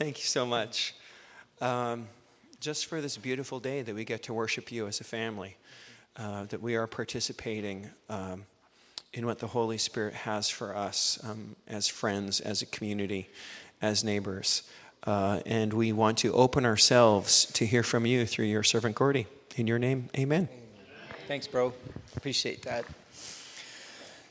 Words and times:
Thank 0.00 0.16
you 0.16 0.24
so 0.24 0.46
much. 0.46 0.94
Um, 1.60 2.08
just 2.58 2.86
for 2.86 3.02
this 3.02 3.18
beautiful 3.18 3.60
day 3.60 3.82
that 3.82 3.94
we 3.94 4.06
get 4.06 4.22
to 4.22 4.32
worship 4.32 4.72
you 4.72 4.86
as 4.86 4.98
a 5.02 5.04
family, 5.04 5.58
uh, 6.16 6.44
that 6.44 6.62
we 6.62 6.74
are 6.74 6.86
participating 6.86 7.90
um, 8.08 8.46
in 9.12 9.26
what 9.26 9.40
the 9.40 9.48
Holy 9.48 9.76
Spirit 9.76 10.14
has 10.14 10.48
for 10.48 10.74
us 10.74 11.22
um, 11.22 11.54
as 11.68 11.86
friends, 11.86 12.40
as 12.40 12.62
a 12.62 12.66
community, 12.66 13.28
as 13.82 14.02
neighbors. 14.02 14.62
Uh, 15.04 15.40
and 15.44 15.74
we 15.74 15.92
want 15.92 16.16
to 16.16 16.32
open 16.32 16.64
ourselves 16.64 17.44
to 17.52 17.66
hear 17.66 17.82
from 17.82 18.06
you 18.06 18.24
through 18.24 18.46
your 18.46 18.62
servant 18.62 18.94
Gordy. 18.94 19.26
In 19.56 19.66
your 19.66 19.78
name, 19.78 20.08
amen. 20.16 20.48
Thanks, 21.28 21.46
bro. 21.46 21.74
Appreciate 22.16 22.62
that. 22.62 22.86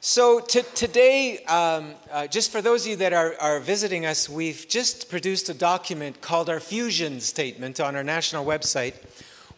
So, 0.02 0.39
to, 0.39 0.61
today, 0.61 1.43
um, 1.43 1.93
uh, 2.09 2.25
just 2.25 2.54
for 2.54 2.61
those 2.61 2.86
of 2.86 2.91
you 2.91 2.95
that 2.98 3.11
are, 3.11 3.36
are 3.41 3.59
visiting 3.59 4.05
us, 4.05 4.29
we've 4.29 4.66
just 4.70 5.09
produced 5.09 5.49
a 5.49 5.54
document 5.54 6.21
called 6.21 6.49
our 6.49 6.61
Fusion 6.61 7.20
Statement 7.20 7.81
on 7.81 7.98
our 7.98 8.04
national 8.04 8.45
website, 8.45 8.93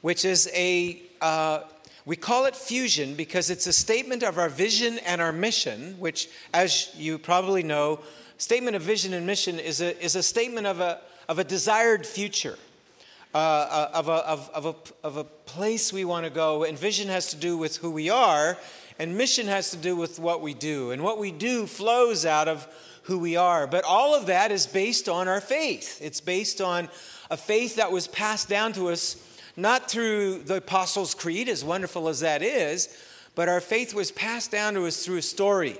which 0.02 0.26
is 0.26 0.50
a, 0.56 1.00
uh, 1.22 1.60
we 2.08 2.16
call 2.16 2.46
it 2.46 2.56
Fusion 2.56 3.14
because 3.14 3.52
it's 3.52 3.68
a 3.68 3.74
statement 3.74 4.24
of 4.24 4.40
our 4.40 4.50
vision 4.50 4.98
and 5.06 5.22
our 5.22 5.32
mission, 5.32 5.94
which, 6.00 6.28
as 6.56 6.90
you 6.98 7.20
probably 7.20 7.62
know, 7.62 8.00
statement 8.40 8.76
of 8.76 8.82
vision 8.82 9.14
and 9.14 9.28
mission 9.28 9.60
is 9.60 9.80
a, 9.80 10.04
is 10.04 10.16
a 10.16 10.24
statement 10.24 10.66
of 10.66 10.80
a, 10.80 11.02
of 11.30 11.38
a 11.38 11.44
desired 11.44 12.04
future. 12.04 12.58
Uh, 13.34 13.38
uh 13.38 13.92
of, 13.94 14.10
a, 14.10 14.12
of, 14.12 14.50
of, 14.56 14.66
a, 14.66 15.08
of 15.08 15.18
a 15.18 15.24
place 15.24 15.94
we 15.94 16.04
want 16.04 16.26
to 16.26 16.32
go, 16.32 16.64
and 16.64 16.80
vision 16.80 17.10
has 17.10 17.28
to 17.28 17.36
do 17.36 17.56
with 17.56 17.78
who 17.78 17.92
we 17.92 18.10
are, 18.10 18.58
and 19.02 19.18
mission 19.18 19.48
has 19.48 19.72
to 19.72 19.78
do 19.78 19.96
with 19.96 20.20
what 20.20 20.44
we 20.44 20.54
do. 20.54 20.92
And 20.92 21.04
what 21.04 21.18
we 21.18 21.32
do 21.32 21.66
flows 21.66 22.24
out 22.24 22.48
of 22.48 22.68
who 23.06 23.18
we 23.18 23.36
are. 23.36 23.66
But 23.66 23.84
all 23.84 24.14
of 24.14 24.28
that 24.28 24.52
is 24.52 24.68
based 24.68 25.10
on 25.10 25.28
our 25.28 25.42
faith. 25.42 26.00
It's 26.04 26.22
based 26.22 26.62
on 26.62 26.88
a 27.32 27.36
faith 27.36 27.78
that 27.78 27.92
was 27.92 28.08
passed 28.08 28.48
down 28.48 28.74
to 28.74 28.90
us 28.90 29.16
not 29.58 29.90
through 29.90 30.44
the 30.44 30.58
Apostles' 30.58 31.16
Creed, 31.16 31.50
as 31.50 31.66
wonderful 31.66 32.10
as 32.10 32.20
that 32.20 32.44
is, 32.44 32.96
but 33.34 33.50
our 33.50 33.60
faith 33.60 33.96
was 33.96 34.12
passed 34.12 34.52
down 34.52 34.76
to 34.76 34.86
us 34.86 35.04
through 35.04 35.18
a 35.18 35.24
story. 35.24 35.80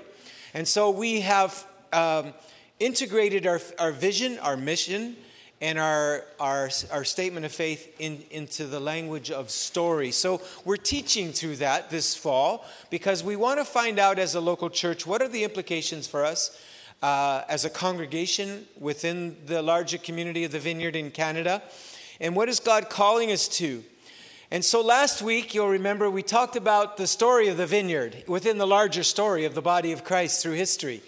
And 0.52 0.66
so 0.66 0.90
we 0.90 1.20
have 1.20 1.64
um, 1.92 2.34
integrated 2.80 3.46
our, 3.46 3.60
our 3.78 3.92
vision, 3.92 4.40
our 4.40 4.56
mission, 4.56 5.14
and 5.62 5.78
our, 5.78 6.24
our, 6.40 6.68
our 6.90 7.04
statement 7.04 7.46
of 7.46 7.52
faith 7.52 7.94
in, 8.00 8.24
into 8.32 8.66
the 8.66 8.80
language 8.80 9.30
of 9.30 9.48
story. 9.48 10.10
So 10.10 10.42
we're 10.64 10.76
teaching 10.76 11.30
through 11.30 11.56
that 11.56 11.88
this 11.88 12.16
fall 12.16 12.64
because 12.90 13.22
we 13.22 13.36
want 13.36 13.60
to 13.60 13.64
find 13.64 14.00
out 14.00 14.18
as 14.18 14.34
a 14.34 14.40
local 14.40 14.68
church 14.68 15.06
what 15.06 15.22
are 15.22 15.28
the 15.28 15.44
implications 15.44 16.08
for 16.08 16.24
us 16.24 16.60
uh, 17.00 17.42
as 17.48 17.64
a 17.64 17.70
congregation 17.70 18.66
within 18.80 19.36
the 19.46 19.62
larger 19.62 19.98
community 19.98 20.42
of 20.42 20.50
the 20.50 20.58
vineyard 20.58 20.96
in 20.96 21.12
Canada, 21.12 21.62
and 22.20 22.34
what 22.34 22.48
is 22.48 22.58
God 22.58 22.90
calling 22.90 23.30
us 23.30 23.46
to. 23.46 23.84
And 24.50 24.64
so 24.64 24.82
last 24.82 25.22
week, 25.22 25.54
you'll 25.54 25.68
remember, 25.68 26.10
we 26.10 26.24
talked 26.24 26.56
about 26.56 26.96
the 26.96 27.06
story 27.06 27.46
of 27.48 27.56
the 27.56 27.66
vineyard 27.66 28.24
within 28.26 28.58
the 28.58 28.66
larger 28.66 29.04
story 29.04 29.44
of 29.44 29.54
the 29.54 29.62
body 29.62 29.92
of 29.92 30.02
Christ 30.02 30.42
through 30.42 30.54
history 30.54 31.02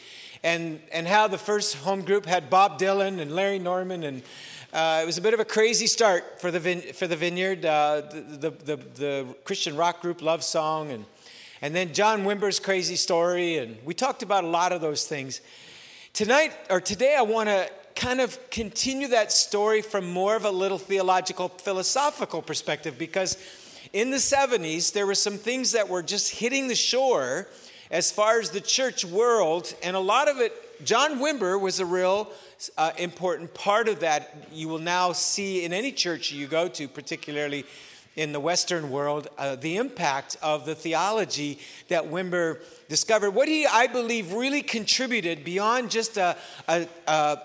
and, 0.44 0.78
and 0.92 1.08
how 1.08 1.26
the 1.26 1.38
first 1.38 1.76
home 1.76 2.02
group 2.02 2.26
had 2.26 2.50
Bob 2.50 2.78
Dylan 2.78 3.18
and 3.18 3.34
Larry 3.34 3.58
Norman. 3.58 4.04
And 4.04 4.22
uh, 4.74 5.00
it 5.02 5.06
was 5.06 5.16
a 5.16 5.22
bit 5.22 5.32
of 5.32 5.40
a 5.40 5.44
crazy 5.44 5.86
start 5.86 6.40
for 6.40 6.50
the, 6.50 6.60
vine- 6.60 6.92
for 6.92 7.06
the 7.06 7.16
vineyard, 7.16 7.64
uh, 7.64 8.02
the, 8.02 8.20
the, 8.20 8.50
the, 8.50 8.76
the, 8.76 9.34
Christian 9.44 9.74
rock 9.74 10.02
group 10.02 10.20
Love 10.20 10.44
Song, 10.44 10.90
and, 10.90 11.06
and 11.62 11.74
then 11.74 11.94
John 11.94 12.24
Wimber's 12.24 12.60
crazy 12.60 12.96
story. 12.96 13.56
And 13.56 13.78
we 13.84 13.94
talked 13.94 14.22
about 14.22 14.44
a 14.44 14.48
lot 14.48 14.72
of 14.72 14.82
those 14.82 15.06
things. 15.06 15.40
Tonight, 16.12 16.52
or 16.68 16.80
today, 16.80 17.16
I 17.18 17.22
want 17.22 17.48
to 17.48 17.70
kind 17.96 18.20
of 18.20 18.38
continue 18.50 19.08
that 19.08 19.32
story 19.32 19.80
from 19.80 20.12
more 20.12 20.36
of 20.36 20.44
a 20.44 20.50
little 20.50 20.78
theological, 20.78 21.48
philosophical 21.48 22.42
perspective 22.42 22.98
because 22.98 23.38
in 23.92 24.10
the 24.10 24.16
70s, 24.16 24.92
there 24.92 25.06
were 25.06 25.14
some 25.14 25.38
things 25.38 25.72
that 25.72 25.88
were 25.88 26.02
just 26.02 26.34
hitting 26.34 26.68
the 26.68 26.74
shore 26.74 27.46
as 27.90 28.10
far 28.10 28.40
as 28.40 28.50
the 28.50 28.60
church 28.60 29.04
world, 29.04 29.74
and 29.82 29.96
a 29.96 30.00
lot 30.00 30.28
of 30.28 30.38
it, 30.40 30.84
John 30.84 31.18
Wimber 31.18 31.60
was 31.60 31.80
a 31.80 31.86
real 31.86 32.30
uh, 32.76 32.92
important 32.98 33.54
part 33.54 33.88
of 33.88 34.00
that. 34.00 34.48
You 34.52 34.68
will 34.68 34.78
now 34.78 35.12
see 35.12 35.64
in 35.64 35.72
any 35.72 35.92
church 35.92 36.32
you 36.32 36.46
go 36.46 36.68
to, 36.68 36.88
particularly 36.88 37.64
in 38.16 38.32
the 38.32 38.40
Western 38.40 38.90
world, 38.90 39.28
uh, 39.38 39.56
the 39.56 39.76
impact 39.76 40.36
of 40.40 40.66
the 40.66 40.74
theology 40.74 41.58
that 41.88 42.04
Wimber 42.04 42.60
discovered. 42.88 43.30
What 43.30 43.48
he, 43.48 43.66
I 43.66 43.86
believe, 43.88 44.32
really 44.32 44.62
contributed 44.62 45.44
beyond 45.44 45.90
just 45.90 46.16
a, 46.16 46.36
a, 46.68 46.86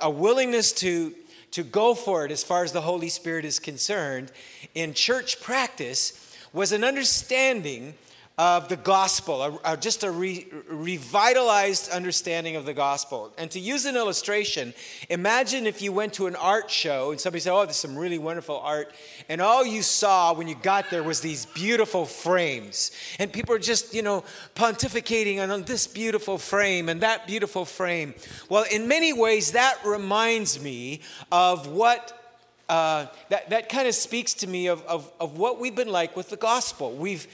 a 0.02 0.10
willingness 0.10 0.72
to, 0.74 1.14
to 1.52 1.64
go 1.64 1.96
for 1.96 2.26
it 2.26 2.32
as 2.32 2.44
far 2.44 2.64
as 2.64 2.72
the 2.72 2.82
Holy 2.82 3.10
Spirit 3.10 3.46
is 3.46 3.60
concerned 3.60 4.32
in 4.76 4.94
church 4.94 5.42
practice 5.42 6.36
was 6.54 6.72
an 6.72 6.84
understanding 6.84 7.96
of 8.40 8.70
the 8.70 8.78
gospel, 8.78 9.44
a, 9.44 9.74
a, 9.74 9.76
just 9.76 10.02
a 10.06 10.10
re, 10.10 10.48
revitalized 10.70 11.92
understanding 11.92 12.56
of 12.56 12.66
the 12.66 12.74
gospel. 12.74 13.34
And 13.38 13.52
to 13.52 13.60
use 13.60 13.84
an 13.84 13.98
illustration, 13.98 14.74
imagine 15.10 15.68
if 15.68 15.82
you 15.82 15.92
went 15.92 16.14
to 16.14 16.28
an 16.28 16.38
art 16.38 16.72
show 16.72 17.12
and 17.12 17.20
somebody 17.20 17.42
said, 17.42 17.54
Oh, 17.54 17.66
there's 17.66 17.76
some 17.76 17.98
really 17.98 18.18
wonderful 18.18 18.58
art. 18.58 18.94
And 19.28 19.42
all 19.42 19.66
you 19.66 19.82
saw 19.82 20.34
when 20.34 20.48
you 20.48 20.56
got 20.56 20.90
there 20.90 21.04
was 21.04 21.20
these 21.20 21.48
beautiful 21.48 22.06
frames. 22.06 22.92
And 23.20 23.32
people 23.32 23.54
are 23.54 23.60
just, 23.60 23.94
you 23.94 24.04
know, 24.04 24.24
pontificating 24.56 25.46
on 25.46 25.64
this 25.64 25.86
beautiful 25.86 26.38
frame 26.38 26.88
and 26.88 27.02
that 27.02 27.28
beautiful 27.28 27.66
frame. 27.66 28.14
Well, 28.48 28.64
in 28.72 28.88
many 28.88 29.12
ways, 29.12 29.52
that 29.52 29.80
reminds 29.84 30.64
me 30.64 31.02
of 31.30 31.68
what 31.68 32.16
uh, 32.70 33.08
that, 33.28 33.50
that 33.50 33.68
kind 33.68 33.88
of 33.88 33.96
speaks 33.96 34.34
to 34.36 34.48
me 34.48 34.68
of, 34.68 34.82
of, 34.84 35.12
of 35.20 35.38
what 35.38 35.60
we've 35.60 35.76
been 35.76 35.92
like 35.92 36.16
with 36.16 36.30
the 36.30 36.38
gospel. 36.38 36.94
We've 36.94 37.28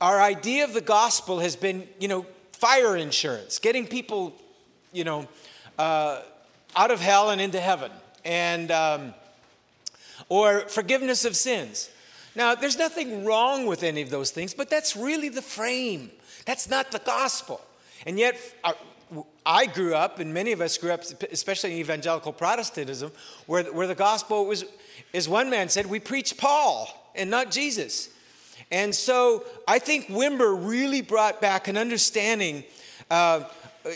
our 0.00 0.20
idea 0.20 0.64
of 0.64 0.74
the 0.74 0.80
gospel 0.80 1.40
has 1.40 1.56
been, 1.56 1.88
you 1.98 2.08
know, 2.08 2.26
fire 2.52 2.96
insurance, 2.96 3.58
getting 3.58 3.86
people, 3.86 4.34
you 4.92 5.04
know, 5.04 5.28
uh, 5.78 6.22
out 6.74 6.90
of 6.90 7.00
hell 7.00 7.30
and 7.30 7.40
into 7.40 7.60
heaven, 7.60 7.90
and 8.24 8.70
um, 8.70 9.14
or 10.28 10.60
forgiveness 10.68 11.24
of 11.24 11.36
sins. 11.36 11.90
Now, 12.34 12.54
there's 12.54 12.76
nothing 12.76 13.24
wrong 13.24 13.66
with 13.66 13.82
any 13.82 14.02
of 14.02 14.10
those 14.10 14.30
things, 14.30 14.52
but 14.52 14.68
that's 14.68 14.94
really 14.94 15.30
the 15.30 15.42
frame. 15.42 16.10
That's 16.44 16.68
not 16.68 16.92
the 16.92 16.98
gospel. 16.98 17.62
And 18.06 18.18
yet, 18.18 18.38
uh, 18.62 18.74
I 19.44 19.66
grew 19.66 19.94
up, 19.94 20.18
and 20.18 20.34
many 20.34 20.52
of 20.52 20.60
us 20.60 20.76
grew 20.76 20.90
up, 20.90 21.02
especially 21.30 21.72
in 21.72 21.78
evangelical 21.78 22.32
Protestantism, 22.32 23.12
where, 23.46 23.64
where 23.72 23.86
the 23.86 23.94
gospel 23.94 24.46
was, 24.46 24.64
as 25.14 25.28
one 25.28 25.48
man 25.48 25.68
said, 25.68 25.86
we 25.86 26.00
preach 26.00 26.36
Paul 26.36 26.88
and 27.14 27.30
not 27.30 27.50
Jesus. 27.50 28.10
And 28.70 28.94
so 28.94 29.44
I 29.68 29.78
think 29.78 30.06
Wimber 30.06 30.68
really 30.68 31.00
brought 31.00 31.40
back 31.40 31.68
an 31.68 31.76
understanding 31.76 32.64
uh, 33.10 33.44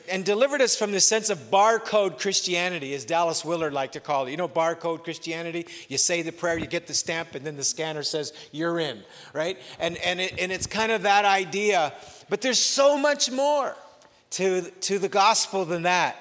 and 0.09 0.25
delivered 0.25 0.61
us 0.61 0.77
from 0.77 0.93
the 0.93 1.01
sense 1.01 1.31
of 1.31 1.51
barcode 1.51 2.21
Christianity, 2.21 2.95
as 2.95 3.05
Dallas 3.05 3.45
Willard 3.45 3.73
liked 3.73 3.95
to 3.95 4.01
call 4.01 4.27
it. 4.27 4.31
You 4.31 4.37
know, 4.37 4.49
barcode 4.49 5.03
Christianity? 5.03 5.67
You 5.89 5.99
say 5.99 6.23
the 6.23 6.31
prayer, 6.31 6.57
you 6.57 6.67
get 6.67 6.87
the 6.87 6.95
stamp, 6.95 7.35
and 7.35 7.45
then 7.45 7.57
the 7.57 7.65
scanner 7.65 8.05
says, 8.05 8.33
you're 8.53 8.79
in, 8.79 9.03
right? 9.33 9.59
And, 9.81 9.97
and, 9.99 10.21
it, 10.21 10.39
and 10.39 10.53
it's 10.53 10.67
kind 10.67 10.93
of 10.93 11.03
that 11.03 11.25
idea. 11.25 11.93
But 12.29 12.41
there's 12.41 12.61
so 12.61 12.97
much 12.97 13.33
more 13.33 13.75
to, 14.31 14.63
to 14.63 15.01
the 15.01 15.09
gospel 15.09 15.65
than 15.65 15.83
that. 15.83 16.17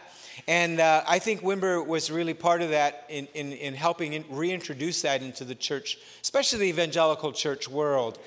And 0.50 0.80
uh, 0.80 1.04
I 1.08 1.20
think 1.20 1.42
Wimber 1.42 1.86
was 1.86 2.10
really 2.10 2.34
part 2.34 2.64
of 2.64 2.72
that 2.72 3.06
in, 3.08 3.28
in, 3.36 3.52
in 3.52 3.76
helping 3.76 4.14
in, 4.14 4.26
reintroduce 4.32 5.04
that 5.04 5.22
into 5.22 5.46
the 5.46 5.54
church, 5.54 6.00
especially 6.24 6.58
the 6.58 6.70
evangelical 6.70 7.32
church 7.32 7.70
world. 7.70 8.18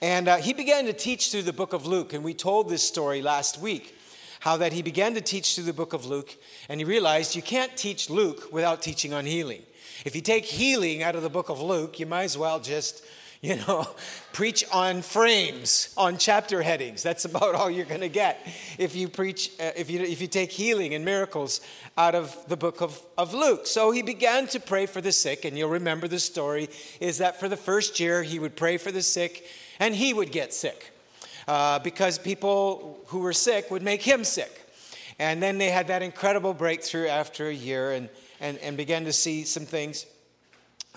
And 0.00 0.28
uh, 0.28 0.36
he 0.38 0.54
began 0.54 0.86
to 0.86 0.94
teach 0.94 1.30
through 1.30 1.42
the 1.42 1.52
book 1.52 1.74
of 1.74 1.86
Luke. 1.86 2.14
And 2.14 2.24
we 2.24 2.32
told 2.32 2.70
this 2.70 2.82
story 2.82 3.20
last 3.20 3.60
week 3.60 3.94
how 4.40 4.56
that 4.56 4.72
he 4.72 4.80
began 4.80 5.12
to 5.12 5.20
teach 5.20 5.54
through 5.54 5.64
the 5.64 5.74
book 5.74 5.92
of 5.92 6.06
Luke. 6.06 6.34
And 6.70 6.80
he 6.80 6.86
realized 6.86 7.36
you 7.36 7.42
can't 7.42 7.76
teach 7.76 8.08
Luke 8.08 8.48
without 8.50 8.80
teaching 8.80 9.12
on 9.12 9.26
healing. 9.26 9.60
If 10.06 10.16
you 10.16 10.22
take 10.22 10.46
healing 10.46 11.02
out 11.02 11.16
of 11.16 11.22
the 11.22 11.28
book 11.28 11.50
of 11.50 11.60
Luke, 11.60 12.00
you 12.00 12.06
might 12.06 12.24
as 12.24 12.38
well 12.38 12.60
just 12.60 13.04
you 13.40 13.56
know, 13.56 13.86
preach 14.32 14.64
on 14.72 15.02
frames, 15.02 15.92
on 15.96 16.18
chapter 16.18 16.62
headings. 16.62 17.02
That's 17.02 17.24
about 17.24 17.54
all 17.54 17.70
you're 17.70 17.86
going 17.86 18.00
to 18.00 18.08
get 18.08 18.46
if 18.78 18.94
you 18.94 19.08
preach, 19.08 19.50
uh, 19.60 19.70
if, 19.76 19.90
you, 19.90 20.00
if 20.00 20.20
you 20.20 20.26
take 20.26 20.50
healing 20.50 20.94
and 20.94 21.04
miracles 21.04 21.60
out 21.96 22.14
of 22.14 22.36
the 22.48 22.56
book 22.56 22.80
of, 22.80 23.00
of 23.16 23.34
Luke. 23.34 23.66
So 23.66 23.90
he 23.90 24.02
began 24.02 24.46
to 24.48 24.60
pray 24.60 24.86
for 24.86 25.00
the 25.00 25.12
sick, 25.12 25.44
and 25.44 25.56
you'll 25.56 25.70
remember 25.70 26.08
the 26.08 26.20
story 26.20 26.68
is 27.00 27.18
that 27.18 27.40
for 27.40 27.48
the 27.48 27.56
first 27.56 28.00
year, 28.00 28.22
he 28.22 28.38
would 28.38 28.56
pray 28.56 28.76
for 28.76 28.92
the 28.92 29.02
sick, 29.02 29.46
and 29.78 29.94
he 29.94 30.12
would 30.12 30.32
get 30.32 30.52
sick 30.52 30.92
uh, 31.46 31.78
because 31.78 32.18
people 32.18 33.00
who 33.06 33.20
were 33.20 33.32
sick 33.32 33.70
would 33.70 33.82
make 33.82 34.02
him 34.02 34.24
sick. 34.24 34.64
And 35.18 35.42
then 35.42 35.58
they 35.58 35.70
had 35.70 35.88
that 35.88 36.02
incredible 36.02 36.54
breakthrough 36.54 37.08
after 37.08 37.48
a 37.48 37.52
year 37.52 37.90
and, 37.90 38.08
and, 38.40 38.58
and 38.58 38.76
began 38.76 39.04
to 39.06 39.12
see 39.12 39.42
some 39.44 39.64
things, 39.64 40.06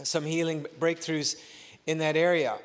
some 0.04 0.26
healing 0.26 0.68
breakthroughs 0.80 1.38
in 1.86 2.00
that 2.00 2.16
area. 2.16 2.58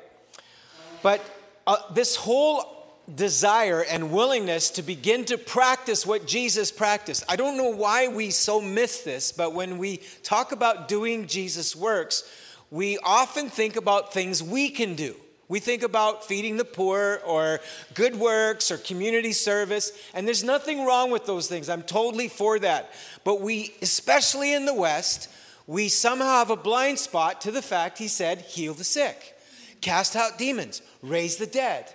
But 1.01 1.21
uh, 1.65 1.77
this 1.93 2.15
whole 2.15 2.77
desire 3.13 3.83
and 3.89 4.11
willingness 4.11 4.71
to 4.71 4.81
begin 4.81 5.23
to 5.25 5.37
practice 5.37 6.05
what 6.05 6.27
Jesus 6.27 6.71
practiced. 6.71 7.23
I 7.29 7.37
don't 7.37 7.55
know 7.55 7.69
why 7.69 8.09
we 8.09 8.31
so 8.31 8.59
miss 8.59 9.01
this, 9.01 9.31
but 9.31 9.53
when 9.53 9.77
we 9.77 10.01
talk 10.23 10.51
about 10.51 10.87
doing 10.87 11.27
Jesus' 11.27 11.75
works, 11.75 12.29
we 12.69 12.97
often 12.97 13.49
think 13.49 13.77
about 13.77 14.13
things 14.13 14.43
we 14.43 14.69
can 14.69 14.95
do. 14.95 15.15
We 15.49 15.61
think 15.61 15.83
about 15.83 16.25
feeding 16.25 16.57
the 16.57 16.65
poor 16.65 17.21
or 17.25 17.61
good 17.93 18.15
works 18.17 18.69
or 18.69 18.77
community 18.77 19.31
service, 19.31 19.93
and 20.13 20.27
there's 20.27 20.43
nothing 20.43 20.85
wrong 20.85 21.09
with 21.09 21.25
those 21.25 21.47
things. 21.47 21.69
I'm 21.69 21.83
totally 21.83 22.27
for 22.27 22.59
that. 22.59 22.91
But 23.23 23.39
we, 23.39 23.73
especially 23.81 24.53
in 24.53 24.65
the 24.65 24.73
West, 24.73 25.29
we 25.67 25.89
somehow 25.89 26.39
have 26.39 26.49
a 26.49 26.55
blind 26.55 26.97
spot 26.97 27.41
to 27.41 27.51
the 27.51 27.61
fact 27.61 27.97
he 27.97 28.07
said, 28.07 28.39
heal 28.41 28.73
the 28.73 28.85
sick, 28.85 29.37
cast 29.81 30.15
out 30.15 30.37
demons, 30.37 30.81
raise 31.03 31.35
the 31.35 31.45
dead. 31.45 31.93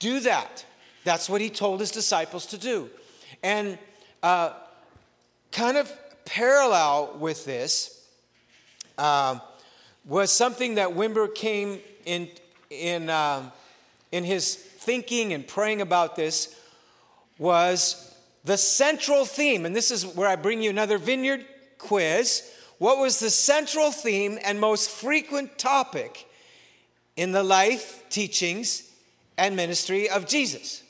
Do 0.00 0.18
that. 0.20 0.64
That's 1.04 1.30
what 1.30 1.40
he 1.40 1.48
told 1.48 1.78
his 1.78 1.92
disciples 1.92 2.46
to 2.46 2.58
do. 2.58 2.90
And 3.44 3.78
uh, 4.24 4.54
kind 5.52 5.76
of 5.76 5.90
parallel 6.24 7.16
with 7.20 7.44
this 7.44 8.04
uh, 8.98 9.38
was 10.04 10.32
something 10.32 10.74
that 10.74 10.88
Wimber 10.90 11.32
came 11.32 11.78
in, 12.04 12.28
in, 12.70 13.08
uh, 13.08 13.50
in 14.10 14.24
his 14.24 14.56
thinking 14.56 15.32
and 15.32 15.46
praying 15.46 15.80
about 15.80 16.16
this 16.16 16.58
was 17.38 18.16
the 18.44 18.56
central 18.56 19.24
theme, 19.24 19.64
and 19.64 19.74
this 19.74 19.92
is 19.92 20.04
where 20.04 20.28
I 20.28 20.34
bring 20.34 20.62
you 20.62 20.70
another 20.70 20.98
vineyard 20.98 21.44
quiz. 21.82 22.48
What 22.78 22.98
was 22.98 23.20
the 23.20 23.30
central 23.30 23.92
theme 23.92 24.38
and 24.44 24.58
most 24.58 24.90
frequent 24.90 25.58
topic 25.58 26.26
in 27.16 27.32
the 27.32 27.42
life, 27.42 28.02
teachings, 28.08 28.90
and 29.36 29.56
ministry 29.56 30.08
of 30.08 30.26
Jesus. 30.26 30.82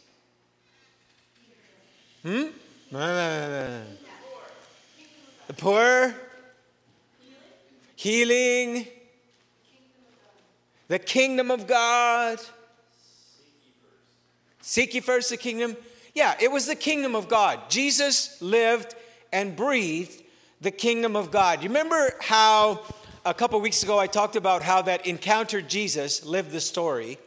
Hmm? 2.22 2.44
The 2.90 3.84
poor, 5.56 6.14
healing, 7.96 8.86
the 10.88 10.98
kingdom 10.98 11.50
of 11.50 11.66
God. 11.66 12.38
Seek 14.60 14.94
ye 14.94 15.00
first 15.00 15.30
the 15.30 15.36
kingdom. 15.36 15.76
Yeah, 16.14 16.34
it 16.40 16.50
was 16.50 16.66
the 16.66 16.76
kingdom 16.76 17.16
of 17.16 17.28
God. 17.28 17.58
Jesus 17.68 18.40
lived 18.40 18.94
and 19.32 19.56
breathed 19.56 20.21
the 20.62 20.70
kingdom 20.70 21.16
of 21.16 21.30
God. 21.30 21.62
You 21.62 21.68
remember 21.68 22.14
how 22.20 22.80
a 23.24 23.34
couple 23.34 23.60
weeks 23.60 23.82
ago 23.82 23.98
I 23.98 24.06
talked 24.06 24.36
about 24.36 24.62
how 24.62 24.80
that 24.82 25.06
encounter 25.06 25.60
Jesus 25.60 26.24
lived 26.24 26.52
the 26.52 26.60
story? 26.60 27.18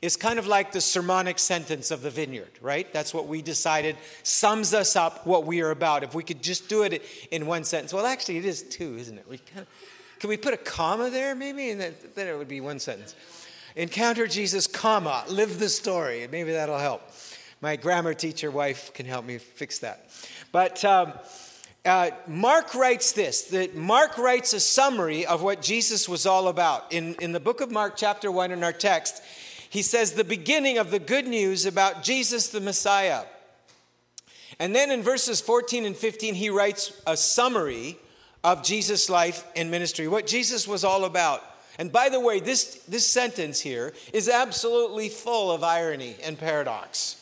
is 0.00 0.16
kind 0.16 0.40
of 0.40 0.48
like 0.48 0.72
the 0.72 0.80
sermonic 0.80 1.38
sentence 1.38 1.92
of 1.92 2.02
the 2.02 2.10
vineyard, 2.10 2.50
right? 2.60 2.92
That's 2.92 3.14
what 3.14 3.28
we 3.28 3.40
decided 3.40 3.96
sums 4.24 4.74
us 4.74 4.96
up 4.96 5.24
what 5.24 5.46
we 5.46 5.60
are 5.60 5.70
about. 5.70 6.02
If 6.02 6.12
we 6.12 6.24
could 6.24 6.42
just 6.42 6.68
do 6.68 6.82
it 6.82 7.04
in 7.30 7.46
one 7.46 7.62
sentence. 7.62 7.94
Well, 7.94 8.04
actually, 8.04 8.38
it 8.38 8.44
is 8.44 8.64
two, 8.64 8.96
isn't 8.96 9.16
it? 9.16 9.28
We 9.28 9.38
kind 9.38 9.60
of, 9.60 9.68
can 10.18 10.28
we 10.28 10.36
put 10.36 10.54
a 10.54 10.56
comma 10.56 11.08
there, 11.08 11.36
maybe? 11.36 11.70
And 11.70 11.80
then, 11.80 11.94
then 12.16 12.26
it 12.26 12.36
would 12.36 12.48
be 12.48 12.60
one 12.60 12.80
sentence. 12.80 13.14
Encounter 13.76 14.26
Jesus, 14.26 14.66
comma, 14.66 15.22
live 15.28 15.60
the 15.60 15.68
story. 15.68 16.26
Maybe 16.28 16.50
that'll 16.50 16.78
help. 16.78 17.02
My 17.60 17.76
grammar 17.76 18.12
teacher 18.12 18.50
wife 18.50 18.92
can 18.94 19.06
help 19.06 19.24
me 19.24 19.38
fix 19.38 19.78
that. 19.78 20.10
But 20.50 20.84
um, 20.84 21.12
uh, 21.84 22.10
Mark 22.28 22.74
writes 22.74 23.12
this 23.12 23.42
that 23.44 23.74
Mark 23.74 24.16
writes 24.16 24.52
a 24.52 24.60
summary 24.60 25.26
of 25.26 25.42
what 25.42 25.60
Jesus 25.62 26.08
was 26.08 26.26
all 26.26 26.48
about. 26.48 26.92
In, 26.92 27.14
in 27.14 27.32
the 27.32 27.40
book 27.40 27.60
of 27.60 27.70
Mark, 27.70 27.94
chapter 27.96 28.30
1, 28.30 28.52
in 28.52 28.62
our 28.62 28.72
text, 28.72 29.22
he 29.68 29.82
says 29.82 30.12
the 30.12 30.24
beginning 30.24 30.78
of 30.78 30.90
the 30.90 30.98
good 30.98 31.26
news 31.26 31.66
about 31.66 32.02
Jesus 32.02 32.48
the 32.48 32.60
Messiah. 32.60 33.24
And 34.58 34.74
then 34.74 34.90
in 34.90 35.02
verses 35.02 35.40
14 35.40 35.84
and 35.84 35.96
15, 35.96 36.34
he 36.34 36.50
writes 36.50 36.92
a 37.06 37.16
summary 37.16 37.98
of 38.44 38.62
Jesus' 38.62 39.08
life 39.08 39.44
and 39.56 39.70
ministry, 39.70 40.06
what 40.08 40.26
Jesus 40.26 40.68
was 40.68 40.84
all 40.84 41.04
about. 41.04 41.42
And 41.78 41.90
by 41.90 42.10
the 42.10 42.20
way, 42.20 42.38
this, 42.38 42.82
this 42.86 43.06
sentence 43.06 43.60
here 43.60 43.92
is 44.12 44.28
absolutely 44.28 45.08
full 45.08 45.50
of 45.50 45.64
irony 45.64 46.16
and 46.22 46.38
paradox. 46.38 47.21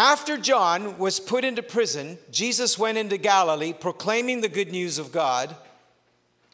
After 0.00 0.38
John 0.38 0.96
was 0.96 1.20
put 1.20 1.44
into 1.44 1.62
prison, 1.62 2.16
Jesus 2.30 2.78
went 2.78 2.96
into 2.96 3.18
Galilee 3.18 3.74
proclaiming 3.74 4.40
the 4.40 4.48
good 4.48 4.72
news 4.72 4.98
of 4.98 5.12
God. 5.12 5.54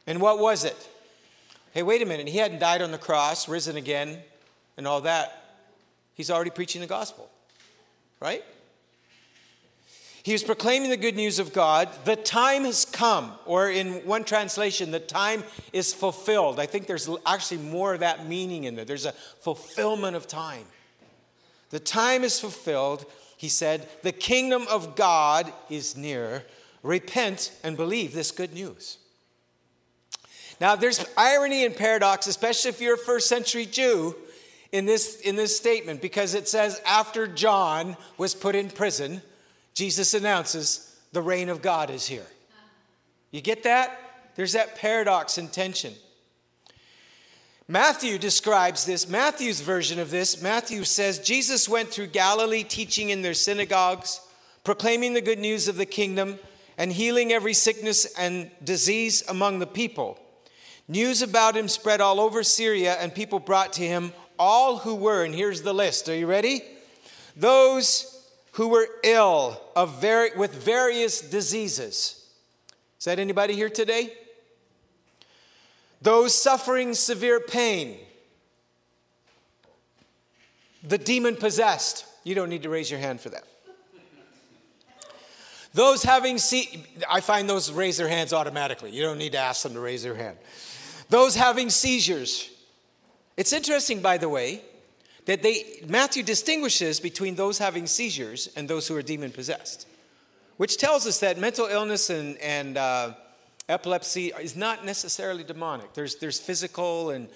And 0.04 0.20
what 0.20 0.40
was 0.40 0.64
it? 0.64 0.88
Hey, 1.70 1.84
wait 1.84 2.02
a 2.02 2.06
minute. 2.06 2.26
He 2.26 2.38
hadn't 2.38 2.58
died 2.58 2.82
on 2.82 2.90
the 2.90 2.98
cross, 2.98 3.48
risen 3.48 3.76
again, 3.76 4.18
and 4.76 4.84
all 4.84 5.02
that, 5.02 5.44
he's 6.14 6.28
already 6.28 6.50
preaching 6.50 6.80
the 6.80 6.88
gospel, 6.88 7.30
right? 8.18 8.42
He 10.24 10.32
was 10.32 10.42
proclaiming 10.42 10.90
the 10.90 10.96
good 10.96 11.14
news 11.14 11.38
of 11.38 11.52
God. 11.52 11.88
The 12.04 12.16
time 12.16 12.64
has 12.64 12.84
come, 12.84 13.32
or 13.44 13.70
in 13.70 14.04
one 14.04 14.24
translation, 14.24 14.90
the 14.90 14.98
time 14.98 15.44
is 15.72 15.94
fulfilled. 15.94 16.58
I 16.58 16.66
think 16.66 16.88
there's 16.88 17.08
actually 17.24 17.58
more 17.58 17.94
of 17.94 18.00
that 18.00 18.26
meaning 18.26 18.64
in 18.64 18.74
there. 18.74 18.84
There's 18.84 19.06
a 19.06 19.12
fulfillment 19.12 20.16
of 20.16 20.26
time. 20.26 20.64
The 21.70 21.78
time 21.78 22.24
is 22.24 22.40
fulfilled. 22.40 23.06
He 23.36 23.48
said, 23.48 23.88
The 24.02 24.12
kingdom 24.12 24.66
of 24.70 24.96
God 24.96 25.52
is 25.68 25.96
near. 25.96 26.44
Repent 26.82 27.52
and 27.62 27.76
believe 27.76 28.12
this 28.12 28.30
good 28.30 28.54
news. 28.54 28.98
Now, 30.60 30.76
there's 30.76 31.04
irony 31.16 31.64
and 31.66 31.76
paradox, 31.76 32.26
especially 32.26 32.70
if 32.70 32.80
you're 32.80 32.94
a 32.94 32.98
first 32.98 33.28
century 33.28 33.66
Jew, 33.66 34.14
in 34.72 34.84
this, 34.84 35.20
in 35.20 35.36
this 35.36 35.56
statement 35.56 36.02
because 36.02 36.34
it 36.34 36.48
says, 36.48 36.80
after 36.86 37.26
John 37.26 37.96
was 38.18 38.34
put 38.34 38.54
in 38.54 38.68
prison, 38.68 39.22
Jesus 39.74 40.14
announces, 40.14 40.96
the 41.12 41.22
reign 41.22 41.48
of 41.48 41.62
God 41.62 41.90
is 41.90 42.06
here. 42.06 42.26
You 43.30 43.40
get 43.40 43.62
that? 43.62 43.98
There's 44.34 44.52
that 44.52 44.76
paradox 44.76 45.38
and 45.38 45.52
tension. 45.52 45.94
Matthew 47.68 48.16
describes 48.18 48.84
this, 48.84 49.08
Matthew's 49.08 49.60
version 49.60 49.98
of 49.98 50.10
this. 50.10 50.40
Matthew 50.40 50.84
says, 50.84 51.18
Jesus 51.18 51.68
went 51.68 51.88
through 51.88 52.06
Galilee 52.06 52.62
teaching 52.62 53.10
in 53.10 53.22
their 53.22 53.34
synagogues, 53.34 54.20
proclaiming 54.62 55.14
the 55.14 55.20
good 55.20 55.40
news 55.40 55.66
of 55.66 55.76
the 55.76 55.86
kingdom, 55.86 56.38
and 56.78 56.92
healing 56.92 57.32
every 57.32 57.54
sickness 57.54 58.06
and 58.16 58.50
disease 58.62 59.24
among 59.28 59.58
the 59.58 59.66
people. 59.66 60.16
News 60.86 61.22
about 61.22 61.56
him 61.56 61.66
spread 61.66 62.00
all 62.00 62.20
over 62.20 62.44
Syria, 62.44 62.94
and 63.00 63.12
people 63.12 63.40
brought 63.40 63.72
to 63.74 63.82
him 63.82 64.12
all 64.38 64.78
who 64.78 64.94
were, 64.94 65.24
and 65.24 65.34
here's 65.34 65.62
the 65.62 65.74
list. 65.74 66.08
Are 66.08 66.14
you 66.14 66.26
ready? 66.26 66.62
Those 67.34 68.12
who 68.52 68.68
were 68.68 68.88
ill 69.02 69.60
of 69.74 70.00
very, 70.00 70.30
with 70.36 70.54
various 70.54 71.20
diseases. 71.20 72.28
Is 72.98 73.04
that 73.06 73.18
anybody 73.18 73.54
here 73.54 73.70
today? 73.70 74.12
Those 76.02 76.34
suffering 76.34 76.94
severe 76.94 77.40
pain. 77.40 77.98
The 80.82 80.98
demon 80.98 81.36
possessed. 81.36 82.04
You 82.24 82.34
don't 82.34 82.48
need 82.48 82.62
to 82.62 82.68
raise 82.68 82.90
your 82.90 83.00
hand 83.00 83.20
for 83.20 83.30
that. 83.30 83.44
Those 85.74 86.02
having 86.02 86.38
see, 86.38 86.84
I 87.10 87.20
find 87.20 87.48
those 87.50 87.70
raise 87.70 87.98
their 87.98 88.08
hands 88.08 88.32
automatically. 88.32 88.90
You 88.92 89.02
don't 89.02 89.18
need 89.18 89.32
to 89.32 89.38
ask 89.38 89.62
them 89.62 89.74
to 89.74 89.80
raise 89.80 90.02
their 90.02 90.14
hand. 90.14 90.38
Those 91.10 91.34
having 91.36 91.68
seizures. 91.68 92.50
It's 93.36 93.52
interesting, 93.52 94.00
by 94.00 94.16
the 94.16 94.28
way, 94.28 94.62
that 95.26 95.42
they, 95.42 95.82
Matthew 95.86 96.22
distinguishes 96.22 96.98
between 96.98 97.34
those 97.34 97.58
having 97.58 97.86
seizures 97.86 98.48
and 98.56 98.68
those 98.68 98.88
who 98.88 98.96
are 98.96 99.02
demon 99.02 99.32
possessed, 99.32 99.86
which 100.56 100.78
tells 100.78 101.06
us 101.06 101.20
that 101.20 101.36
mental 101.38 101.66
illness 101.66 102.08
and, 102.08 102.38
and 102.38 102.78
uh, 102.78 103.12
epilepsy 103.68 104.32
is 104.40 104.56
not 104.56 104.84
necessarily 104.84 105.44
demonic. 105.44 105.92
There's, 105.94 106.16
there's 106.16 106.38
physical, 106.38 107.10
and 107.10 107.28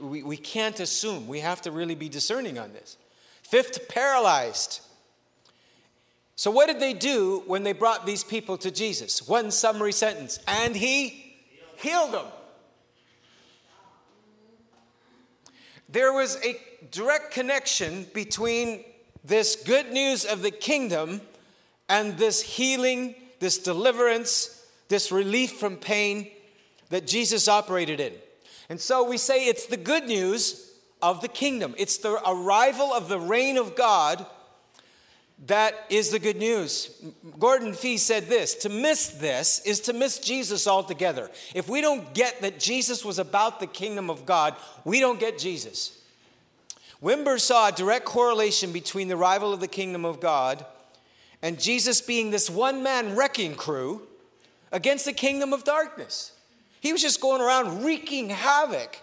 we, 0.00 0.22
we 0.22 0.36
can't 0.36 0.78
assume. 0.80 1.26
We 1.28 1.40
have 1.40 1.62
to 1.62 1.70
really 1.70 1.94
be 1.94 2.08
discerning 2.08 2.58
on 2.58 2.72
this. 2.72 2.96
Fifth, 3.42 3.88
paralyzed. 3.88 4.80
So, 6.36 6.50
what 6.50 6.66
did 6.66 6.80
they 6.80 6.94
do 6.94 7.42
when 7.46 7.62
they 7.62 7.72
brought 7.72 8.06
these 8.06 8.24
people 8.24 8.56
to 8.58 8.70
Jesus? 8.70 9.26
One 9.28 9.50
summary 9.50 9.92
sentence, 9.92 10.38
and 10.48 10.74
he 10.74 11.36
healed 11.76 12.12
them. 12.12 12.26
there 15.94 16.12
was 16.12 16.36
a 16.44 16.60
direct 16.90 17.30
connection 17.30 18.04
between 18.12 18.84
this 19.24 19.54
good 19.54 19.92
news 19.92 20.24
of 20.24 20.42
the 20.42 20.50
kingdom 20.50 21.20
and 21.88 22.18
this 22.18 22.42
healing, 22.42 23.14
this 23.38 23.58
deliverance, 23.58 24.53
this 24.94 25.10
relief 25.10 25.54
from 25.54 25.76
pain 25.76 26.30
that 26.90 27.04
Jesus 27.04 27.48
operated 27.48 27.98
in. 27.98 28.12
And 28.68 28.80
so 28.80 29.02
we 29.02 29.18
say 29.18 29.46
it's 29.48 29.66
the 29.66 29.76
good 29.76 30.04
news 30.06 30.72
of 31.02 31.20
the 31.20 31.26
kingdom. 31.26 31.74
It's 31.76 31.98
the 31.98 32.12
arrival 32.24 32.92
of 32.92 33.08
the 33.08 33.18
reign 33.18 33.56
of 33.56 33.74
God 33.74 34.24
that 35.46 35.74
is 35.90 36.10
the 36.10 36.20
good 36.20 36.36
news. 36.36 37.02
Gordon 37.40 37.74
Fee 37.74 37.96
said 37.96 38.28
this 38.28 38.54
to 38.54 38.68
miss 38.68 39.08
this 39.08 39.58
is 39.66 39.80
to 39.80 39.92
miss 39.92 40.20
Jesus 40.20 40.68
altogether. 40.68 41.28
If 41.56 41.68
we 41.68 41.80
don't 41.80 42.14
get 42.14 42.40
that 42.42 42.60
Jesus 42.60 43.04
was 43.04 43.18
about 43.18 43.58
the 43.58 43.66
kingdom 43.66 44.10
of 44.10 44.24
God, 44.24 44.54
we 44.84 45.00
don't 45.00 45.18
get 45.18 45.40
Jesus. 45.40 46.00
Wimber 47.02 47.40
saw 47.40 47.68
a 47.68 47.72
direct 47.72 48.04
correlation 48.04 48.70
between 48.70 49.08
the 49.08 49.16
arrival 49.16 49.52
of 49.52 49.58
the 49.58 49.66
kingdom 49.66 50.04
of 50.04 50.20
God 50.20 50.64
and 51.42 51.60
Jesus 51.60 52.00
being 52.00 52.30
this 52.30 52.48
one 52.48 52.84
man 52.84 53.16
wrecking 53.16 53.56
crew 53.56 54.06
against 54.74 55.04
the 55.04 55.12
kingdom 55.12 55.54
of 55.54 55.64
darkness. 55.64 56.32
He 56.80 56.92
was 56.92 57.00
just 57.00 57.20
going 57.20 57.40
around 57.40 57.84
wreaking 57.84 58.28
havoc 58.28 58.98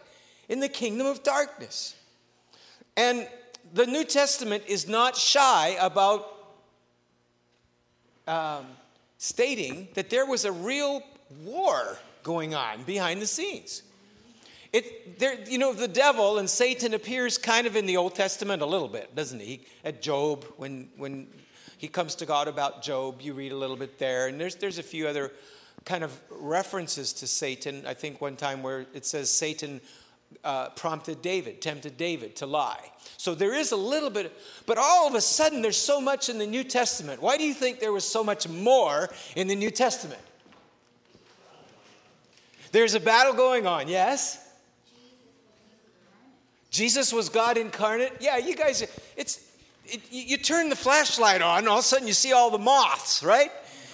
in 0.50 0.60
the 0.60 0.70
kingdom 0.70 1.08
of 1.08 1.24
darkness. 1.24 1.96
And 2.96 3.28
the 3.74 3.88
New 3.88 4.04
Testament 4.04 4.64
is 4.68 4.88
not 4.88 5.16
shy 5.16 5.78
about 5.80 6.28
um, 8.28 8.68
stating 9.18 9.88
that 9.94 10.10
there 10.10 10.26
was 10.26 10.44
a 10.46 10.52
real 10.52 11.02
war 11.44 11.98
going 12.22 12.54
on 12.54 12.84
behind 12.84 13.22
the 13.22 13.28
scenes. 13.28 13.82
It, 14.74 15.20
there, 15.20 15.40
you 15.48 15.58
know, 15.58 15.74
the 15.74 15.88
devil 15.88 16.38
and 16.38 16.50
Satan 16.50 16.94
appears 16.94 17.38
kind 17.38 17.66
of 17.66 17.78
in 17.78 17.86
the 17.86 17.96
Old 17.98 18.14
Testament 18.14 18.62
a 18.62 18.66
little 18.66 18.88
bit, 18.90 19.16
doesn't 19.16 19.40
he? 19.40 19.62
At 19.86 20.02
Job, 20.02 20.46
when, 20.58 20.90
when 20.98 21.28
he 21.78 21.88
comes 21.88 22.16
to 22.16 22.26
God 22.26 22.50
about 22.50 22.84
Job, 22.84 23.22
you 23.22 23.34
read 23.34 23.54
a 23.54 23.58
little 23.58 23.78
bit 23.78 23.98
there. 24.00 24.28
And 24.28 24.40
there's, 24.40 24.56
there's 24.56 24.78
a 24.78 24.84
few 24.84 25.08
other 25.08 25.32
kind 25.86 26.04
of 26.04 26.20
references 26.30 27.14
to 27.14 27.28
Satan. 27.28 27.86
I 27.86 27.94
think 27.94 28.22
one 28.22 28.36
time 28.36 28.64
where 28.64 28.86
it 28.94 29.06
says 29.06 29.30
Satan 29.30 29.82
uh, 30.44 30.70
prompted 30.70 31.22
David, 31.22 31.62
tempted 31.62 31.98
David 31.98 32.36
to 32.38 32.46
lie. 32.46 32.92
So 33.18 33.36
there 33.36 33.54
is 33.54 33.72
a 33.72 33.78
little 33.78 34.10
bit, 34.10 34.34
but 34.66 34.78
all 34.78 35.08
of 35.08 35.16
a 35.16 35.22
sudden 35.22 35.62
there's 35.62 35.78
so 35.78 36.00
much 36.00 36.30
in 36.30 36.38
the 36.38 36.48
New 36.48 36.64
Testament. 36.64 37.22
Why 37.22 37.38
do 37.38 37.44
you 37.44 37.54
think 37.54 37.80
there 37.80 37.92
was 37.92 38.06
so 38.06 38.24
much 38.24 38.48
more 38.48 39.10
in 39.36 39.48
the 39.48 39.56
New 39.56 39.72
Testament? 39.72 40.22
There's 42.72 42.94
a 42.94 43.00
battle 43.00 43.34
going 43.34 43.68
on, 43.68 43.88
yes? 43.88 44.38
Jesus 46.70 47.12
was 47.12 47.28
God 47.28 47.58
incarnate? 47.58 48.14
Yeah, 48.22 48.38
you 48.38 48.56
guys, 48.56 48.88
it's, 49.18 49.46
it, 49.86 50.02
you 50.10 50.38
turn 50.38 50.70
the 50.70 50.76
flashlight 50.76 51.42
on, 51.42 51.68
all 51.68 51.80
of 51.80 51.84
a 51.84 51.88
sudden 51.88 52.08
you 52.08 52.14
see 52.14 52.32
all 52.32 52.50
the 52.50 52.58
moths, 52.58 53.24
right? 53.24 53.52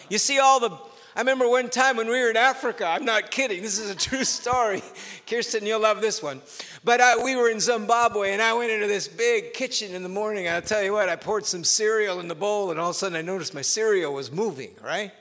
You 0.10 0.20
see 0.20 0.38
all 0.38 0.60
the 0.60 0.78
I 1.18 1.22
remember 1.22 1.50
one 1.50 1.72
time 1.72 1.98
when 1.98 2.06
we 2.06 2.22
were 2.22 2.30
in 2.30 2.38
Africa, 2.38 2.86
I'm 2.86 3.04
not 3.04 3.32
kidding, 3.32 3.64
this 3.64 3.80
is 3.80 3.90
a 3.90 3.96
true 3.96 4.24
story. 4.24 4.84
Kirsten, 5.26 5.66
you'll 5.66 5.80
love 5.80 6.00
this 6.00 6.22
one. 6.22 6.44
But 6.84 7.02
uh, 7.02 7.16
we 7.24 7.36
were 7.36 7.50
in 7.50 7.60
Zimbabwe, 7.60 8.34
and 8.34 8.42
I 8.42 8.54
went 8.54 8.70
into 8.70 8.86
this 8.86 9.08
big 9.08 9.54
kitchen 9.54 9.96
in 9.96 10.04
the 10.04 10.10
morning. 10.10 10.48
I'll 10.48 10.62
tell 10.62 10.84
you 10.84 10.94
what, 10.94 11.10
I 11.10 11.16
poured 11.16 11.48
some 11.48 11.64
cereal 11.64 12.20
in 12.20 12.28
the 12.28 12.36
bowl, 12.36 12.70
and 12.70 12.80
all 12.80 12.92
of 12.92 12.96
a 12.96 13.00
sudden 13.00 13.18
I 13.18 13.24
noticed 13.24 13.56
my 13.56 13.64
cereal 13.64 14.14
was 14.14 14.32
moving, 14.32 14.76
right? 14.84 15.12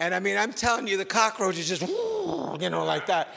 And 0.00 0.16
I 0.16 0.18
mean, 0.18 0.36
I'm 0.36 0.52
telling 0.52 0.88
you, 0.88 0.96
the 0.96 1.04
cockroaches 1.04 1.68
just, 1.68 1.82
you 1.82 2.68
know, 2.68 2.84
like 2.84 3.06
that. 3.06 3.28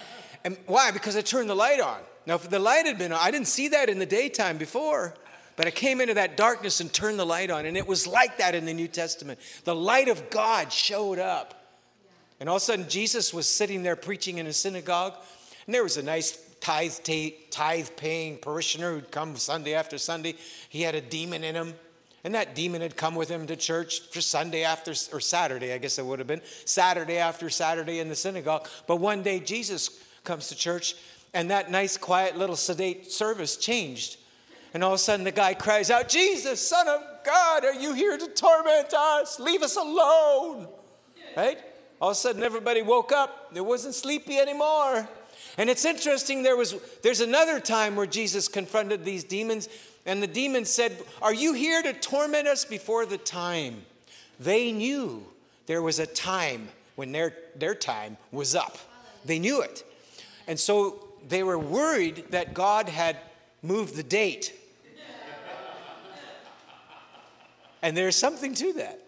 And 0.44 0.58
why? 0.66 0.90
Because 0.90 1.16
I 1.16 1.22
turned 1.22 1.48
the 1.48 1.56
light 1.56 1.80
on. 1.80 2.00
Now, 2.26 2.34
if 2.36 2.50
the 2.50 2.58
light 2.58 2.88
had 2.88 2.98
been 2.98 3.12
on, 3.12 3.20
I 3.22 3.30
didn't 3.30 3.48
see 3.48 3.68
that 3.68 3.88
in 3.88 4.00
the 4.00 4.08
daytime 4.08 4.58
before. 4.58 5.14
But 5.56 5.68
I 5.68 5.70
came 5.70 6.02
into 6.02 6.16
that 6.16 6.38
darkness 6.38 6.80
and 6.80 6.92
turned 6.92 7.20
the 7.20 7.26
light 7.26 7.52
on, 7.52 7.68
and 7.68 7.78
it 7.78 7.88
was 7.88 8.08
like 8.08 8.40
that 8.40 8.56
in 8.56 8.66
the 8.66 8.74
New 8.74 8.88
Testament. 8.88 9.40
The 9.64 9.76
light 9.76 10.08
of 10.08 10.32
God 10.32 10.74
showed 10.74 11.20
up. 11.20 11.60
And 12.44 12.50
all 12.50 12.58
of 12.58 12.62
a 12.62 12.66
sudden, 12.66 12.90
Jesus 12.90 13.34
was 13.34 13.48
sitting 13.48 13.84
there 13.84 13.96
preaching 13.96 14.38
in 14.38 14.48
a 14.48 14.52
synagogue, 14.52 15.14
and 15.66 15.74
there 15.74 15.82
was 15.82 15.96
a 15.96 16.04
nice 16.04 16.38
tithe, 16.60 16.92
tithe 17.50 17.88
paying 17.96 18.36
parishioner 18.36 18.92
who'd 18.92 19.12
come 19.12 19.38
Sunday 19.38 19.76
after 19.76 19.98
Sunday. 19.98 20.36
He 20.68 20.82
had 20.82 20.94
a 20.94 21.00
demon 21.00 21.46
in 21.46 21.56
him. 21.56 21.74
And 22.26 22.36
that 22.36 22.54
demon 22.54 22.82
had 22.82 22.98
come 22.98 23.16
with 23.16 23.30
him 23.30 23.48
to 23.48 23.56
church 23.56 24.10
for 24.10 24.20
Sunday 24.20 24.66
after, 24.66 24.92
or 25.14 25.22
Saturday, 25.22 25.72
I 25.72 25.78
guess 25.78 25.98
it 25.98 26.06
would 26.06 26.20
have 26.20 26.28
been, 26.28 26.42
Saturday 26.66 27.16
after 27.16 27.50
Saturday 27.50 28.00
in 28.00 28.10
the 28.10 28.16
synagogue. 28.16 28.68
But 28.88 28.98
one 28.98 29.24
day 29.24 29.40
Jesus 29.40 30.04
comes 30.26 30.50
to 30.50 30.56
church, 30.56 30.98
and 31.34 31.50
that 31.50 31.72
nice, 31.72 31.96
quiet, 31.96 32.38
little 32.38 32.58
sedate 32.58 33.10
service 33.10 33.56
changed. 33.56 34.18
And 34.74 34.84
all 34.84 34.92
of 34.92 34.96
a 34.96 34.98
sudden 34.98 35.24
the 35.24 35.32
guy 35.32 35.54
cries 35.54 35.90
out, 35.90 36.10
Jesus, 36.10 36.60
Son 36.60 36.90
of 36.90 37.00
God, 37.24 37.64
are 37.64 37.76
you 37.76 37.94
here 37.94 38.18
to 38.18 38.28
torment 38.28 38.94
us? 38.94 39.40
Leave 39.40 39.64
us 39.64 39.78
alone. 39.78 40.68
Right? 41.38 41.58
All 42.03 42.10
of 42.10 42.17
a 42.17 42.19
sudden 42.19 42.43
everybody 42.43 42.81
woke 42.81 43.13
up. 43.13 43.50
It 43.55 43.65
wasn't 43.65 43.95
sleepy 43.95 44.38
anymore. 44.38 45.07
And 45.57 45.69
it's 45.69 45.86
interesting, 45.86 46.43
there 46.43 46.57
was 46.57 46.75
there's 47.01 47.22
another 47.22 47.62
time 47.62 47.95
where 47.95 48.05
Jesus 48.05 48.50
confronted 48.50 49.05
these 49.05 49.24
demons, 49.24 49.69
and 50.05 50.22
the 50.22 50.27
demons 50.27 50.69
said, 50.69 51.01
Are 51.22 51.33
you 51.33 51.53
here 51.53 51.81
to 51.81 51.93
torment 51.93 52.45
us 52.45 52.65
before 52.65 53.05
the 53.05 53.17
time? 53.17 53.86
They 54.38 54.74
knew 54.74 55.25
there 55.65 55.81
was 55.81 56.00
a 56.00 56.05
time 56.05 56.67
when 56.98 57.13
their, 57.13 57.36
their 57.55 57.74
time 57.74 58.17
was 58.33 58.53
up. 58.53 58.77
They 59.24 59.39
knew 59.39 59.62
it. 59.62 59.86
And 60.45 60.60
so 60.60 61.07
they 61.29 61.41
were 61.41 61.57
worried 61.57 62.25
that 62.31 62.53
God 62.53 62.89
had 62.89 63.15
moved 63.62 63.95
the 63.95 64.03
date. 64.03 64.53
And 67.81 67.95
there's 67.95 68.17
something 68.17 68.53
to 68.55 68.74
that. 68.74 69.00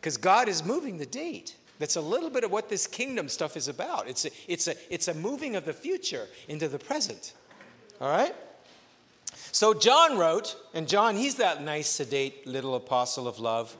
Because 0.00 0.16
God 0.16 0.48
is 0.48 0.64
moving 0.64 0.98
the 0.98 1.06
date. 1.06 1.54
That's 1.78 1.96
a 1.96 2.00
little 2.00 2.30
bit 2.30 2.44
of 2.44 2.50
what 2.50 2.68
this 2.68 2.86
kingdom 2.86 3.28
stuff 3.28 3.56
is 3.56 3.68
about. 3.68 4.08
It's 4.08 4.24
a, 4.24 4.30
it's 4.46 4.68
a, 4.68 4.74
it's 4.92 5.08
a 5.08 5.14
moving 5.14 5.56
of 5.56 5.64
the 5.64 5.72
future 5.72 6.28
into 6.48 6.68
the 6.68 6.78
present. 6.78 7.32
All 8.00 8.08
right? 8.08 8.34
So 9.52 9.74
John 9.74 10.16
wrote, 10.18 10.56
and 10.72 10.88
John, 10.88 11.16
he's 11.16 11.36
that 11.36 11.62
nice, 11.62 11.88
sedate 11.88 12.46
little 12.46 12.74
apostle 12.74 13.26
of 13.26 13.38
love. 13.38 13.76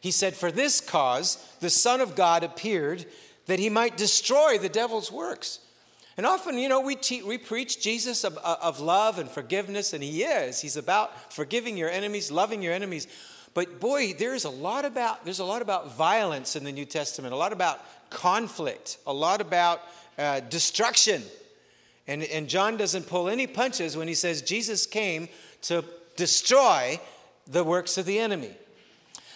He 0.00 0.10
said, 0.10 0.34
For 0.34 0.50
this 0.50 0.80
cause 0.80 1.36
the 1.60 1.70
Son 1.70 2.00
of 2.00 2.14
God 2.14 2.42
appeared 2.42 3.06
that 3.46 3.58
he 3.58 3.70
might 3.70 3.96
destroy 3.96 4.58
the 4.58 4.68
devil's 4.68 5.10
works. 5.10 5.60
And 6.16 6.24
often, 6.24 6.58
you 6.58 6.68
know, 6.68 6.80
we, 6.80 6.96
te- 6.96 7.22
we 7.22 7.38
preach 7.38 7.80
Jesus 7.80 8.24
of, 8.24 8.38
of 8.38 8.80
love 8.80 9.18
and 9.18 9.30
forgiveness, 9.30 9.92
and 9.92 10.02
he 10.02 10.22
is. 10.22 10.60
He's 10.60 10.76
about 10.76 11.32
forgiving 11.32 11.76
your 11.76 11.90
enemies, 11.90 12.30
loving 12.30 12.62
your 12.62 12.72
enemies. 12.72 13.06
But 13.56 13.80
boy, 13.80 14.12
there's 14.12 14.44
a 14.44 14.50
lot 14.50 14.84
about 14.84 15.24
there's 15.24 15.38
a 15.38 15.44
lot 15.44 15.62
about 15.62 15.96
violence 15.96 16.56
in 16.56 16.64
the 16.64 16.72
New 16.72 16.84
Testament, 16.84 17.32
a 17.32 17.38
lot 17.38 17.54
about 17.54 17.80
conflict, 18.10 18.98
a 19.06 19.14
lot 19.14 19.40
about 19.40 19.80
uh, 20.18 20.40
destruction. 20.40 21.22
And, 22.06 22.22
and 22.24 22.50
John 22.50 22.76
doesn't 22.76 23.06
pull 23.06 23.30
any 23.30 23.46
punches 23.46 23.96
when 23.96 24.08
he 24.08 24.14
says 24.14 24.42
Jesus 24.42 24.84
came 24.84 25.30
to 25.62 25.82
destroy 26.16 27.00
the 27.46 27.64
works 27.64 27.96
of 27.96 28.04
the 28.04 28.18
enemy. 28.18 28.50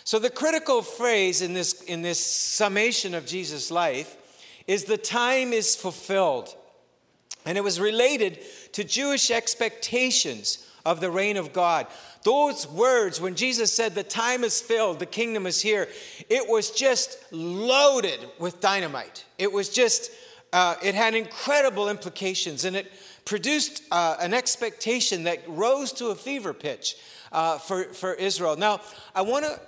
So 0.05 0.19
the 0.19 0.29
critical 0.29 0.83
phrase 0.83 1.41
in 1.41 1.55
this, 1.55 1.81
in 1.85 2.03
this 2.03 2.23
summation 2.23 3.15
of 3.15 3.25
Jesus' 3.25 3.71
life 3.71 4.19
is 4.67 4.85
the 4.85 4.99
time 4.99 5.55
is 5.55 5.75
fulfilled. 5.75 6.55
And 7.47 7.57
it 7.57 7.65
was 7.65 7.81
related 7.81 8.41
to 8.73 8.85
Jewish 8.85 9.31
expectations 9.31 10.67
of 10.85 11.01
the 11.01 11.11
reign 11.11 11.37
of 11.37 11.53
God. 11.53 11.87
Those 12.23 12.69
words, 12.69 13.21
when 13.21 13.35
Jesus 13.35 13.73
said, 13.73 13.95
The 13.95 14.03
time 14.03 14.45
is 14.45 14.61
filled, 14.61 14.99
the 14.99 15.07
kingdom 15.07 15.47
is 15.47 15.63
here, 15.63 15.89
it 16.29 16.49
was 16.49 16.71
just 16.71 17.19
loaded 17.31 18.21
with 18.39 18.61
dynamite. 18.61 19.25
It 19.39 19.51
was 19.51 19.71
just, 19.71 20.11
uh, 20.53 20.77
it 20.83 20.95
had 20.95 21.15
incredible 21.15 21.89
implications 21.89 22.65
and 22.65 22.77
it 22.77 22.93
produced 23.25 23.83
uh, 23.91 24.17
an 24.21 24.35
expectation 24.35 25.25
that 25.25 25.43
rose 25.47 25.93
to 25.95 26.09
a 26.09 26.15
fever 26.15 26.53
pitch 26.53 26.97
uh, 27.33 27.59
for, 27.59 27.85
for 27.85 28.13
Israel. 28.15 28.57
Now, 28.57 28.81
I 29.15 29.23
want 29.23 29.47
to 29.47 29.61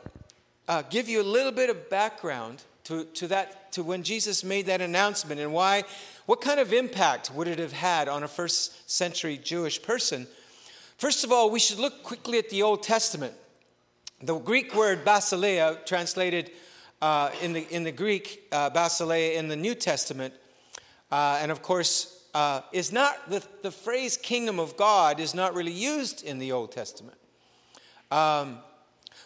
uh, 0.68 0.82
give 0.90 1.08
you 1.08 1.22
a 1.22 1.24
little 1.24 1.52
bit 1.52 1.70
of 1.70 1.88
background 1.88 2.62
to, 2.84 3.04
to 3.04 3.28
that, 3.28 3.72
to 3.72 3.82
when 3.82 4.02
Jesus 4.02 4.44
made 4.44 4.66
that 4.66 4.80
announcement 4.80 5.40
and 5.40 5.52
why, 5.52 5.84
what 6.26 6.40
kind 6.40 6.60
of 6.60 6.72
impact 6.72 7.30
would 7.34 7.48
it 7.48 7.58
have 7.58 7.72
had 7.72 8.08
on 8.08 8.22
a 8.22 8.28
first 8.28 8.90
century 8.90 9.38
Jewish 9.38 9.80
person 9.80 10.26
First 11.02 11.24
of 11.24 11.32
all, 11.32 11.50
we 11.50 11.58
should 11.58 11.80
look 11.80 12.04
quickly 12.04 12.38
at 12.38 12.48
the 12.48 12.62
Old 12.62 12.84
Testament. 12.84 13.34
The 14.22 14.38
Greek 14.38 14.72
word 14.72 15.04
basileia, 15.04 15.84
translated 15.84 16.52
uh, 17.00 17.32
in, 17.42 17.52
the, 17.52 17.66
in 17.74 17.82
the 17.82 17.90
Greek, 17.90 18.46
uh, 18.52 18.70
basileia 18.70 19.34
in 19.34 19.48
the 19.48 19.56
New 19.56 19.74
Testament, 19.74 20.32
uh, 21.10 21.40
and 21.42 21.50
of 21.50 21.60
course, 21.60 22.24
uh, 22.34 22.60
is 22.70 22.92
not 22.92 23.28
the, 23.28 23.42
the 23.62 23.72
phrase 23.72 24.16
kingdom 24.16 24.60
of 24.60 24.76
God 24.76 25.18
is 25.18 25.34
not 25.34 25.56
really 25.56 25.72
used 25.72 26.22
in 26.22 26.38
the 26.38 26.52
Old 26.52 26.70
Testament. 26.70 27.18
Um, 28.12 28.58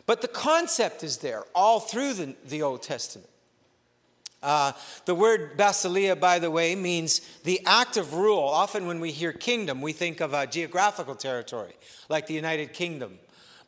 but 0.07 0.23
the 0.23 0.29
concept 0.29 1.05
is 1.05 1.19
there 1.19 1.45
all 1.55 1.79
through 1.79 2.15
the, 2.15 2.35
the 2.47 2.63
Old 2.63 2.83
Testament. 2.83 3.29
Uh, 4.47 4.71
the 5.07 5.15
word 5.15 5.59
basileia, 5.59 6.15
by 6.15 6.39
the 6.39 6.49
way, 6.49 6.77
means 6.77 7.21
the 7.43 7.61
act 7.67 7.97
of 7.97 8.15
rule. 8.15 8.45
Often 8.45 8.87
when 8.87 9.01
we 9.01 9.11
hear 9.11 9.33
kingdom, 9.33 9.83
we 9.83 9.93
think 9.93 10.21
of 10.21 10.35
a 10.35 10.47
geographical 10.47 11.17
territory, 11.17 11.75
like 12.09 12.29
the 12.29 12.35
United 12.35 12.73
Kingdom. 12.73 13.19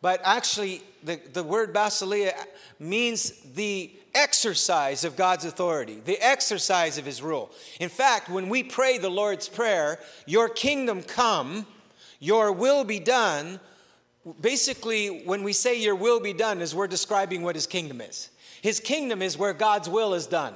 But 0.00 0.20
actually, 0.22 0.82
the, 1.02 1.20
the 1.32 1.42
word 1.42 1.74
basileia 1.74 2.32
means 2.78 3.32
the 3.56 3.90
exercise 4.14 5.02
of 5.02 5.16
God's 5.16 5.44
authority, 5.44 6.00
the 6.04 6.24
exercise 6.24 6.96
of 6.96 7.04
his 7.04 7.22
rule. 7.22 7.50
In 7.80 7.88
fact, 7.88 8.28
when 8.28 8.48
we 8.48 8.62
pray 8.62 8.98
the 8.98 9.10
Lord's 9.10 9.48
Prayer, 9.48 9.98
Your 10.26 10.48
kingdom 10.48 11.02
come, 11.02 11.66
Your 12.20 12.52
will 12.52 12.84
be 12.84 13.00
done, 13.00 13.58
basically, 14.40 15.24
when 15.24 15.42
we 15.42 15.52
say 15.52 15.80
Your 15.80 15.96
will 15.96 16.20
be 16.20 16.32
done, 16.32 16.60
is 16.60 16.72
we're 16.72 16.86
describing 16.86 17.42
what 17.42 17.56
his 17.56 17.66
kingdom 17.66 18.00
is. 18.00 18.30
His 18.62 18.78
kingdom 18.78 19.22
is 19.22 19.36
where 19.36 19.52
God's 19.52 19.88
will 19.88 20.14
is 20.14 20.28
done. 20.28 20.54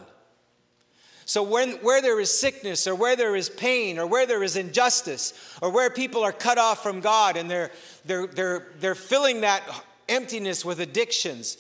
So, 1.25 1.43
when, 1.43 1.73
where 1.83 2.03
there 2.03 2.19
is 2.21 2.37
sickness, 2.37 2.87
or 2.87 2.95
where 2.95 3.17
there 3.17 3.37
is 3.37 3.49
pain, 3.49 3.99
or 3.99 4.07
where 4.07 4.27
there 4.27 4.43
is 4.43 4.57
injustice, 4.57 5.33
or 5.63 5.71
where 5.71 5.89
people 5.91 6.25
are 6.25 6.33
cut 6.33 6.59
off 6.59 6.83
from 6.83 7.01
God 7.01 7.37
and 7.37 7.51
they're, 7.51 7.71
they're, 8.05 8.27
they're, 8.27 8.67
they're 8.81 8.95
filling 8.95 9.43
that 9.43 9.63
emptiness 10.09 10.65
with 10.65 10.81
addictions, 10.81 11.59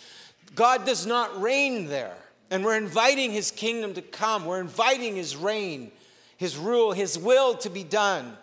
God 0.55 0.85
does 0.85 1.07
not 1.07 1.41
reign 1.41 1.87
there. 1.87 2.17
And 2.51 2.65
we're 2.65 2.77
inviting 2.77 3.31
His 3.31 3.51
kingdom 3.51 3.95
to 3.95 4.03
come, 4.03 4.45
we're 4.45 4.61
inviting 4.61 5.17
His 5.17 5.37
reign, 5.37 5.93
His 6.37 6.57
rule, 6.57 6.93
His 6.93 7.19
will 7.19 7.55
to 7.59 7.71
be 7.71 7.85
done 7.85 8.37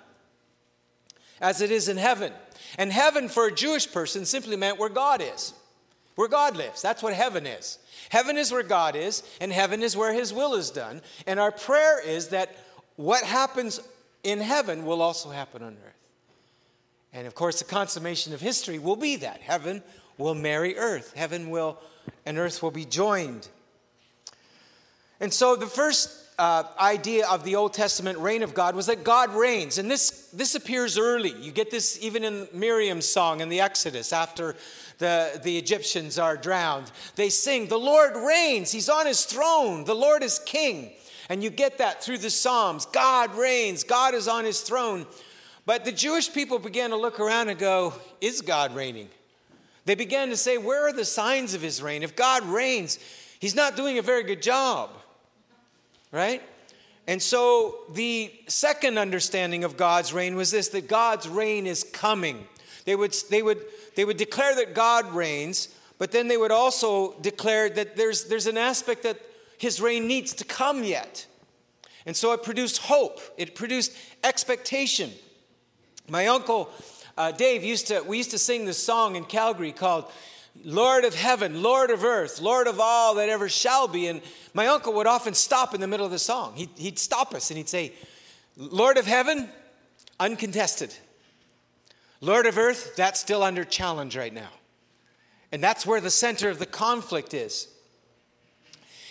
as 1.41 1.61
it 1.61 1.71
is 1.71 1.87
in 1.89 1.97
heaven. 1.97 2.33
And 2.77 2.91
heaven 2.91 3.29
for 3.29 3.47
a 3.47 3.51
Jewish 3.51 3.91
person 3.91 4.25
simply 4.25 4.55
meant 4.55 4.79
where 4.79 4.89
God 4.89 5.21
is, 5.21 5.53
where 6.15 6.27
God 6.27 6.55
lives. 6.55 6.81
That's 6.81 7.01
what 7.03 7.13
heaven 7.13 7.45
is. 7.45 7.77
Heaven 8.09 8.37
is 8.37 8.51
where 8.51 8.63
God 8.63 8.95
is, 8.95 9.23
and 9.39 9.51
heaven 9.51 9.81
is 9.81 9.95
where 9.95 10.13
His 10.13 10.33
will 10.33 10.55
is 10.55 10.71
done. 10.71 11.01
And 11.25 11.39
our 11.39 11.51
prayer 11.51 12.05
is 12.05 12.29
that 12.29 12.55
what 12.95 13.23
happens 13.23 13.79
in 14.23 14.39
heaven 14.39 14.85
will 14.85 15.01
also 15.01 15.29
happen 15.29 15.63
on 15.63 15.77
earth. 15.85 15.93
And 17.13 17.25
of 17.25 17.35
course, 17.35 17.59
the 17.59 17.65
consummation 17.65 18.33
of 18.33 18.41
history 18.41 18.77
will 18.77 18.95
be 18.95 19.15
that 19.17 19.41
heaven 19.41 19.81
will 20.17 20.35
marry 20.35 20.77
earth, 20.77 21.13
heaven 21.15 21.49
will, 21.49 21.79
and 22.25 22.37
earth 22.37 22.61
will 22.61 22.71
be 22.71 22.85
joined. 22.85 23.47
And 25.19 25.33
so 25.33 25.55
the 25.55 25.67
first 25.67 26.28
uh, 26.39 26.63
idea 26.79 27.27
of 27.27 27.43
the 27.43 27.57
Old 27.57 27.73
Testament 27.73 28.17
reign 28.17 28.43
of 28.43 28.53
God 28.53 28.73
was 28.73 28.85
that 28.85 29.03
God 29.03 29.35
reigns. 29.35 29.77
And 29.77 29.91
this, 29.91 30.29
this 30.33 30.55
appears 30.55 30.97
early. 30.97 31.33
You 31.33 31.51
get 31.51 31.69
this 31.69 31.99
even 32.01 32.23
in 32.23 32.47
Miriam's 32.53 33.05
song 33.05 33.41
in 33.41 33.49
the 33.49 33.59
Exodus 33.59 34.13
after 34.13 34.55
the, 34.99 35.39
the 35.43 35.57
Egyptians 35.57 36.17
are 36.17 36.37
drowned. 36.37 36.91
They 37.15 37.29
sing, 37.29 37.67
The 37.67 37.77
Lord 37.77 38.15
reigns, 38.15 38.71
He's 38.71 38.89
on 38.89 39.05
His 39.05 39.25
throne, 39.25 39.83
the 39.83 39.95
Lord 39.95 40.23
is 40.23 40.39
king. 40.45 40.91
And 41.27 41.43
you 41.43 41.51
get 41.51 41.77
that 41.77 42.01
through 42.01 42.19
the 42.19 42.29
Psalms 42.29 42.85
God 42.87 43.35
reigns, 43.35 43.83
God 43.83 44.13
is 44.13 44.27
on 44.27 44.45
His 44.45 44.61
throne. 44.61 45.05
But 45.65 45.85
the 45.85 45.91
Jewish 45.91 46.33
people 46.33 46.57
began 46.57 46.89
to 46.91 46.95
look 46.95 47.19
around 47.19 47.49
and 47.49 47.59
go, 47.59 47.93
Is 48.21 48.41
God 48.41 48.73
reigning? 48.73 49.09
They 49.85 49.95
began 49.95 50.29
to 50.29 50.37
say, 50.37 50.57
Where 50.57 50.87
are 50.87 50.93
the 50.93 51.05
signs 51.05 51.53
of 51.53 51.61
His 51.61 51.81
reign? 51.81 52.01
If 52.01 52.15
God 52.15 52.43
reigns, 52.45 52.97
He's 53.39 53.55
not 53.55 53.75
doing 53.75 53.97
a 53.97 54.01
very 54.01 54.23
good 54.23 54.41
job, 54.41 54.89
right? 56.11 56.41
And 57.07 57.21
so 57.21 57.79
the 57.93 58.31
second 58.47 58.97
understanding 58.97 59.63
of 59.63 59.77
God's 59.77 60.13
reign 60.13 60.35
was 60.35 60.51
this 60.51 60.69
that 60.69 60.87
God's 60.87 61.27
reign 61.27 61.65
is 61.65 61.83
coming. 61.83 62.47
They 62.85 62.95
would, 62.95 63.15
they 63.29 63.41
would 63.41 63.63
they 63.99 64.05
would 64.05 64.15
declare 64.15 64.55
that 64.55 64.73
God 64.73 65.11
reigns, 65.11 65.67
but 65.97 66.11
then 66.13 66.29
they 66.29 66.37
would 66.37 66.51
also 66.51 67.19
declare 67.19 67.69
that 67.69 67.97
there's, 67.97 68.23
there's 68.25 68.47
an 68.47 68.57
aspect 68.57 69.03
that 69.03 69.19
his 69.57 69.81
reign 69.81 70.07
needs 70.07 70.33
to 70.35 70.45
come 70.45 70.85
yet. 70.85 71.25
And 72.05 72.15
so 72.15 72.31
it 72.31 72.41
produced 72.41 72.77
hope, 72.77 73.19
it 73.37 73.55
produced 73.55 73.91
expectation. 74.23 75.11
My 76.07 76.27
uncle 76.27 76.69
uh, 77.17 77.33
Dave 77.33 77.63
used 77.63 77.87
to, 77.87 78.01
we 78.03 78.15
used 78.15 78.31
to 78.31 78.39
sing 78.39 78.63
this 78.63 78.81
song 78.81 79.17
in 79.17 79.25
Calgary 79.25 79.73
called 79.73 80.09
Lord 80.63 81.05
of 81.05 81.15
heaven, 81.15 81.61
Lord 81.61 81.89
of 81.91 82.03
earth, 82.03 82.41
Lord 82.41 82.67
of 82.67 82.79
all 82.79 83.15
that 83.15 83.29
ever 83.29 83.49
shall 83.49 83.87
be. 83.87 84.07
And 84.07 84.21
my 84.53 84.67
uncle 84.67 84.93
would 84.93 85.07
often 85.07 85.33
stop 85.33 85.73
in 85.73 85.81
the 85.81 85.87
middle 85.87 86.05
of 86.05 86.11
the 86.11 86.19
song. 86.19 86.53
He'd, 86.55 86.69
he'd 86.75 86.99
stop 86.99 87.33
us 87.33 87.49
and 87.49 87.57
he'd 87.57 87.69
say, 87.69 87.93
Lord 88.57 88.97
of 88.97 89.05
heaven, 89.05 89.49
uncontested. 90.19 90.93
Lord 92.21 92.45
of 92.45 92.57
Earth, 92.57 92.95
that's 92.95 93.19
still 93.19 93.43
under 93.43 93.63
challenge 93.63 94.17
right 94.17 94.33
now. 94.33 94.49
And 95.51 95.63
that's 95.63 95.85
where 95.85 96.01
the 96.01 96.09
center 96.09 96.49
of 96.49 96.59
the 96.59 96.65
conflict 96.65 97.33
is. 97.33 97.67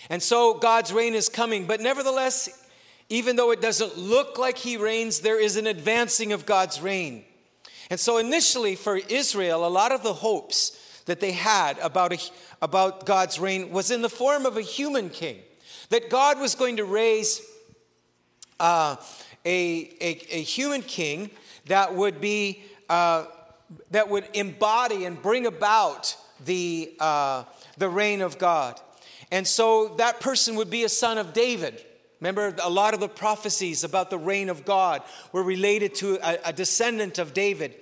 And 0.09 0.21
so 0.21 0.53
God's 0.53 0.93
reign 0.93 1.13
is 1.15 1.29
coming, 1.29 1.65
but 1.65 1.81
nevertheless, 1.81 2.49
even 3.09 3.35
though 3.35 3.51
it 3.51 3.61
doesn't 3.61 3.97
look 3.97 4.37
like 4.37 4.57
He 4.57 4.77
reigns, 4.77 5.19
there 5.19 5.39
is 5.39 5.57
an 5.57 5.67
advancing 5.67 6.31
of 6.31 6.45
God's 6.45 6.81
reign. 6.81 7.25
And 7.89 7.99
so 7.99 8.17
initially 8.17 8.75
for 8.75 8.97
Israel, 8.97 9.65
a 9.65 9.69
lot 9.69 9.91
of 9.91 10.03
the 10.03 10.13
hopes 10.13 10.77
that 11.09 11.19
they 11.19 11.31
had 11.31 11.77
about, 11.79 12.13
a, 12.13 12.19
about 12.61 13.05
God's 13.05 13.39
reign 13.39 13.71
was 13.71 13.91
in 13.91 14.01
the 14.01 14.09
form 14.09 14.45
of 14.45 14.57
a 14.57 14.61
human 14.61 15.09
king, 15.09 15.37
that 15.89 16.09
God 16.09 16.39
was 16.39 16.55
going 16.55 16.77
to 16.77 16.85
raise 16.85 17.41
uh, 18.59 18.95
a, 19.45 19.91
a, 20.01 20.09
a 20.31 20.41
human 20.41 20.81
king 20.81 21.29
that 21.65 21.95
would 21.95 22.19
be 22.19 22.63
uh, 22.89 23.25
that 23.91 24.09
would 24.09 24.25
embody 24.33 25.05
and 25.05 25.21
bring 25.21 25.45
about 25.45 26.15
the, 26.45 26.91
uh, 26.99 27.43
the 27.77 27.89
reign 27.89 28.21
of 28.21 28.37
God. 28.37 28.79
And 29.31 29.47
so 29.47 29.95
that 29.97 30.19
person 30.19 30.55
would 30.55 30.69
be 30.69 30.83
a 30.83 30.89
son 30.89 31.17
of 31.17 31.33
David. 31.33 31.83
Remember, 32.19 32.53
a 32.61 32.69
lot 32.69 32.93
of 32.93 32.99
the 32.99 33.07
prophecies 33.07 33.83
about 33.83 34.09
the 34.09 34.17
reign 34.17 34.49
of 34.49 34.65
God 34.65 35.03
were 35.31 35.43
related 35.43 35.95
to 35.95 36.19
a, 36.23 36.39
a 36.45 36.53
descendant 36.53 37.19
of 37.19 37.33
David. 37.33 37.75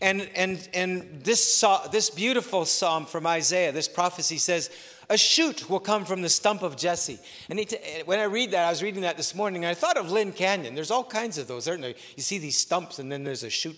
And, 0.00 0.28
and, 0.34 0.68
and 0.74 1.22
this, 1.22 1.64
this 1.90 2.10
beautiful 2.10 2.64
psalm 2.64 3.06
from 3.06 3.26
Isaiah, 3.26 3.72
this 3.72 3.88
prophecy 3.88 4.38
says, 4.38 4.70
A 5.08 5.16
shoot 5.16 5.70
will 5.70 5.80
come 5.80 6.04
from 6.04 6.22
the 6.22 6.28
stump 6.28 6.62
of 6.62 6.76
Jesse. 6.76 7.18
And 7.48 7.64
when 8.04 8.18
I 8.18 8.24
read 8.24 8.50
that, 8.50 8.66
I 8.66 8.70
was 8.70 8.82
reading 8.82 9.02
that 9.02 9.16
this 9.16 9.34
morning, 9.34 9.64
and 9.64 9.70
I 9.70 9.74
thought 9.74 9.96
of 9.96 10.10
Lynn 10.10 10.32
Canyon. 10.32 10.74
There's 10.74 10.90
all 10.90 11.04
kinds 11.04 11.38
of 11.38 11.48
those, 11.48 11.66
aren't 11.66 11.82
there? 11.82 11.94
You 12.16 12.22
see 12.22 12.38
these 12.38 12.56
stumps, 12.56 12.98
and 12.98 13.10
then 13.10 13.24
there's 13.24 13.44
a 13.44 13.50
shoot 13.50 13.76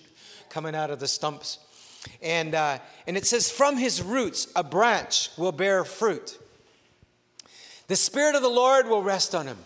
coming 0.49 0.75
out 0.75 0.91
of 0.91 0.99
the 0.99 1.09
stumps. 1.09 1.59
And, 2.23 2.55
uh, 2.55 2.79
and 3.07 3.17
it 3.17 3.27
says, 3.27 3.51
From 3.51 3.77
his 3.77 4.03
roots 4.03 4.49
a 4.57 4.65
branch 4.65 5.31
will 5.37 5.53
bear 5.53 5.85
fruit. 5.85 6.39
The 7.89 7.97
Spirit 7.97 8.35
of 8.35 8.43
the 8.43 8.49
Lord 8.49 8.87
will 8.87 9.03
rest 9.03 9.35
on 9.35 9.47
him, 9.47 9.59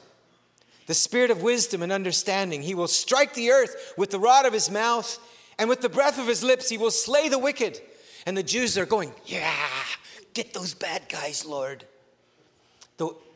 the 0.87 0.95
Spirit 0.95 1.31
of 1.31 1.43
wisdom 1.43 1.83
and 1.83 1.91
understanding. 1.91 2.63
He 2.63 2.75
will 2.75 2.89
strike 2.89 3.35
the 3.35 3.51
earth 3.51 3.95
with 3.97 4.11
the 4.11 4.21
rod 4.21 4.47
of 4.47 4.53
his 4.53 4.71
mouth, 4.71 5.19
and 5.63 5.69
with 5.69 5.81
the 5.81 5.89
breath 5.89 6.19
of 6.19 6.27
his 6.27 6.43
lips, 6.43 6.69
he 6.69 6.77
will 6.77 6.91
slay 6.91 7.29
the 7.29 7.39
wicked. 7.39 7.81
And 8.27 8.37
the 8.37 8.43
Jews 8.43 8.77
are 8.77 8.85
going, 8.85 9.13
Yeah, 9.25 9.55
get 10.35 10.53
those 10.53 10.75
bad 10.75 11.09
guys, 11.09 11.47
Lord. 11.47 11.85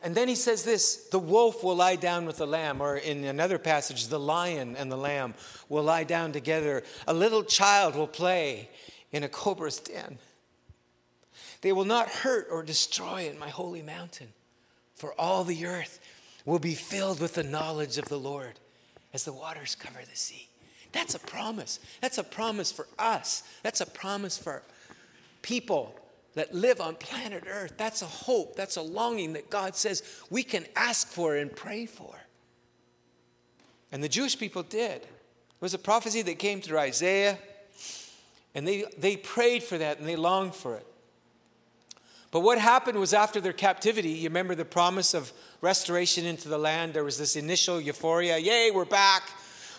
And 0.03 0.13
then 0.13 0.27
he 0.27 0.35
says 0.35 0.63
this 0.63 1.07
the 1.09 1.19
wolf 1.19 1.63
will 1.63 1.77
lie 1.77 1.95
down 1.95 2.25
with 2.25 2.35
the 2.35 2.45
lamb, 2.45 2.81
or 2.81 2.97
in 2.97 3.23
another 3.23 3.57
passage, 3.57 4.07
the 4.07 4.19
lion 4.19 4.75
and 4.75 4.91
the 4.91 4.97
lamb 4.97 5.35
will 5.69 5.83
lie 5.83 6.03
down 6.03 6.33
together. 6.33 6.83
A 7.07 7.13
little 7.13 7.45
child 7.45 7.95
will 7.95 8.07
play 8.07 8.67
in 9.13 9.23
a 9.23 9.29
cobra's 9.29 9.79
den. 9.79 10.19
They 11.61 11.71
will 11.71 11.85
not 11.85 12.09
hurt 12.09 12.49
or 12.51 12.61
destroy 12.61 13.29
in 13.29 13.39
my 13.39 13.47
holy 13.47 13.83
mountain, 13.83 14.33
for 14.95 15.13
all 15.17 15.45
the 15.45 15.65
earth 15.65 16.01
will 16.43 16.59
be 16.59 16.75
filled 16.75 17.21
with 17.21 17.35
the 17.35 17.43
knowledge 17.43 17.97
of 17.97 18.09
the 18.09 18.19
Lord 18.19 18.59
as 19.13 19.23
the 19.23 19.31
waters 19.31 19.75
cover 19.75 19.99
the 20.09 20.17
sea. 20.17 20.46
That's 20.97 21.13
a 21.13 21.19
promise. 21.19 21.79
That's 22.01 22.17
a 22.17 22.23
promise 22.23 22.71
for 22.71 22.87
us. 22.97 23.43
That's 23.61 23.81
a 23.81 23.85
promise 23.85 24.35
for 24.35 24.63
people 25.43 25.95
that 26.33 26.55
live 26.55 26.81
on 26.81 26.95
planet 26.95 27.43
Earth. 27.47 27.73
That's 27.77 28.01
a 28.01 28.07
hope, 28.07 28.55
that's 28.55 28.77
a 28.77 28.81
longing 28.81 29.33
that 29.33 29.51
God 29.51 29.75
says 29.75 30.01
we 30.31 30.41
can 30.41 30.65
ask 30.75 31.07
for 31.07 31.35
and 31.35 31.55
pray 31.55 31.85
for. 31.85 32.15
And 33.91 34.03
the 34.03 34.09
Jewish 34.09 34.39
people 34.39 34.63
did. 34.63 35.03
It 35.03 35.61
was 35.61 35.75
a 35.75 35.79
prophecy 35.79 36.23
that 36.23 36.39
came 36.39 36.61
through 36.61 36.79
Isaiah, 36.79 37.37
and 38.55 38.67
they, 38.67 38.85
they 38.97 39.17
prayed 39.17 39.61
for 39.61 39.77
that 39.77 39.99
and 39.99 40.07
they 40.07 40.15
longed 40.15 40.55
for 40.55 40.77
it. 40.77 40.87
But 42.31 42.39
what 42.39 42.57
happened 42.57 42.99
was 42.99 43.13
after 43.13 43.39
their 43.39 43.53
captivity, 43.53 44.09
you 44.09 44.29
remember 44.29 44.55
the 44.55 44.65
promise 44.65 45.13
of 45.13 45.31
restoration 45.61 46.25
into 46.25 46.49
the 46.49 46.57
land? 46.57 46.95
There 46.95 47.03
was 47.03 47.19
this 47.19 47.35
initial 47.35 47.79
euphoria. 47.79 48.39
Yay, 48.39 48.71
we're 48.71 48.83
back. 48.83 49.29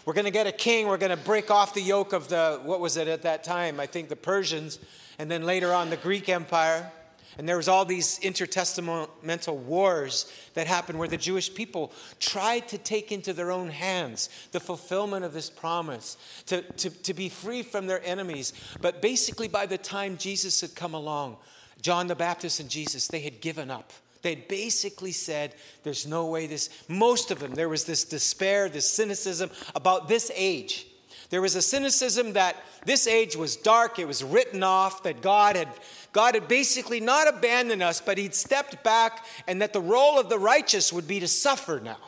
We're 0.09 0.15
going 0.15 0.25
to 0.25 0.31
get 0.31 0.47
a 0.47 0.53
king. 0.53 0.87
We're 0.87 0.97
going 0.97 1.15
to 1.15 1.23
break 1.23 1.51
off 1.51 1.75
the 1.75 1.83
yoke 1.83 2.15
of 2.15 2.29
the, 2.29 2.61
what 2.65 2.81
was 2.81 2.97
it 2.97 3.09
at 3.09 3.21
that 3.25 3.45
time? 3.45 3.79
I 3.79 3.85
think 3.85 4.09
the 4.09 4.17
Persians 4.17 4.79
and 5.19 5.31
then 5.31 5.43
later 5.43 5.71
on 5.75 5.91
the 5.91 5.99
Greek 5.99 6.31
Empire. 6.31 6.91
And 7.37 7.47
there 7.47 7.59
was 7.59 7.69
all 7.69 7.85
these 7.85 8.19
intertestamental 8.21 9.55
wars 9.55 10.33
that 10.55 10.67
happened 10.67 10.99
where 10.99 11.09
the 11.09 11.19
Jewish 11.19 11.53
people 11.53 11.93
tried 12.21 12.69
to 12.69 12.79
take 12.79 13.13
into 13.13 13.35
their 13.35 13.51
own 13.51 13.69
hands 13.69 14.31
the 14.53 14.61
fulfillment 14.61 15.27
of 15.27 15.35
this 15.35 15.51
promise, 15.51 16.17
to, 16.47 16.63
to, 16.63 16.89
to 16.89 17.13
be 17.13 17.29
free 17.29 17.63
from 17.63 17.87
their 17.87 18.03
enemies. 18.03 18.55
But 18.81 19.03
basically, 19.03 19.47
by 19.47 19.67
the 19.67 19.77
time 19.77 20.17
Jesus 20.17 20.63
had 20.63 20.75
come 20.75 20.95
along, 20.95 21.37
John 21.83 22.07
the 22.07 22.17
Baptist 22.17 22.61
and 22.61 22.71
Jesus, 22.71 23.09
they 23.09 23.21
had 23.21 23.43
given 23.43 23.71
up. 23.71 23.93
They 24.23 24.35
basically 24.35 25.13
said, 25.13 25.55
There's 25.85 26.07
no 26.07 26.27
way 26.27 26.47
this, 26.47 26.71
most 26.89 27.31
of 27.31 27.39
them, 27.39 27.55
there 27.55 27.69
was 27.69 27.85
this 27.85 28.05
despair, 28.05 28.69
this 28.69 28.91
cynicism 28.91 29.51
about 29.75 30.09
this 30.09 30.31
age. 30.35 30.87
There 31.31 31.43
was 31.43 31.55
a 31.57 31.63
cynicism 31.63 32.33
that 32.33 32.57
this 32.87 33.07
age 33.07 33.37
was 33.37 33.57
dark, 33.57 33.99
it 33.99 34.07
was 34.07 34.25
written 34.25 34.63
off, 34.63 35.03
that 35.03 35.21
God 35.21 35.57
had, 35.57 35.69
God 36.13 36.35
had 36.35 36.49
basically 36.49 37.01
not 37.01 37.29
abandoned 37.29 37.83
us, 37.83 38.01
but 38.01 38.19
He'd 38.19 38.35
stepped 38.35 38.83
back, 38.83 39.27
and 39.47 39.61
that 39.61 39.73
the 39.73 39.81
role 39.81 40.19
of 40.19 40.31
the 40.31 40.39
righteous 40.39 40.93
would 40.93 41.07
be 41.07 41.21
to 41.21 41.29
suffer 41.29 41.81
now. 41.83 41.99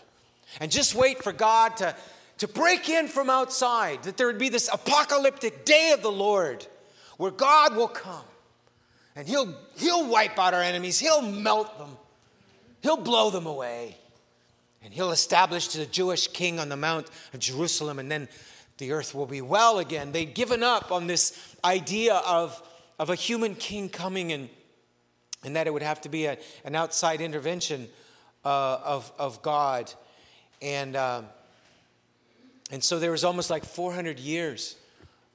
And 0.58 0.70
just 0.70 0.94
wait 0.94 1.22
for 1.22 1.32
God 1.32 1.76
to, 1.76 1.94
to 2.38 2.48
break 2.48 2.88
in 2.88 3.08
from 3.08 3.28
outside, 3.28 4.02
that 4.04 4.16
there 4.16 4.26
would 4.26 4.38
be 4.38 4.48
this 4.48 4.70
apocalyptic 4.72 5.64
day 5.64 5.92
of 5.92 6.02
the 6.02 6.10
Lord 6.10 6.66
where 7.18 7.30
God 7.30 7.76
will 7.76 7.88
come 7.88 8.24
and 9.20 9.28
He'll, 9.28 9.54
he'll 9.76 10.08
wipe 10.08 10.38
out 10.38 10.54
our 10.54 10.62
enemies, 10.62 10.98
He'll 10.98 11.22
melt 11.22 11.78
them, 11.78 11.96
He'll 12.82 12.96
blow 12.96 13.30
them 13.30 13.46
away. 13.46 13.96
And 14.82 14.94
he'll 14.94 15.10
establish 15.10 15.68
the 15.68 15.84
Jewish 15.84 16.28
king 16.28 16.58
on 16.58 16.70
the 16.70 16.76
Mount 16.76 17.06
of 17.34 17.40
Jerusalem, 17.40 17.98
and 17.98 18.10
then 18.10 18.28
the 18.78 18.92
earth 18.92 19.14
will 19.14 19.26
be 19.26 19.42
well 19.42 19.78
again. 19.78 20.12
They'd 20.12 20.34
given 20.34 20.62
up 20.62 20.90
on 20.90 21.06
this 21.06 21.54
idea 21.62 22.14
of, 22.14 22.62
of 22.98 23.10
a 23.10 23.14
human 23.14 23.54
king 23.56 23.90
coming 23.90 24.32
and, 24.32 24.48
and 25.44 25.54
that 25.54 25.66
it 25.66 25.74
would 25.74 25.82
have 25.82 26.00
to 26.00 26.08
be 26.08 26.24
a, 26.24 26.38
an 26.64 26.74
outside 26.74 27.20
intervention 27.20 27.88
uh, 28.42 28.78
of, 28.82 29.12
of 29.18 29.42
God. 29.42 29.92
And, 30.62 30.96
uh, 30.96 31.22
and 32.70 32.82
so 32.82 32.98
there 32.98 33.10
was 33.10 33.22
almost 33.22 33.50
like 33.50 33.66
400 33.66 34.18
years 34.18 34.76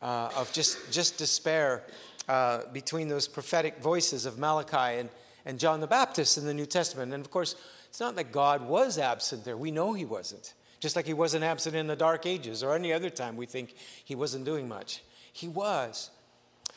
uh, 0.02 0.32
of 0.36 0.52
just, 0.54 0.92
just 0.92 1.20
despair 1.20 1.84
uh, 2.28 2.62
between 2.74 3.08
those 3.08 3.28
prophetic 3.28 3.80
voices 3.80 4.26
of 4.26 4.38
Malachi 4.38 5.00
and, 5.00 5.10
and 5.46 5.60
John 5.60 5.80
the 5.80 5.88
Baptist 5.88 6.38
in 6.38 6.46
the 6.46 6.54
New 6.54 6.66
Testament. 6.66 7.14
And 7.14 7.24
of 7.24 7.32
course, 7.32 7.56
it's 7.90 8.00
not 8.00 8.16
that 8.16 8.32
God 8.32 8.68
was 8.68 8.98
absent 8.98 9.46
there. 9.46 9.58
We 9.58 9.72
know 9.72 9.94
he 9.94 10.06
wasn't. 10.06 10.54
Just 10.80 10.96
like 10.96 11.06
he 11.06 11.14
wasn't 11.14 11.44
absent 11.44 11.76
in 11.76 11.88
the 11.88 11.96
dark 11.96 12.26
ages 12.26 12.62
or 12.64 12.76
any 12.76 12.92
other 12.92 13.10
time 13.10 13.38
we 13.38 13.46
think 13.46 13.74
he 14.04 14.16
wasn't 14.16 14.46
doing 14.46 14.68
much. 14.68 15.02
He 15.32 15.48
was. 15.48 16.10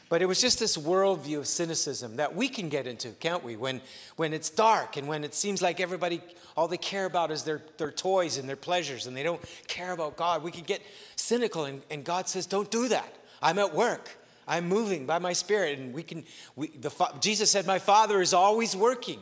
But 0.09 0.23
it 0.23 0.27
was 0.27 0.41
just 0.41 0.59
this 0.59 0.77
worldview 0.77 1.39
of 1.39 1.47
cynicism 1.47 2.17
that 2.17 2.35
we 2.35 2.49
can 2.49 2.71
get 2.71 2.87
into, 2.87 3.11
can't 3.11 3.45
we? 3.45 3.57
When, 3.57 3.83
when 4.17 4.33
it's 4.33 4.49
dark 4.49 4.97
and 4.97 5.07
when 5.07 5.23
it 5.23 5.35
seems 5.35 5.61
like 5.61 5.81
everybody, 5.81 6.23
all 6.57 6.67
they 6.67 6.79
care 6.79 7.05
about 7.05 7.31
is 7.31 7.43
their, 7.43 7.63
their 7.77 7.91
toys 7.91 8.39
and 8.39 8.49
their 8.49 8.57
pleasures 8.57 9.07
and 9.07 9.17
they 9.17 9.23
don't 9.23 9.43
care 9.67 9.93
about 9.93 10.17
God, 10.17 10.43
we 10.43 10.51
can 10.51 10.65
get 10.65 10.81
cynical. 11.17 11.67
And, 11.67 11.83
and 11.91 12.05
God 12.05 12.29
says, 12.29 12.47
Don't 12.47 12.71
do 12.71 12.89
that. 12.89 13.13
I'm 13.43 13.59
at 13.59 13.75
work. 13.75 14.17
I'm 14.49 14.69
moving 14.69 15.07
by 15.07 15.19
my 15.19 15.33
spirit. 15.33 15.79
And 15.79 15.95
we 15.95 16.03
can, 16.03 16.25
we, 16.57 16.69
the, 16.69 16.91
Jesus 17.21 17.51
said, 17.51 17.67
My 17.67 17.79
Father 17.79 18.21
is 18.21 18.35
always 18.35 18.75
working. 18.75 19.21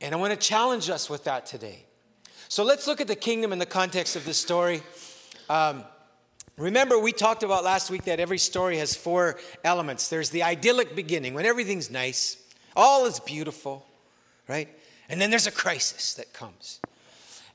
And 0.00 0.14
I 0.14 0.18
want 0.18 0.32
to 0.32 0.38
challenge 0.38 0.90
us 0.90 1.10
with 1.10 1.24
that 1.24 1.46
today. 1.46 1.84
So 2.48 2.62
let's 2.62 2.86
look 2.86 3.00
at 3.00 3.08
the 3.08 3.16
kingdom 3.16 3.52
in 3.52 3.58
the 3.58 3.66
context 3.66 4.14
of 4.14 4.24
this 4.24 4.38
story. 4.38 4.82
Um, 5.50 5.84
Remember, 6.58 6.98
we 6.98 7.12
talked 7.12 7.44
about 7.44 7.62
last 7.62 7.88
week 7.88 8.04
that 8.06 8.18
every 8.18 8.38
story 8.38 8.78
has 8.78 8.96
four 8.96 9.38
elements. 9.62 10.08
There's 10.08 10.30
the 10.30 10.42
idyllic 10.42 10.96
beginning, 10.96 11.34
when 11.34 11.46
everything's 11.46 11.88
nice, 11.88 12.36
all 12.74 13.06
is 13.06 13.20
beautiful, 13.20 13.86
right? 14.48 14.68
And 15.08 15.20
then 15.20 15.30
there's 15.30 15.46
a 15.46 15.52
crisis 15.52 16.14
that 16.14 16.32
comes. 16.32 16.80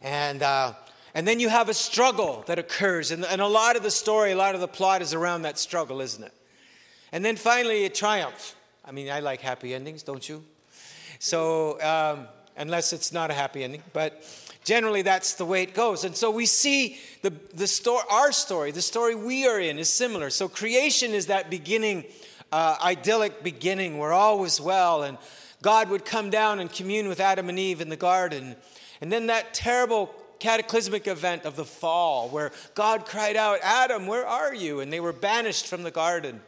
And, 0.01 0.41
uh, 0.41 0.73
and 1.15 1.27
then 1.27 1.39
you 1.39 1.49
have 1.49 1.69
a 1.69 1.73
struggle 1.73 2.43
that 2.47 2.57
occurs. 2.57 3.11
And, 3.11 3.23
and 3.25 3.41
a 3.41 3.47
lot 3.47 3.75
of 3.75 3.83
the 3.83 3.91
story, 3.91 4.31
a 4.31 4.35
lot 4.35 4.55
of 4.55 4.61
the 4.61 4.67
plot 4.67 5.01
is 5.01 5.13
around 5.13 5.43
that 5.43 5.59
struggle, 5.59 6.01
isn't 6.01 6.23
it? 6.23 6.33
And 7.11 7.23
then 7.23 7.35
finally, 7.35 7.85
a 7.85 7.89
triumph. 7.89 8.55
I 8.83 8.91
mean, 8.91 9.09
I 9.09 9.19
like 9.19 9.41
happy 9.41 9.73
endings, 9.73 10.03
don't 10.03 10.27
you? 10.27 10.43
So, 11.19 11.79
um, 11.81 12.27
unless 12.57 12.93
it's 12.93 13.13
not 13.13 13.31
a 13.31 13.33
happy 13.33 13.63
ending, 13.63 13.83
but 13.93 14.23
generally 14.63 15.01
that's 15.01 15.35
the 15.35 15.45
way 15.45 15.63
it 15.63 15.73
goes. 15.73 16.03
And 16.03 16.15
so 16.15 16.31
we 16.31 16.45
see 16.45 16.99
the, 17.21 17.31
the 17.53 17.67
story, 17.67 18.03
our 18.09 18.31
story, 18.31 18.71
the 18.71 18.81
story 18.81 19.15
we 19.15 19.47
are 19.47 19.59
in 19.59 19.77
is 19.77 19.89
similar. 19.89 20.29
So 20.29 20.47
creation 20.47 21.11
is 21.11 21.27
that 21.27 21.49
beginning, 21.49 22.05
uh, 22.51 22.77
idyllic 22.81 23.43
beginning 23.43 23.97
where 23.97 24.13
all 24.13 24.39
was 24.39 24.59
well 24.59 25.03
and 25.03 25.17
God 25.61 25.89
would 25.89 26.05
come 26.05 26.29
down 26.29 26.59
and 26.59 26.71
commune 26.71 27.07
with 27.07 27.19
Adam 27.19 27.49
and 27.49 27.57
Eve 27.57 27.81
in 27.81 27.89
the 27.89 27.95
garden. 27.95 28.55
And 29.01 29.11
then 29.11 29.27
that 29.27 29.53
terrible 29.53 30.13
cataclysmic 30.43 31.07
event 31.07 31.45
of 31.45 31.55
the 31.55 31.63
fall 31.63 32.27
where 32.27 32.51
God 32.75 33.05
cried 33.05 33.37
out, 33.37 33.59
Adam, 33.63 34.07
where 34.07 34.27
are 34.27 34.53
you? 34.53 34.81
And 34.81 34.91
they 34.91 34.99
were 34.99 35.13
banished 35.13 35.67
from 35.67 35.83
the 35.83 35.91
garden 35.91 36.41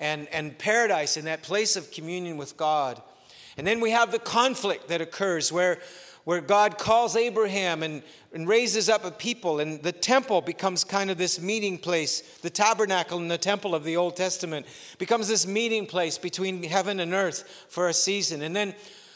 and, 0.00 0.26
and 0.32 0.58
paradise 0.58 1.16
in 1.16 1.26
that 1.26 1.42
place 1.42 1.76
of 1.76 1.92
communion 1.92 2.36
with 2.36 2.56
God. 2.56 3.00
And 3.56 3.64
then 3.64 3.78
we 3.78 3.92
have 3.92 4.10
the 4.10 4.18
conflict 4.18 4.88
that 4.88 5.00
occurs 5.00 5.52
where 5.52 5.78
where 6.24 6.42
God 6.42 6.76
calls 6.76 7.16
Abraham 7.16 7.82
and, 7.82 8.02
and 8.34 8.46
raises 8.46 8.90
up 8.90 9.02
a 9.02 9.10
people, 9.10 9.60
and 9.60 9.82
the 9.82 9.92
temple 9.92 10.42
becomes 10.42 10.84
kind 10.84 11.10
of 11.10 11.16
this 11.16 11.40
meeting 11.40 11.78
place. 11.78 12.20
The 12.42 12.50
tabernacle 12.50 13.16
and 13.16 13.30
the 13.30 13.38
temple 13.38 13.74
of 13.74 13.82
the 13.82 13.96
Old 13.96 14.14
Testament 14.14 14.66
becomes 14.98 15.28
this 15.28 15.46
meeting 15.46 15.86
place 15.86 16.18
between 16.18 16.62
heaven 16.64 17.00
and 17.00 17.14
earth 17.14 17.66
for 17.70 17.88
a 17.88 17.94
season. 17.94 18.42
And 18.42 18.54
then 18.54 18.74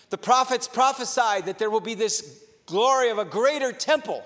the 0.08 0.16
prophets 0.16 0.66
prophesied 0.66 1.44
that 1.44 1.58
there 1.58 1.68
will 1.68 1.80
be 1.80 1.92
this 1.92 2.42
glory 2.72 3.11
of 3.11 3.18
a 3.18 3.24
greater 3.26 3.70
temple. 3.70 4.24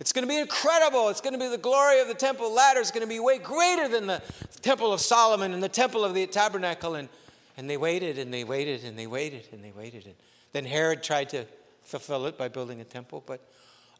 It's 0.00 0.14
going 0.14 0.26
to 0.26 0.28
be 0.28 0.38
incredible. 0.38 1.10
It's 1.10 1.20
going 1.20 1.34
to 1.34 1.38
be 1.38 1.48
the 1.48 1.58
glory 1.58 2.00
of 2.00 2.08
the 2.08 2.14
temple 2.14 2.50
latter. 2.52 2.80
It's 2.80 2.90
going 2.90 3.06
to 3.06 3.08
be 3.08 3.20
way 3.20 3.36
greater 3.36 3.86
than 3.86 4.06
the 4.06 4.22
temple 4.62 4.94
of 4.94 5.00
Solomon 5.00 5.52
and 5.52 5.62
the 5.62 5.68
temple 5.68 6.02
of 6.02 6.14
the 6.14 6.26
tabernacle. 6.26 6.94
And, 6.94 7.10
and 7.58 7.68
they 7.68 7.76
waited 7.76 8.18
and 8.18 8.32
they 8.32 8.44
waited 8.44 8.82
and 8.82 8.98
they 8.98 9.06
waited 9.06 9.46
and 9.52 9.62
they 9.62 9.72
waited. 9.72 10.06
And 10.06 10.14
then 10.52 10.64
Herod 10.64 11.02
tried 11.02 11.28
to 11.30 11.44
fulfill 11.84 12.24
it 12.24 12.38
by 12.38 12.48
building 12.48 12.80
a 12.80 12.84
temple, 12.84 13.22
but 13.26 13.46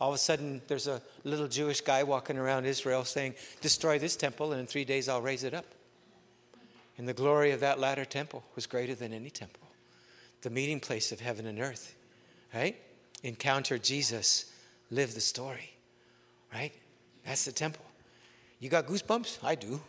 all 0.00 0.08
of 0.08 0.14
a 0.14 0.18
sudden 0.18 0.62
there's 0.68 0.86
a 0.86 1.02
little 1.24 1.46
Jewish 1.46 1.82
guy 1.82 2.02
walking 2.02 2.38
around 2.38 2.64
Israel 2.64 3.04
saying, 3.04 3.34
Destroy 3.60 3.98
this 3.98 4.16
temple, 4.16 4.52
and 4.52 4.60
in 4.60 4.66
three 4.66 4.86
days 4.86 5.06
I'll 5.06 5.20
raise 5.20 5.44
it 5.44 5.52
up. 5.52 5.66
And 6.96 7.06
the 7.06 7.12
glory 7.12 7.50
of 7.50 7.60
that 7.60 7.78
latter 7.78 8.06
temple 8.06 8.42
was 8.54 8.66
greater 8.66 8.94
than 8.94 9.12
any 9.12 9.30
temple, 9.30 9.68
the 10.40 10.50
meeting 10.50 10.80
place 10.80 11.12
of 11.12 11.20
heaven 11.20 11.46
and 11.46 11.60
earth, 11.60 11.94
right? 12.54 12.76
Encounter 13.22 13.78
Jesus, 13.78 14.52
live 14.90 15.14
the 15.14 15.20
story, 15.20 15.70
right? 16.52 16.72
That's 17.24 17.44
the 17.44 17.52
temple. 17.52 17.84
You 18.58 18.68
got 18.68 18.86
goosebumps? 18.86 19.38
I 19.42 19.54
do. 19.54 19.80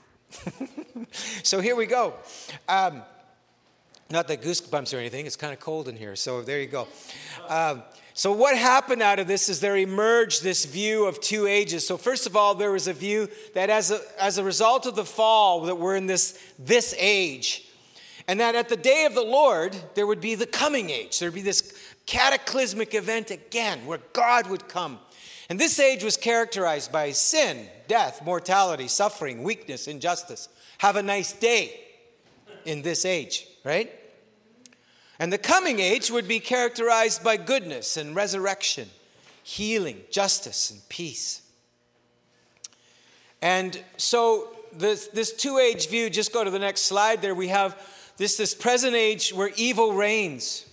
so 1.43 1.60
here 1.60 1.76
we 1.76 1.86
go. 1.86 2.13
Um, 2.67 3.04
not 4.10 4.28
that 4.28 4.41
goosebumps 4.41 4.93
or 4.93 4.98
anything, 4.98 5.26
it's 5.26 5.36
kind 5.36 5.54
of 5.54 5.60
cold 5.60 5.88
in 5.88 5.96
here. 5.96 6.15
So 6.15 6.41
there 6.41 6.60
you 6.60 6.67
go. 6.67 6.88
Um, 7.48 7.84
so, 8.15 8.32
what 8.32 8.56
happened 8.56 9.02
out 9.02 9.17
of 9.17 9.28
this 9.28 9.50
is 9.50 9.60
there 9.60 9.76
emerged 9.76 10.43
this 10.43 10.65
view 10.65 11.06
of 11.06 11.19
two 11.19 11.48
ages. 11.48 11.86
So, 11.88 11.98
first 11.98 12.28
of 12.28 12.36
all, 12.36 12.54
there 12.54 12.72
was 12.72 12.88
a 12.88 12.93
view 12.93 13.28
that 13.56 13.72
as 13.72 13.89
a, 13.89 14.00
as 14.19 14.38
a 14.38 14.43
result 14.43 14.86
of 14.86 14.96
the 14.96 15.04
fall, 15.04 15.62
that 15.62 15.80
we're 15.80 15.96
in 15.96 16.06
this, 16.06 16.39
this 16.60 16.93
age, 17.00 17.67
and 18.28 18.39
that 18.39 18.54
at 18.54 18.69
the 18.69 18.78
day 18.78 19.06
of 19.06 19.15
the 19.15 19.24
Lord, 19.24 19.76
there 19.96 20.06
would 20.06 20.22
be 20.22 20.36
the 20.36 20.46
coming 20.46 20.91
age. 20.91 21.17
There 21.17 21.30
would 21.30 21.36
be 21.36 21.41
this 21.41 21.93
cataclysmic 22.06 22.94
event 22.94 23.32
again 23.32 23.86
where 23.86 24.00
God 24.13 24.48
would 24.48 24.68
come. 24.68 25.00
And 25.50 25.60
this 25.60 25.80
age 25.80 26.04
was 26.04 26.18
characterized 26.18 26.92
by 26.92 27.12
sin, 27.12 27.68
death, 27.88 28.24
mortality, 28.26 28.88
suffering, 28.88 29.44
weakness, 29.44 29.88
injustice. 29.88 30.50
Have 30.80 30.96
a 30.96 31.04
nice 31.04 31.34
day 31.34 31.80
in 32.66 32.82
this 32.82 33.06
age, 33.06 33.48
right? 33.63 33.92
And 35.20 35.32
the 35.32 35.38
coming 35.38 35.80
age 35.80 36.10
would 36.10 36.28
be 36.28 36.39
characterized 36.39 37.24
by 37.24 37.38
goodness 37.38 37.98
and 37.98 38.16
resurrection, 38.16 38.89
healing, 39.44 40.02
justice, 40.10 40.72
and 40.72 40.82
peace. 40.89 41.42
And 43.42 43.82
so, 43.98 44.50
this, 44.72 45.08
this 45.08 45.34
two 45.34 45.60
age 45.60 45.88
view, 45.88 46.10
just 46.10 46.34
go 46.34 46.44
to 46.44 46.50
the 46.50 46.60
next 46.60 46.82
slide 46.82 47.22
there, 47.22 47.36
we 47.36 47.50
have 47.50 47.78
this, 48.18 48.38
this 48.38 48.56
present 48.56 48.96
age 48.96 49.34
where 49.34 49.52
evil 49.56 49.94
reigns. 49.94 50.66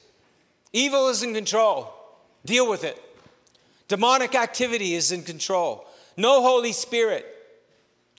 Evil 0.73 1.09
is 1.09 1.23
in 1.23 1.35
control, 1.35 1.93
deal 2.45 2.69
with 2.69 2.85
it. 2.85 3.01
Demonic 3.89 4.35
activity 4.35 4.95
is 4.95 5.11
in 5.11 5.23
control. 5.23 5.87
No 6.17 6.43
Holy 6.43 6.73
Spirit. 6.73 7.27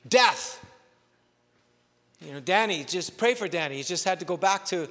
Death. 0.07 0.63
You 2.19 2.33
know, 2.33 2.39
Danny, 2.39 2.83
just 2.83 3.17
pray 3.17 3.35
for 3.35 3.47
Danny. 3.47 3.75
He's 3.77 3.87
just 3.87 4.03
had 4.03 4.19
to 4.19 4.25
go 4.25 4.35
back 4.35 4.65
to 4.65 4.89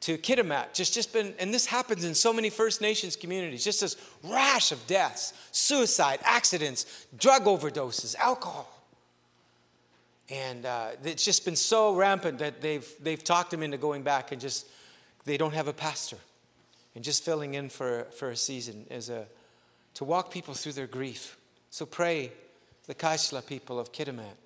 to 0.00 0.18
Kitimat. 0.18 0.72
Just, 0.72 0.94
just 0.94 1.12
been, 1.12 1.34
and 1.38 1.52
this 1.52 1.66
happens 1.66 2.04
in 2.04 2.14
so 2.14 2.32
many 2.32 2.50
First 2.50 2.80
Nations 2.80 3.16
communities, 3.16 3.64
just 3.64 3.80
this 3.80 3.96
rash 4.22 4.72
of 4.72 4.86
deaths, 4.86 5.32
suicide, 5.52 6.20
accidents, 6.22 7.06
drug 7.18 7.44
overdoses, 7.44 8.14
alcohol. 8.16 8.70
And 10.28 10.66
uh, 10.66 10.90
it's 11.04 11.24
just 11.24 11.44
been 11.44 11.56
so 11.56 11.94
rampant 11.94 12.38
that 12.40 12.60
they've, 12.60 12.88
they've 13.00 13.22
talked 13.22 13.50
them 13.50 13.62
into 13.62 13.78
going 13.78 14.02
back 14.02 14.32
and 14.32 14.40
just, 14.40 14.68
they 15.24 15.36
don't 15.36 15.54
have 15.54 15.68
a 15.68 15.72
pastor. 15.72 16.18
And 16.96 17.04
just 17.04 17.24
filling 17.24 17.54
in 17.54 17.68
for, 17.68 18.04
for 18.16 18.30
a 18.30 18.36
season 18.36 18.86
is 18.90 19.10
a, 19.10 19.26
to 19.94 20.04
walk 20.04 20.30
people 20.30 20.54
through 20.54 20.72
their 20.72 20.86
grief. 20.86 21.36
So 21.68 21.84
pray 21.84 22.32
the 22.86 22.94
Haisla 22.94 23.46
people 23.46 23.78
of 23.78 23.92
Kitimat. 23.92 24.38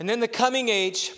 And 0.00 0.08
then 0.08 0.18
the 0.18 0.26
coming 0.26 0.68
age, 0.68 1.12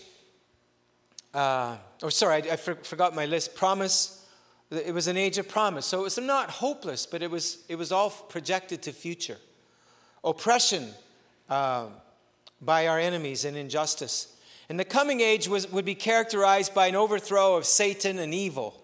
uh, 1.33 1.79
oh, 2.03 2.11
sorry, 2.11 2.43
I, 2.43 2.53
I 2.53 2.57
for, 2.57 2.75
forgot 2.75 3.15
my 3.15 3.25
list. 3.25 3.55
Promise. 3.55 4.27
It 4.71 4.93
was 4.93 5.07
an 5.07 5.17
age 5.17 5.39
of 5.39 5.49
promise. 5.49 5.87
So 5.87 6.01
it 6.01 6.05
was 6.05 6.19
not 6.19 6.51
hopeless, 6.51 7.07
but 7.07 7.23
it 7.23 7.31
was, 7.31 7.65
it 7.71 7.77
was 7.77 7.91
all 7.91 8.11
projected 8.11 8.83
to 8.83 8.93
future. 8.93 9.39
Oppression 10.23 10.91
uh, 11.49 11.87
by 12.61 12.89
our 12.89 12.99
enemies 12.99 13.47
and 13.47 13.57
injustice. 13.57 14.37
And 14.71 14.81
the 14.81 14.85
coming 14.85 15.21
age 15.21 15.49
was, 15.49 15.71
would 15.71 15.85
be 15.85 15.95
characterized 15.95 16.73
by 16.73 16.87
an 16.87 16.95
overthrow 16.95 17.57
of 17.57 17.67
Satan 17.67 18.19
and 18.19 18.33
evil, 18.33 18.81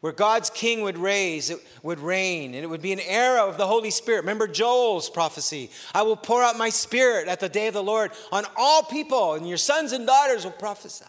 where 0.00 0.12
God's 0.12 0.50
king 0.50 0.82
would 0.82 0.98
raise, 0.98 1.50
it 1.50 1.58
would 1.82 1.98
reign, 1.98 2.54
and 2.54 2.62
it 2.62 2.68
would 2.68 2.82
be 2.82 2.92
an 2.92 3.00
era 3.00 3.40
of 3.40 3.56
the 3.56 3.66
Holy 3.66 3.90
Spirit. 3.90 4.20
Remember 4.20 4.46
Joel's 4.46 5.10
prophecy 5.10 5.70
I 5.92 6.02
will 6.02 6.14
pour 6.14 6.44
out 6.44 6.56
my 6.56 6.68
spirit 6.68 7.26
at 7.26 7.40
the 7.40 7.48
day 7.48 7.66
of 7.66 7.74
the 7.74 7.82
Lord 7.82 8.12
on 8.30 8.44
all 8.56 8.84
people, 8.84 9.34
and 9.34 9.48
your 9.48 9.56
sons 9.56 9.92
and 9.92 10.06
daughters 10.06 10.44
will 10.44 10.52
prophesy. 10.52 11.06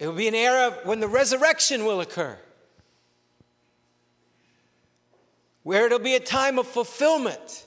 It 0.00 0.08
will 0.08 0.14
be 0.14 0.26
an 0.26 0.34
era 0.34 0.76
when 0.82 0.98
the 0.98 1.06
resurrection 1.06 1.84
will 1.84 2.00
occur. 2.00 2.36
where 5.62 5.86
it'll 5.86 5.98
be 5.98 6.14
a 6.14 6.20
time 6.20 6.58
of 6.58 6.66
fulfillment, 6.66 7.66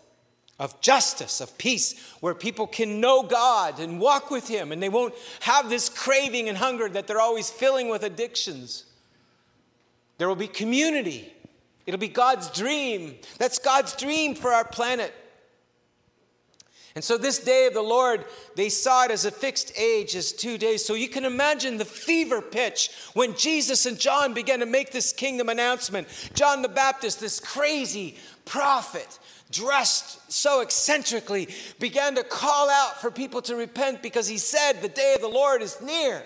of 0.59 0.79
justice, 0.79 1.41
of 1.41 1.57
peace, 1.57 1.99
where 2.21 2.33
people 2.33 2.65
can 2.65 3.01
know 3.01 3.23
God 3.23 3.79
and 3.79 3.99
walk 3.99 4.31
with 4.31 4.47
Him, 4.47 4.71
and 4.71 4.81
they 4.81 4.89
won't 4.89 5.13
have 5.41 5.69
this 5.69 5.89
craving 5.89 6.47
and 6.47 6.57
hunger 6.57 6.87
that 6.89 7.07
they're 7.07 7.19
always 7.19 7.49
filling 7.49 7.89
with 7.89 8.03
addictions. 8.03 8.85
There 10.17 10.27
will 10.27 10.35
be 10.35 10.47
community. 10.47 11.33
It'll 11.85 11.99
be 11.99 12.07
God's 12.07 12.49
dream. 12.49 13.15
That's 13.37 13.59
God's 13.59 13.95
dream 13.95 14.33
for 14.33 14.53
our 14.53 14.65
planet. 14.65 15.13
And 16.95 17.03
so, 17.03 17.17
this 17.17 17.39
day 17.39 17.67
of 17.67 17.73
the 17.73 17.81
Lord, 17.81 18.23
they 18.55 18.69
saw 18.69 19.03
it 19.03 19.11
as 19.11 19.25
a 19.25 19.31
fixed 19.31 19.77
age, 19.77 20.15
as 20.15 20.31
two 20.31 20.57
days. 20.57 20.85
So, 20.85 20.93
you 20.93 21.09
can 21.09 21.25
imagine 21.25 21.75
the 21.75 21.83
fever 21.83 22.41
pitch 22.41 22.89
when 23.13 23.35
Jesus 23.35 23.85
and 23.85 23.99
John 23.99 24.33
began 24.33 24.61
to 24.61 24.65
make 24.65 24.93
this 24.93 25.11
kingdom 25.11 25.49
announcement. 25.49 26.07
John 26.33 26.61
the 26.61 26.69
Baptist, 26.69 27.19
this 27.19 27.41
crazy 27.41 28.15
prophet, 28.45 29.19
dressed 29.55 30.31
so 30.31 30.61
eccentrically, 30.61 31.47
began 31.79 32.15
to 32.15 32.23
call 32.23 32.69
out 32.69 33.01
for 33.01 33.09
people 33.09 33.41
to 33.43 33.55
repent 33.55 34.03
because 34.03 34.27
he 34.27 34.37
said, 34.37 34.81
The 34.81 34.89
day 34.89 35.13
of 35.15 35.21
the 35.21 35.27
Lord 35.27 35.61
is 35.61 35.81
near. 35.81 36.23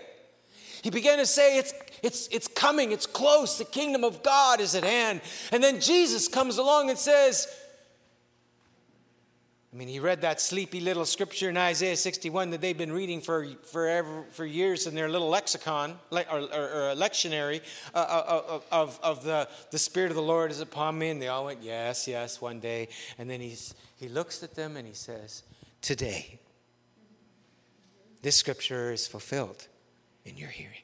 He 0.81 0.89
began 0.89 1.19
to 1.19 1.25
say, 1.25 1.57
It's, 1.57 1.73
it's, 2.01 2.27
it's 2.29 2.47
coming, 2.47 2.91
it's 2.91 3.05
close, 3.05 3.57
the 3.57 3.65
kingdom 3.65 4.03
of 4.03 4.23
God 4.23 4.59
is 4.59 4.75
at 4.75 4.83
hand. 4.83 5.21
And 5.51 5.63
then 5.63 5.79
Jesus 5.79 6.27
comes 6.27 6.57
along 6.57 6.89
and 6.89 6.97
says, 6.97 7.47
I 9.71 9.75
mean, 9.75 9.88
he 9.88 9.99
read 9.99 10.21
that 10.21 10.41
sleepy 10.41 10.82
little 10.82 11.05
scripture 11.05 11.47
in 11.47 11.55
Isaiah 11.55 11.95
61 11.95 12.49
that 12.49 12.62
they've 12.62 12.77
been 12.77 12.91
reading 12.91 13.21
for, 13.21 13.45
forever, 13.71 14.25
for 14.32 14.43
years 14.43 14.88
in 14.88 14.95
their 14.95 15.08
little 15.08 15.29
lexicon 15.29 15.99
or, 16.12 16.23
or, 16.32 16.39
or 16.39 16.95
lectionary 16.95 17.62
uh, 17.93 17.97
uh, 17.97 18.01
uh, 18.01 18.60
of, 18.71 18.99
of 19.03 19.23
the, 19.23 19.47
the 19.69 19.77
Spirit 19.77 20.10
of 20.10 20.15
the 20.15 20.23
Lord 20.23 20.49
is 20.49 20.60
upon 20.60 20.97
me. 20.97 21.10
And 21.10 21.21
they 21.21 21.27
all 21.27 21.45
went, 21.45 21.62
Yes, 21.62 22.08
yes, 22.08 22.41
one 22.41 22.60
day. 22.60 22.89
And 23.19 23.29
then 23.29 23.41
he's, 23.41 23.75
he 23.97 24.08
looks 24.08 24.41
at 24.41 24.55
them 24.55 24.75
and 24.75 24.88
he 24.88 24.95
says, 24.95 25.43
Today, 25.84 26.39
this 28.23 28.36
scripture 28.36 28.91
is 28.91 29.05
fulfilled 29.08 29.67
in 30.25 30.36
your 30.36 30.49
hearing. 30.49 30.82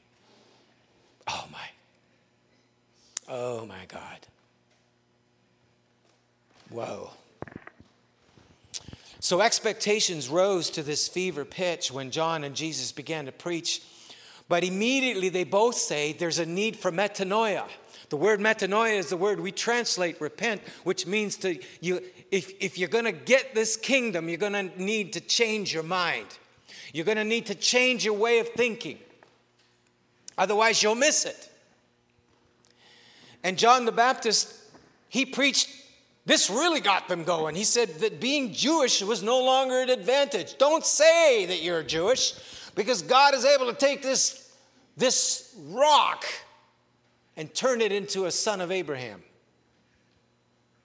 Oh, 1.26 1.44
my. 1.50 1.68
Oh, 3.28 3.66
my 3.66 3.84
God. 3.88 4.20
Whoa. 6.70 7.10
So 9.26 9.40
expectations 9.40 10.28
rose 10.28 10.70
to 10.70 10.84
this 10.84 11.08
fever 11.08 11.44
pitch 11.44 11.90
when 11.90 12.12
John 12.12 12.44
and 12.44 12.54
Jesus 12.54 12.92
began 12.92 13.26
to 13.26 13.32
preach. 13.32 13.82
But 14.48 14.62
immediately 14.62 15.30
they 15.30 15.42
both 15.42 15.74
say 15.74 16.12
there's 16.12 16.38
a 16.38 16.46
need 16.46 16.76
for 16.76 16.92
metanoia. 16.92 17.64
The 18.08 18.16
word 18.16 18.38
metanoia 18.38 18.96
is 18.96 19.08
the 19.08 19.16
word 19.16 19.40
we 19.40 19.50
translate 19.50 20.20
repent, 20.20 20.62
which 20.84 21.08
means 21.08 21.34
to 21.38 21.58
you 21.80 22.02
if, 22.30 22.52
if 22.60 22.78
you're 22.78 22.88
going 22.88 23.04
to 23.04 23.10
get 23.10 23.52
this 23.52 23.76
kingdom, 23.76 24.28
you're 24.28 24.38
going 24.38 24.52
to 24.52 24.80
need 24.80 25.14
to 25.14 25.20
change 25.20 25.74
your 25.74 25.82
mind. 25.82 26.28
You're 26.92 27.04
going 27.04 27.18
to 27.18 27.24
need 27.24 27.46
to 27.46 27.56
change 27.56 28.04
your 28.04 28.14
way 28.14 28.38
of 28.38 28.50
thinking. 28.50 29.00
Otherwise, 30.38 30.84
you'll 30.84 30.94
miss 30.94 31.24
it. 31.24 31.50
And 33.42 33.58
John 33.58 33.86
the 33.86 33.90
Baptist, 33.90 34.54
he 35.08 35.26
preached 35.26 35.68
this 36.26 36.50
really 36.50 36.80
got 36.80 37.06
them 37.06 37.22
going. 37.22 37.54
He 37.54 37.62
said 37.62 37.88
that 38.00 38.20
being 38.20 38.52
Jewish 38.52 39.00
was 39.00 39.22
no 39.22 39.42
longer 39.42 39.80
an 39.80 39.90
advantage. 39.90 40.58
Don't 40.58 40.84
say 40.84 41.46
that 41.46 41.62
you're 41.62 41.84
Jewish 41.84 42.34
because 42.74 43.02
God 43.02 43.34
is 43.34 43.44
able 43.44 43.66
to 43.66 43.74
take 43.74 44.02
this, 44.02 44.52
this 44.96 45.54
rock 45.68 46.24
and 47.36 47.52
turn 47.54 47.80
it 47.80 47.92
into 47.92 48.24
a 48.24 48.32
son 48.32 48.60
of 48.60 48.72
Abraham. 48.72 49.22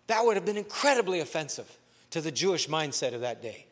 That 0.08 0.24
would 0.26 0.36
have 0.36 0.46
been 0.46 0.58
incredibly 0.58 1.22
offensive 1.22 1.78
to 2.12 2.22
the 2.22 2.32
Jewish 2.32 2.68
mindset 2.68 3.16
of 3.16 3.22
that 3.22 3.42
day 3.42 3.66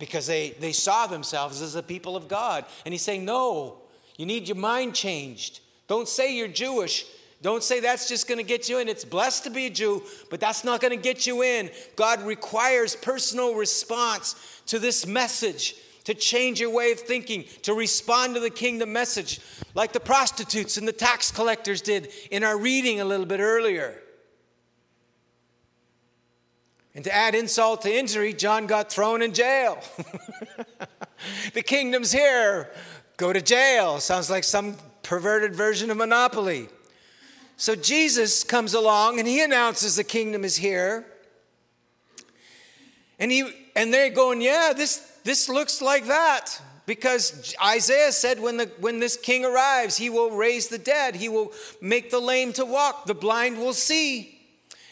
because 0.00 0.26
they, 0.26 0.50
they 0.58 0.72
saw 0.72 1.06
themselves 1.06 1.62
as 1.62 1.76
a 1.76 1.82
people 1.82 2.16
of 2.16 2.26
God. 2.26 2.64
And 2.84 2.92
he's 2.92 3.02
saying, 3.02 3.24
No, 3.24 3.78
you 4.16 4.26
need 4.26 4.48
your 4.48 4.56
mind 4.56 4.94
changed. 4.94 5.60
Don't 5.86 6.08
say 6.08 6.34
you're 6.34 6.48
Jewish. 6.48 7.06
Don't 7.42 7.62
say 7.62 7.80
that's 7.80 8.06
just 8.06 8.28
going 8.28 8.38
to 8.38 8.44
get 8.44 8.68
you 8.68 8.78
in. 8.78 8.88
It's 8.88 9.04
blessed 9.04 9.44
to 9.44 9.50
be 9.50 9.66
a 9.66 9.70
Jew, 9.70 10.02
but 10.28 10.40
that's 10.40 10.62
not 10.62 10.80
going 10.80 10.90
to 10.90 11.02
get 11.02 11.26
you 11.26 11.42
in. 11.42 11.70
God 11.96 12.22
requires 12.22 12.94
personal 12.94 13.54
response 13.54 14.62
to 14.66 14.78
this 14.78 15.06
message, 15.06 15.74
to 16.04 16.12
change 16.12 16.60
your 16.60 16.70
way 16.70 16.92
of 16.92 17.00
thinking, 17.00 17.44
to 17.62 17.72
respond 17.72 18.34
to 18.34 18.40
the 18.40 18.50
kingdom 18.50 18.92
message, 18.92 19.40
like 19.74 19.92
the 19.92 20.00
prostitutes 20.00 20.76
and 20.76 20.86
the 20.86 20.92
tax 20.92 21.30
collectors 21.30 21.80
did 21.80 22.08
in 22.30 22.44
our 22.44 22.58
reading 22.58 23.00
a 23.00 23.04
little 23.04 23.26
bit 23.26 23.40
earlier. 23.40 23.94
And 26.94 27.04
to 27.04 27.14
add 27.14 27.34
insult 27.34 27.82
to 27.82 27.94
injury, 27.94 28.34
John 28.34 28.66
got 28.66 28.90
thrown 28.90 29.22
in 29.22 29.32
jail. 29.32 29.78
the 31.54 31.62
kingdom's 31.62 32.12
here. 32.12 32.70
Go 33.16 33.32
to 33.32 33.40
jail. 33.40 34.00
Sounds 34.00 34.28
like 34.28 34.44
some 34.44 34.76
perverted 35.02 35.54
version 35.54 35.90
of 35.90 35.96
Monopoly. 35.96 36.68
So 37.60 37.76
Jesus 37.76 38.42
comes 38.42 38.72
along 38.72 39.18
and 39.18 39.28
he 39.28 39.42
announces 39.42 39.96
the 39.96 40.02
kingdom 40.02 40.46
is 40.46 40.56
here. 40.56 41.04
And 43.18 43.30
he 43.30 43.52
and 43.76 43.92
they're 43.92 44.08
going, 44.08 44.40
yeah, 44.40 44.72
this 44.74 44.96
this 45.24 45.46
looks 45.46 45.82
like 45.82 46.06
that. 46.06 46.58
Because 46.86 47.54
Isaiah 47.62 48.12
said 48.12 48.40
when, 48.40 48.56
the, 48.56 48.70
when 48.80 48.98
this 48.98 49.18
king 49.18 49.44
arrives, 49.44 49.98
he 49.98 50.08
will 50.08 50.30
raise 50.30 50.68
the 50.68 50.78
dead, 50.78 51.14
he 51.14 51.28
will 51.28 51.52
make 51.82 52.10
the 52.10 52.18
lame 52.18 52.54
to 52.54 52.64
walk, 52.64 53.04
the 53.04 53.14
blind 53.14 53.58
will 53.58 53.74
see. 53.74 54.40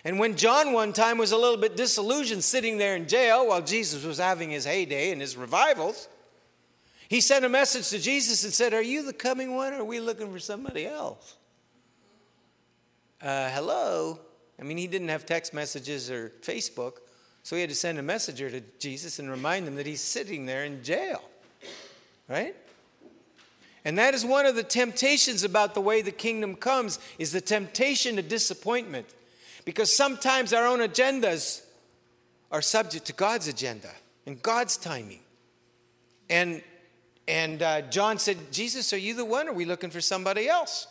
And 0.05 0.19
when 0.19 0.37
John 0.37 0.75
one 0.75 0.93
time 0.93 1.17
was 1.17 1.33
a 1.33 1.39
little 1.39 1.57
bit 1.57 1.75
disillusioned 1.75 2.45
sitting 2.45 2.77
there 2.77 2.97
in 2.97 3.09
jail 3.09 3.49
while 3.49 3.63
Jesus 3.63 4.05
was 4.05 4.19
having 4.19 4.51
his 4.51 4.67
heyday 4.67 5.11
and 5.11 5.23
his 5.23 5.39
revivals, 5.39 6.07
he 7.09 7.23
sent 7.23 7.47
a 7.47 7.49
message 7.49 7.89
to 7.89 7.99
Jesus 7.99 8.45
and 8.45 8.53
said, 8.53 8.75
Are 8.75 8.83
you 8.83 9.07
the 9.07 9.15
coming 9.15 9.57
one 9.57 9.73
or 9.73 9.81
are 9.81 9.85
we 9.85 10.01
looking 10.01 10.31
for 10.31 10.39
somebody 10.39 10.87
else? 10.87 11.38
Uh, 13.23 13.51
hello. 13.51 14.21
I 14.61 14.65
mean, 14.65 14.77
he 14.77 14.87
didn't 14.87 15.09
have 15.09 15.27
text 15.27 15.55
messages 15.55 16.11
or 16.11 16.33
Facebook, 16.43 16.95
so 17.43 17.57
he 17.57 17.61
had 17.61 17.71
to 17.71 17.77
send 17.77 17.99
a 17.99 18.03
messenger 18.03 18.51
to 18.51 18.61
Jesus 18.79 19.19
and 19.19 19.31
remind 19.31 19.67
him 19.67 19.77
that 19.77 19.87
he's 19.87 20.01
sitting 20.01 20.47
there 20.47 20.65
in 20.65 20.83
jail, 20.83 21.23
right? 22.29 22.55
And 23.85 23.97
that 23.99 24.15
is 24.15 24.25
one 24.25 24.45
of 24.45 24.55
the 24.55 24.63
temptations 24.63 25.45
about 25.45 25.75
the 25.75 25.81
way 25.81 26.03
the 26.03 26.11
kingdom 26.11 26.57
comes 26.57 26.99
is 27.19 27.33
the 27.33 27.41
temptation 27.41 28.17
to 28.17 28.23
disappointment. 28.23 29.07
Because 29.65 29.95
sometimes 29.95 30.53
our 30.53 30.67
own 30.67 30.81
agendas 30.81 31.63
are 32.51 32.63
subject 32.63 33.07
to 33.07 33.13
God's 33.13 33.49
agenda 33.49 33.91
and 34.27 34.43
God's 34.43 34.77
timing. 34.77 35.21
And 36.29 36.63
and 37.27 37.63
uh, 37.63 37.83
John 37.83 38.19
said, 38.19 38.39
Jesus, 38.51 38.93
are 38.95 38.99
you 38.99 39.15
the 39.15 39.25
one? 39.25 39.49
Or 39.49 39.51
are 39.51 39.55
we 39.55 39.67
looking 39.67 39.91
for 39.91 40.01
somebody 40.01 40.49
else? 40.49 40.87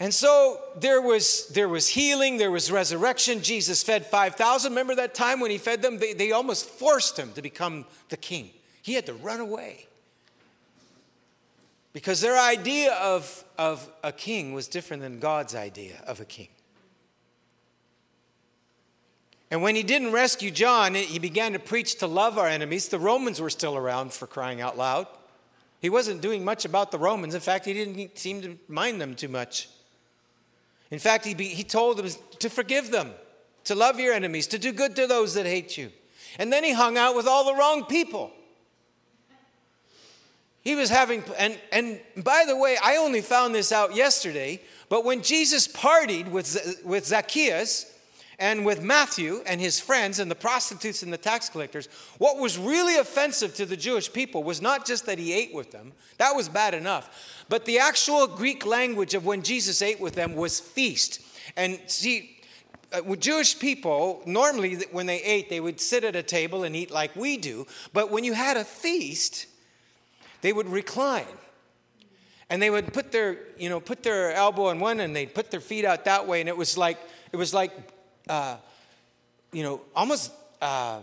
And 0.00 0.12
so 0.12 0.60
there 0.80 1.00
was, 1.00 1.48
there 1.48 1.68
was 1.68 1.88
healing, 1.88 2.36
there 2.36 2.50
was 2.50 2.70
resurrection. 2.70 3.42
Jesus 3.42 3.82
fed 3.82 4.06
5,000. 4.06 4.72
Remember 4.72 4.94
that 4.96 5.14
time 5.14 5.40
when 5.40 5.50
he 5.50 5.58
fed 5.58 5.82
them? 5.82 5.98
They, 5.98 6.12
they 6.12 6.32
almost 6.32 6.68
forced 6.68 7.18
him 7.18 7.32
to 7.32 7.42
become 7.42 7.86
the 8.08 8.16
king. 8.16 8.50
He 8.82 8.94
had 8.94 9.06
to 9.06 9.14
run 9.14 9.40
away. 9.40 9.86
Because 11.92 12.20
their 12.20 12.38
idea 12.38 12.92
of, 12.94 13.44
of 13.56 13.88
a 14.02 14.10
king 14.10 14.52
was 14.52 14.66
different 14.66 15.02
than 15.02 15.20
God's 15.20 15.54
idea 15.54 16.02
of 16.06 16.20
a 16.20 16.24
king. 16.24 16.48
And 19.50 19.62
when 19.62 19.76
he 19.76 19.84
didn't 19.84 20.10
rescue 20.10 20.50
John, 20.50 20.96
he 20.96 21.20
began 21.20 21.52
to 21.52 21.60
preach 21.60 21.98
to 22.00 22.08
love 22.08 22.36
our 22.36 22.48
enemies. 22.48 22.88
The 22.88 22.98
Romans 22.98 23.40
were 23.40 23.50
still 23.50 23.76
around 23.76 24.12
for 24.12 24.26
crying 24.26 24.60
out 24.60 24.76
loud. 24.76 25.06
He 25.80 25.88
wasn't 25.88 26.20
doing 26.20 26.44
much 26.44 26.64
about 26.64 26.90
the 26.90 26.98
Romans. 26.98 27.34
In 27.34 27.40
fact, 27.40 27.64
he 27.64 27.72
didn't 27.72 28.18
seem 28.18 28.42
to 28.42 28.58
mind 28.66 29.00
them 29.00 29.14
too 29.14 29.28
much. 29.28 29.68
In 30.94 31.00
fact, 31.00 31.24
he, 31.24 31.34
be, 31.34 31.48
he 31.48 31.64
told 31.64 31.96
them 31.96 32.08
to 32.38 32.48
forgive 32.48 32.92
them, 32.92 33.10
to 33.64 33.74
love 33.74 33.98
your 33.98 34.14
enemies, 34.14 34.46
to 34.46 34.60
do 34.60 34.70
good 34.70 34.94
to 34.94 35.08
those 35.08 35.34
that 35.34 35.44
hate 35.44 35.76
you. 35.76 35.90
And 36.38 36.52
then 36.52 36.62
he 36.62 36.72
hung 36.72 36.96
out 36.96 37.16
with 37.16 37.26
all 37.26 37.44
the 37.44 37.54
wrong 37.56 37.84
people. 37.86 38.30
He 40.62 40.76
was 40.76 40.90
having, 40.90 41.24
and, 41.36 41.58
and 41.72 41.98
by 42.16 42.44
the 42.46 42.56
way, 42.56 42.76
I 42.80 42.98
only 42.98 43.22
found 43.22 43.56
this 43.56 43.72
out 43.72 43.96
yesterday, 43.96 44.62
but 44.88 45.04
when 45.04 45.20
Jesus 45.20 45.66
partied 45.66 46.30
with, 46.30 46.80
with 46.84 47.04
Zacchaeus 47.06 47.92
and 48.38 48.64
with 48.64 48.82
Matthew 48.82 49.42
and 49.46 49.60
his 49.60 49.78
friends 49.78 50.18
and 50.18 50.30
the 50.30 50.34
prostitutes 50.34 51.02
and 51.02 51.12
the 51.12 51.18
tax 51.18 51.48
collectors, 51.48 51.88
what 52.18 52.38
was 52.38 52.58
really 52.58 52.96
offensive 52.96 53.54
to 53.56 53.66
the 53.66 53.76
Jewish 53.76 54.12
people 54.12 54.42
was 54.42 54.60
not 54.60 54.86
just 54.86 55.06
that 55.06 55.18
he 55.18 55.32
ate 55.32 55.54
with 55.54 55.70
them, 55.70 55.92
that 56.18 56.34
was 56.34 56.48
bad 56.48 56.74
enough, 56.74 57.44
but 57.48 57.64
the 57.64 57.78
actual 57.78 58.26
Greek 58.26 58.66
language 58.66 59.14
of 59.14 59.24
when 59.24 59.42
Jesus 59.42 59.82
ate 59.82 60.00
with 60.00 60.14
them 60.14 60.34
was 60.34 60.58
feast. 60.58 61.20
And 61.56 61.78
see, 61.86 62.38
uh, 62.92 63.02
with 63.04 63.20
Jewish 63.20 63.58
people, 63.58 64.22
normally 64.26 64.76
when 64.90 65.06
they 65.06 65.22
ate, 65.22 65.48
they 65.48 65.60
would 65.60 65.80
sit 65.80 66.04
at 66.04 66.16
a 66.16 66.22
table 66.22 66.64
and 66.64 66.74
eat 66.74 66.90
like 66.90 67.14
we 67.14 67.36
do, 67.36 67.66
but 67.92 68.10
when 68.10 68.24
you 68.24 68.32
had 68.32 68.56
a 68.56 68.64
feast, 68.64 69.46
they 70.40 70.52
would 70.52 70.68
recline 70.68 71.26
and 72.50 72.60
they 72.60 72.70
would 72.70 72.92
put 72.92 73.10
their, 73.12 73.38
you 73.58 73.68
know, 73.68 73.80
put 73.80 74.02
their 74.02 74.32
elbow 74.32 74.66
on 74.66 74.78
one 74.78 75.00
and 75.00 75.14
they'd 75.14 75.34
put 75.34 75.50
their 75.50 75.60
feet 75.60 75.84
out 75.84 76.04
that 76.04 76.26
way, 76.26 76.40
and 76.40 76.48
it 76.48 76.56
was 76.56 76.76
like, 76.76 76.98
it 77.32 77.36
was 77.36 77.54
like, 77.54 77.72
uh, 78.28 78.56
you 79.52 79.62
know, 79.62 79.80
almost 79.94 80.32
uh, 80.60 81.00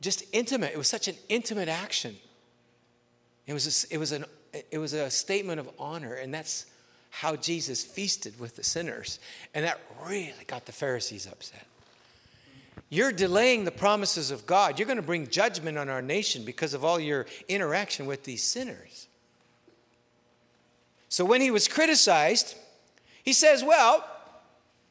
just 0.00 0.24
intimate. 0.32 0.72
It 0.72 0.78
was 0.78 0.88
such 0.88 1.08
an 1.08 1.16
intimate 1.28 1.68
action. 1.68 2.16
It 3.46 3.52
was 3.52 3.86
a, 3.90 3.94
it 3.94 3.98
was 3.98 4.12
an 4.12 4.24
it 4.70 4.78
was 4.78 4.92
a 4.92 5.10
statement 5.10 5.60
of 5.60 5.70
honor, 5.78 6.14
and 6.14 6.32
that's 6.32 6.66
how 7.10 7.36
Jesus 7.36 7.82
feasted 7.82 8.38
with 8.38 8.56
the 8.56 8.64
sinners, 8.64 9.18
and 9.54 9.64
that 9.64 9.80
really 10.04 10.44
got 10.46 10.66
the 10.66 10.72
Pharisees 10.72 11.26
upset. 11.26 11.66
You're 12.88 13.12
delaying 13.12 13.64
the 13.64 13.70
promises 13.70 14.30
of 14.30 14.46
God. 14.46 14.78
You're 14.78 14.86
going 14.86 14.96
to 14.96 15.02
bring 15.02 15.26
judgment 15.26 15.78
on 15.78 15.88
our 15.88 16.02
nation 16.02 16.44
because 16.44 16.74
of 16.74 16.84
all 16.84 17.00
your 17.00 17.26
interaction 17.48 18.06
with 18.06 18.24
these 18.24 18.42
sinners. 18.42 19.08
So 21.08 21.24
when 21.24 21.40
he 21.40 21.50
was 21.50 21.68
criticized, 21.68 22.54
he 23.22 23.32
says, 23.32 23.64
Well, 23.64 24.04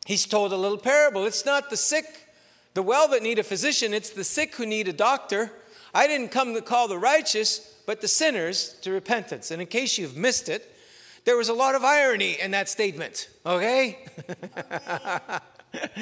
he's 0.06 0.26
told 0.26 0.54
a 0.54 0.58
little 0.58 0.78
parable. 0.78 1.26
It's 1.26 1.46
not 1.46 1.70
the 1.70 1.78
sick, 1.78 2.28
the 2.74 2.84
well 2.84 3.08
that 3.10 3.24
need 3.24 3.40
a 3.40 3.44
physician, 3.44 3.94
it's 3.94 4.10
the 4.10 4.24
sick 4.24 4.56
who 4.56 4.66
need 4.66 4.88
a 4.88 4.94
doctor. 4.94 5.52
I 5.94 6.08
didn't 6.08 6.30
come 6.30 6.54
to 6.54 6.62
call 6.62 6.88
the 6.88 6.98
righteous, 6.98 7.76
but 7.86 8.02
the 8.02 8.08
sinners 8.08 8.76
to 8.82 8.92
repentance. 8.92 9.52
And 9.52 9.62
in 9.62 9.68
case 9.68 9.98
you've 9.98 10.16
missed 10.16 10.50
it, 10.50 10.76
there 11.26 11.38
was 11.38 11.50
a 11.50 11.54
lot 11.54 11.76
of 11.76 11.84
irony 11.84 12.38
in 12.40 12.52
that 12.52 12.68
statement, 12.70 13.30
okay? 13.46 14.00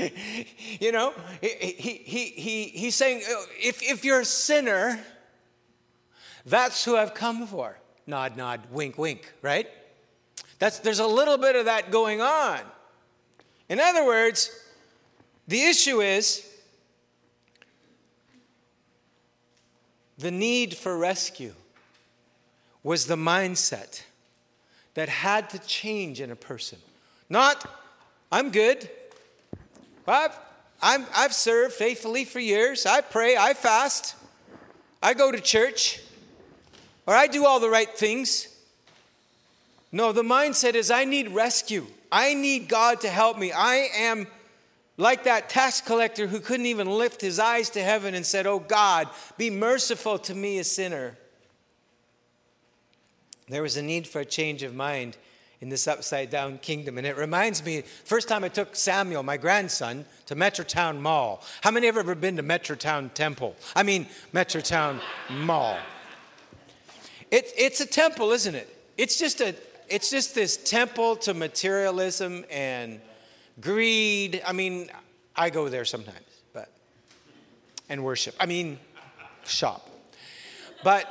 you 0.79 0.91
know, 0.91 1.13
he, 1.41 1.47
he, 1.47 1.93
he, 2.25 2.63
he's 2.65 2.95
saying, 2.95 3.21
oh, 3.27 3.45
if, 3.61 3.81
if 3.83 4.05
you're 4.05 4.21
a 4.21 4.25
sinner, 4.25 4.99
that's 6.45 6.85
who 6.85 6.95
I've 6.95 7.13
come 7.13 7.45
for. 7.47 7.77
Nod, 8.07 8.37
nod, 8.37 8.61
wink, 8.71 8.97
wink, 8.97 9.33
right? 9.41 9.67
That's, 10.57 10.79
there's 10.79 10.99
a 10.99 11.07
little 11.07 11.37
bit 11.37 11.55
of 11.55 11.65
that 11.65 11.91
going 11.91 12.21
on. 12.21 12.59
In 13.69 13.79
other 13.79 14.03
words, 14.03 14.51
the 15.47 15.61
issue 15.61 16.01
is 16.01 16.45
the 20.17 20.31
need 20.31 20.75
for 20.75 20.97
rescue 20.97 21.53
was 22.83 23.05
the 23.05 23.15
mindset 23.15 24.01
that 24.95 25.07
had 25.07 25.49
to 25.51 25.59
change 25.59 26.19
in 26.19 26.31
a 26.31 26.35
person. 26.35 26.79
Not, 27.29 27.65
I'm 28.31 28.49
good. 28.51 28.89
I've, 30.07 30.37
I'm, 30.81 31.05
I've 31.15 31.33
served 31.33 31.73
faithfully 31.73 32.25
for 32.25 32.39
years. 32.39 32.85
I 32.87 33.01
pray, 33.01 33.37
I 33.37 33.53
fast, 33.53 34.15
I 35.01 35.13
go 35.13 35.31
to 35.31 35.39
church, 35.39 36.01
or 37.05 37.13
I 37.13 37.27
do 37.27 37.45
all 37.45 37.59
the 37.59 37.69
right 37.69 37.89
things. 37.95 38.47
No, 39.91 40.11
the 40.11 40.23
mindset 40.23 40.73
is 40.73 40.89
I 40.89 41.05
need 41.05 41.29
rescue. 41.29 41.85
I 42.11 42.33
need 42.33 42.67
God 42.67 43.01
to 43.01 43.09
help 43.09 43.37
me. 43.37 43.51
I 43.51 43.89
am 43.95 44.27
like 44.97 45.23
that 45.23 45.49
tax 45.49 45.81
collector 45.81 46.27
who 46.27 46.39
couldn't 46.39 46.65
even 46.65 46.89
lift 46.89 47.21
his 47.21 47.39
eyes 47.39 47.69
to 47.71 47.81
heaven 47.81 48.13
and 48.15 48.25
said, 48.25 48.45
Oh 48.45 48.59
God, 48.59 49.07
be 49.37 49.49
merciful 49.49 50.17
to 50.19 50.35
me, 50.35 50.59
a 50.59 50.63
sinner. 50.63 51.15
There 53.47 53.63
was 53.63 53.77
a 53.77 53.81
need 53.81 54.07
for 54.07 54.19
a 54.19 54.25
change 54.25 54.61
of 54.61 54.75
mind 54.75 55.17
in 55.61 55.69
this 55.69 55.87
upside 55.87 56.29
down 56.29 56.57
kingdom. 56.59 56.97
And 56.97 57.05
it 57.05 57.17
reminds 57.17 57.63
me, 57.65 57.81
first 58.05 58.27
time 58.27 58.43
I 58.43 58.49
took 58.49 58.75
Samuel, 58.75 59.23
my 59.23 59.37
grandson, 59.37 60.05
to 60.27 60.35
Metrotown 60.35 60.99
Mall. 60.99 61.43
How 61.61 61.71
many 61.71 61.87
have 61.87 61.97
ever 61.97 62.15
been 62.15 62.37
to 62.37 62.43
Metrotown 62.43 63.13
Temple? 63.13 63.55
I 63.75 63.83
mean, 63.83 64.07
Metrotown 64.33 65.01
Mall. 65.29 65.77
It, 67.31 67.51
it's 67.57 67.81
a 67.81 67.85
temple, 67.85 68.31
isn't 68.31 68.55
it? 68.55 68.75
It's 68.97 69.19
just 69.19 69.41
a, 69.41 69.55
it's 69.89 70.09
just 70.09 70.35
this 70.35 70.57
temple 70.57 71.15
to 71.17 71.33
materialism 71.33 72.45
and 72.49 73.01
greed. 73.59 74.41
I 74.45 74.53
mean, 74.53 74.89
I 75.35 75.49
go 75.49 75.69
there 75.69 75.85
sometimes, 75.85 76.25
but 76.53 76.69
and 77.89 78.03
worship. 78.03 78.35
I 78.39 78.45
mean, 78.45 78.79
shop. 79.45 79.89
But 80.83 81.07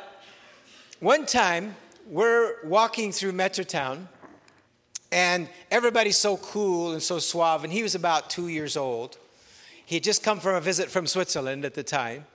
one 1.01 1.27
time 1.27 1.77
we're 2.09 2.65
walking 2.65 3.13
through 3.13 3.33
Metrotown, 3.33 4.07
and 5.11 5.49
everybody's 5.71 6.17
so 6.17 6.37
cool 6.37 6.93
and 6.93 7.03
so 7.03 7.19
suave. 7.19 7.65
And 7.65 7.73
he 7.73 7.83
was 7.83 7.95
about 7.95 8.31
two 8.31 8.49
years 8.49 8.77
old. 8.77 9.17
He 9.85 9.97
had 9.97 10.05
just 10.05 10.23
come 10.23 10.39
from 10.39 10.55
a 10.55 10.61
visit 10.61 10.91
from 10.91 11.07
Switzerland 11.07 11.65
at 11.65 11.75
the 11.75 11.83
time. 11.83 12.27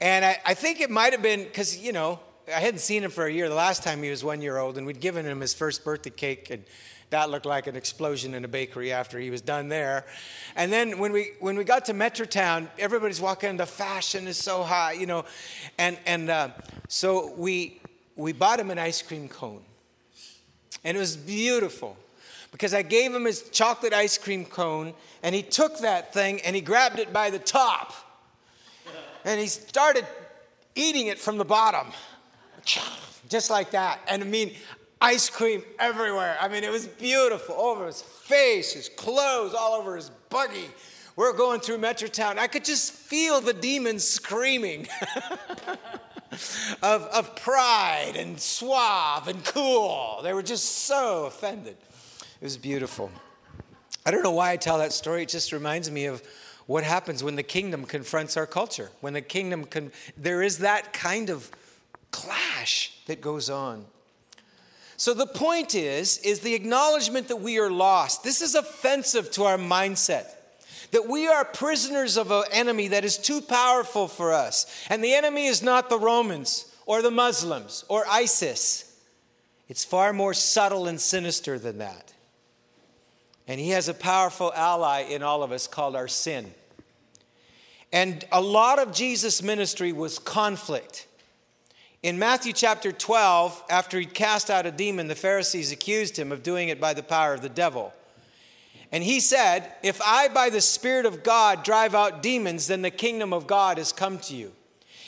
And 0.00 0.24
I, 0.24 0.38
I 0.44 0.54
think 0.54 0.80
it 0.80 0.90
might 0.90 1.12
have 1.12 1.22
been 1.22 1.44
because, 1.44 1.78
you 1.78 1.92
know, 1.92 2.18
I 2.48 2.58
hadn't 2.58 2.80
seen 2.80 3.04
him 3.04 3.10
for 3.10 3.26
a 3.26 3.32
year. 3.32 3.48
The 3.48 3.54
last 3.54 3.84
time 3.84 4.02
he 4.02 4.10
was 4.10 4.24
one 4.24 4.42
year 4.42 4.58
old, 4.58 4.76
and 4.76 4.86
we'd 4.86 5.00
given 5.00 5.24
him 5.24 5.40
his 5.40 5.54
first 5.54 5.84
birthday 5.84 6.10
cake, 6.10 6.50
and 6.50 6.64
that 7.10 7.30
looked 7.30 7.46
like 7.46 7.66
an 7.66 7.76
explosion 7.76 8.34
in 8.34 8.44
a 8.44 8.48
bakery 8.48 8.92
after 8.92 9.18
he 9.18 9.30
was 9.30 9.40
done 9.40 9.68
there. 9.68 10.04
And 10.56 10.72
then 10.72 10.98
when 10.98 11.12
we 11.12 11.32
when 11.38 11.56
we 11.56 11.64
got 11.64 11.84
to 11.84 11.94
Metrotown, 11.94 12.68
everybody's 12.78 13.20
walking. 13.20 13.56
The 13.58 13.66
fashion 13.66 14.26
is 14.26 14.38
so 14.38 14.62
high, 14.62 14.92
you 14.92 15.06
know, 15.06 15.24
and 15.78 15.96
and 16.04 16.30
uh, 16.30 16.48
so 16.88 17.32
we 17.36 17.80
we 18.16 18.32
bought 18.32 18.58
him 18.58 18.70
an 18.70 18.78
ice 18.78 19.02
cream 19.02 19.28
cone. 19.28 19.62
And 20.84 20.96
it 20.96 21.00
was 21.00 21.16
beautiful 21.16 21.96
because 22.50 22.74
I 22.74 22.82
gave 22.82 23.14
him 23.14 23.24
his 23.24 23.48
chocolate 23.50 23.92
ice 23.92 24.18
cream 24.18 24.44
cone 24.44 24.94
and 25.22 25.34
he 25.34 25.42
took 25.42 25.78
that 25.80 26.12
thing 26.12 26.40
and 26.40 26.56
he 26.56 26.62
grabbed 26.62 26.98
it 26.98 27.12
by 27.12 27.30
the 27.30 27.38
top 27.38 27.94
and 29.24 29.40
he 29.40 29.46
started 29.46 30.06
eating 30.74 31.06
it 31.06 31.18
from 31.18 31.38
the 31.38 31.44
bottom. 31.44 31.92
Just 33.28 33.50
like 33.50 33.70
that. 33.70 34.00
And 34.08 34.22
I 34.22 34.26
mean, 34.26 34.52
ice 35.00 35.30
cream 35.30 35.62
everywhere. 35.78 36.36
I 36.40 36.48
mean, 36.48 36.64
it 36.64 36.70
was 36.70 36.86
beautiful. 36.86 37.54
Over 37.54 37.86
his 37.86 38.02
face, 38.02 38.72
his 38.72 38.88
clothes, 38.88 39.54
all 39.54 39.74
over 39.74 39.96
his 39.96 40.10
buggy. 40.28 40.68
We're 41.16 41.34
going 41.34 41.60
through 41.60 41.78
Metrotown. 41.78 42.38
I 42.38 42.46
could 42.46 42.64
just 42.64 42.92
feel 42.92 43.40
the 43.40 43.52
demons 43.52 44.04
screaming. 44.04 44.88
of, 46.82 47.02
of 47.04 47.36
pride 47.36 48.14
and 48.16 48.40
suave 48.40 49.28
and 49.28 49.44
cool. 49.44 50.20
They 50.22 50.32
were 50.32 50.42
just 50.42 50.64
so 50.86 51.26
offended. 51.26 51.76
It 52.40 52.44
was 52.44 52.56
beautiful. 52.56 53.10
I 54.04 54.10
don't 54.10 54.22
know 54.22 54.32
why 54.32 54.52
I 54.52 54.56
tell 54.56 54.78
that 54.78 54.92
story. 54.92 55.22
It 55.22 55.28
just 55.28 55.52
reminds 55.52 55.90
me 55.90 56.06
of 56.06 56.22
what 56.66 56.84
happens 56.84 57.22
when 57.22 57.36
the 57.36 57.42
kingdom 57.42 57.84
confronts 57.84 58.36
our 58.36 58.46
culture. 58.46 58.90
When 59.00 59.12
the 59.12 59.20
kingdom, 59.20 59.64
con- 59.64 59.92
there 60.16 60.42
is 60.42 60.58
that 60.58 60.92
kind 60.92 61.30
of 61.30 61.50
clash 62.12 62.92
that 63.06 63.20
goes 63.20 63.50
on. 63.50 63.84
So 64.96 65.14
the 65.14 65.26
point 65.26 65.74
is, 65.74 66.18
is 66.18 66.40
the 66.40 66.54
acknowledgement 66.54 67.26
that 67.28 67.40
we 67.40 67.58
are 67.58 67.70
lost. 67.70 68.22
This 68.22 68.40
is 68.40 68.54
offensive 68.54 69.32
to 69.32 69.44
our 69.44 69.58
mindset 69.58 70.26
that 70.92 71.08
we 71.08 71.26
are 71.26 71.44
prisoners 71.44 72.16
of 72.16 72.30
an 72.30 72.44
enemy 72.52 72.88
that 72.88 73.04
is 73.04 73.18
too 73.18 73.40
powerful 73.40 74.06
for 74.06 74.32
us. 74.32 74.66
And 74.88 75.02
the 75.02 75.14
enemy 75.14 75.46
is 75.46 75.62
not 75.62 75.88
the 75.88 75.98
Romans 75.98 76.72
or 76.86 77.02
the 77.02 77.10
Muslims 77.10 77.84
or 77.88 78.04
ISIS, 78.08 78.88
it's 79.68 79.84
far 79.84 80.12
more 80.12 80.34
subtle 80.34 80.86
and 80.86 81.00
sinister 81.00 81.58
than 81.58 81.78
that. 81.78 82.12
And 83.48 83.58
he 83.58 83.70
has 83.70 83.88
a 83.88 83.94
powerful 83.94 84.52
ally 84.54 85.00
in 85.00 85.22
all 85.22 85.42
of 85.42 85.50
us 85.50 85.66
called 85.66 85.96
our 85.96 86.08
sin. 86.08 86.52
And 87.90 88.24
a 88.30 88.40
lot 88.40 88.78
of 88.78 88.92
Jesus' 88.92 89.42
ministry 89.42 89.92
was 89.92 90.18
conflict. 90.18 91.06
In 92.02 92.18
Matthew 92.18 92.52
chapter 92.52 92.90
12, 92.90 93.64
after 93.70 94.00
he'd 94.00 94.12
cast 94.12 94.50
out 94.50 94.66
a 94.66 94.72
demon, 94.72 95.06
the 95.06 95.14
Pharisees 95.14 95.70
accused 95.70 96.16
him 96.16 96.32
of 96.32 96.42
doing 96.42 96.68
it 96.68 96.80
by 96.80 96.94
the 96.94 97.02
power 97.02 97.32
of 97.32 97.42
the 97.42 97.48
devil. 97.48 97.94
And 98.90 99.04
he 99.04 99.20
said, 99.20 99.72
If 99.84 100.02
I 100.02 100.26
by 100.26 100.50
the 100.50 100.60
Spirit 100.60 101.06
of 101.06 101.22
God 101.22 101.62
drive 101.62 101.94
out 101.94 102.20
demons, 102.20 102.66
then 102.66 102.82
the 102.82 102.90
kingdom 102.90 103.32
of 103.32 103.46
God 103.46 103.78
has 103.78 103.92
come 103.92 104.18
to 104.18 104.34
you. 104.34 104.50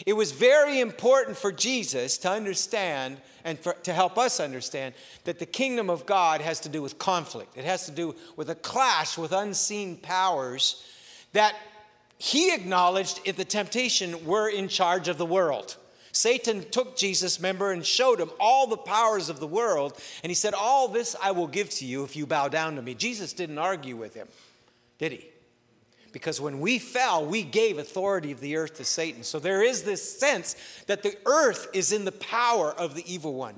It 0.06 0.12
was 0.12 0.30
very 0.30 0.78
important 0.78 1.36
for 1.36 1.50
Jesus 1.50 2.16
to 2.18 2.30
understand 2.30 3.20
and 3.42 3.58
for, 3.58 3.72
to 3.72 3.92
help 3.92 4.16
us 4.16 4.38
understand 4.38 4.94
that 5.24 5.40
the 5.40 5.46
kingdom 5.46 5.90
of 5.90 6.06
God 6.06 6.40
has 6.40 6.60
to 6.60 6.68
do 6.68 6.80
with 6.80 6.98
conflict. 6.98 7.56
It 7.56 7.64
has 7.64 7.86
to 7.86 7.92
do 7.92 8.14
with 8.36 8.50
a 8.50 8.54
clash 8.54 9.18
with 9.18 9.32
unseen 9.32 9.96
powers 9.96 10.84
that 11.32 11.56
he 12.18 12.54
acknowledged 12.54 13.20
in 13.24 13.34
the 13.34 13.44
temptation 13.44 14.24
were 14.24 14.48
in 14.48 14.68
charge 14.68 15.08
of 15.08 15.18
the 15.18 15.26
world. 15.26 15.76
Satan 16.14 16.64
took 16.70 16.96
Jesus, 16.96 17.40
remember, 17.40 17.72
and 17.72 17.84
showed 17.84 18.20
him 18.20 18.30
all 18.38 18.68
the 18.68 18.76
powers 18.76 19.28
of 19.28 19.40
the 19.40 19.48
world. 19.48 20.00
And 20.22 20.30
he 20.30 20.34
said, 20.34 20.54
All 20.54 20.86
this 20.86 21.16
I 21.20 21.32
will 21.32 21.48
give 21.48 21.70
to 21.70 21.84
you 21.84 22.04
if 22.04 22.14
you 22.14 22.24
bow 22.24 22.46
down 22.46 22.76
to 22.76 22.82
me. 22.82 22.94
Jesus 22.94 23.32
didn't 23.32 23.58
argue 23.58 23.96
with 23.96 24.14
him, 24.14 24.28
did 24.98 25.10
he? 25.10 25.28
Because 26.12 26.40
when 26.40 26.60
we 26.60 26.78
fell, 26.78 27.26
we 27.26 27.42
gave 27.42 27.78
authority 27.78 28.30
of 28.30 28.38
the 28.38 28.54
earth 28.56 28.74
to 28.74 28.84
Satan. 28.84 29.24
So 29.24 29.40
there 29.40 29.60
is 29.60 29.82
this 29.82 30.18
sense 30.18 30.54
that 30.86 31.02
the 31.02 31.16
earth 31.26 31.66
is 31.72 31.90
in 31.90 32.04
the 32.04 32.12
power 32.12 32.70
of 32.70 32.94
the 32.94 33.12
evil 33.12 33.34
one. 33.34 33.56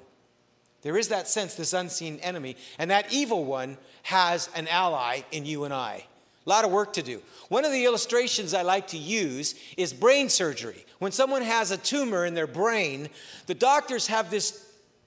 There 0.80 0.96
is 0.96 1.08
that 1.08 1.28
sense, 1.28 1.56
this 1.56 1.74
unseen 1.74 2.18
enemy. 2.22 2.56
And 2.78 2.90
that 2.90 3.12
evil 3.12 3.44
one 3.44 3.76
has 4.04 4.48
an 4.54 4.66
ally 4.68 5.20
in 5.30 5.44
you 5.44 5.64
and 5.64 5.74
I. 5.74 6.06
A 6.46 6.50
lot 6.50 6.64
of 6.64 6.70
work 6.70 6.92
to 6.92 7.02
do. 7.02 7.20
One 7.48 7.64
of 7.64 7.72
the 7.72 7.84
illustrations 7.84 8.54
I 8.54 8.62
like 8.62 8.88
to 8.88 8.98
use 8.98 9.56
is 9.76 9.92
brain 9.92 10.28
surgery. 10.28 10.84
When 11.00 11.12
someone 11.12 11.42
has 11.42 11.72
a 11.72 11.76
tumor 11.76 12.24
in 12.24 12.34
their 12.34 12.46
brain, 12.46 13.08
the 13.46 13.54
doctors 13.54 14.06
have 14.06 14.30
this 14.30 14.62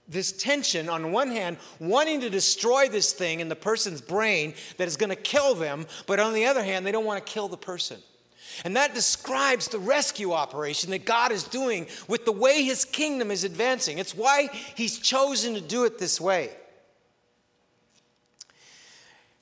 this 0.09 0.31
tension 0.31 0.89
on 0.89 1.11
one 1.11 1.29
hand, 1.29 1.57
wanting 1.79 2.21
to 2.21 2.31
destroy 2.31 2.89
this 2.89 3.13
thing 3.13 3.39
in 3.39 3.47
the 3.47 3.55
person's 3.55 4.01
brain 4.01 4.55
that 4.77 4.87
is 4.87 4.97
going 4.97 5.11
to 5.11 5.15
kill 5.15 5.53
them, 5.53 5.85
but 6.07 6.19
on 6.19 6.33
the 6.33 6.47
other 6.47 6.63
hand, 6.63 6.83
they 6.83 6.91
don't 6.91 7.05
want 7.05 7.23
to 7.23 7.31
kill 7.31 7.47
the 7.47 7.55
person. 7.55 7.99
And 8.65 8.75
that 8.75 8.95
describes 8.95 9.67
the 9.67 9.79
rescue 9.79 10.33
operation 10.33 10.89
that 10.89 11.05
God 11.05 11.31
is 11.31 11.43
doing 11.43 11.87
with 12.07 12.25
the 12.25 12.31
way 12.31 12.63
his 12.63 12.83
kingdom 12.85 13.29
is 13.29 13.43
advancing. 13.43 13.99
It's 13.99 14.15
why 14.15 14.49
he's 14.75 14.97
chosen 14.97 15.53
to 15.53 15.61
do 15.61 15.85
it 15.85 15.99
this 15.99 16.19
way. 16.19 16.49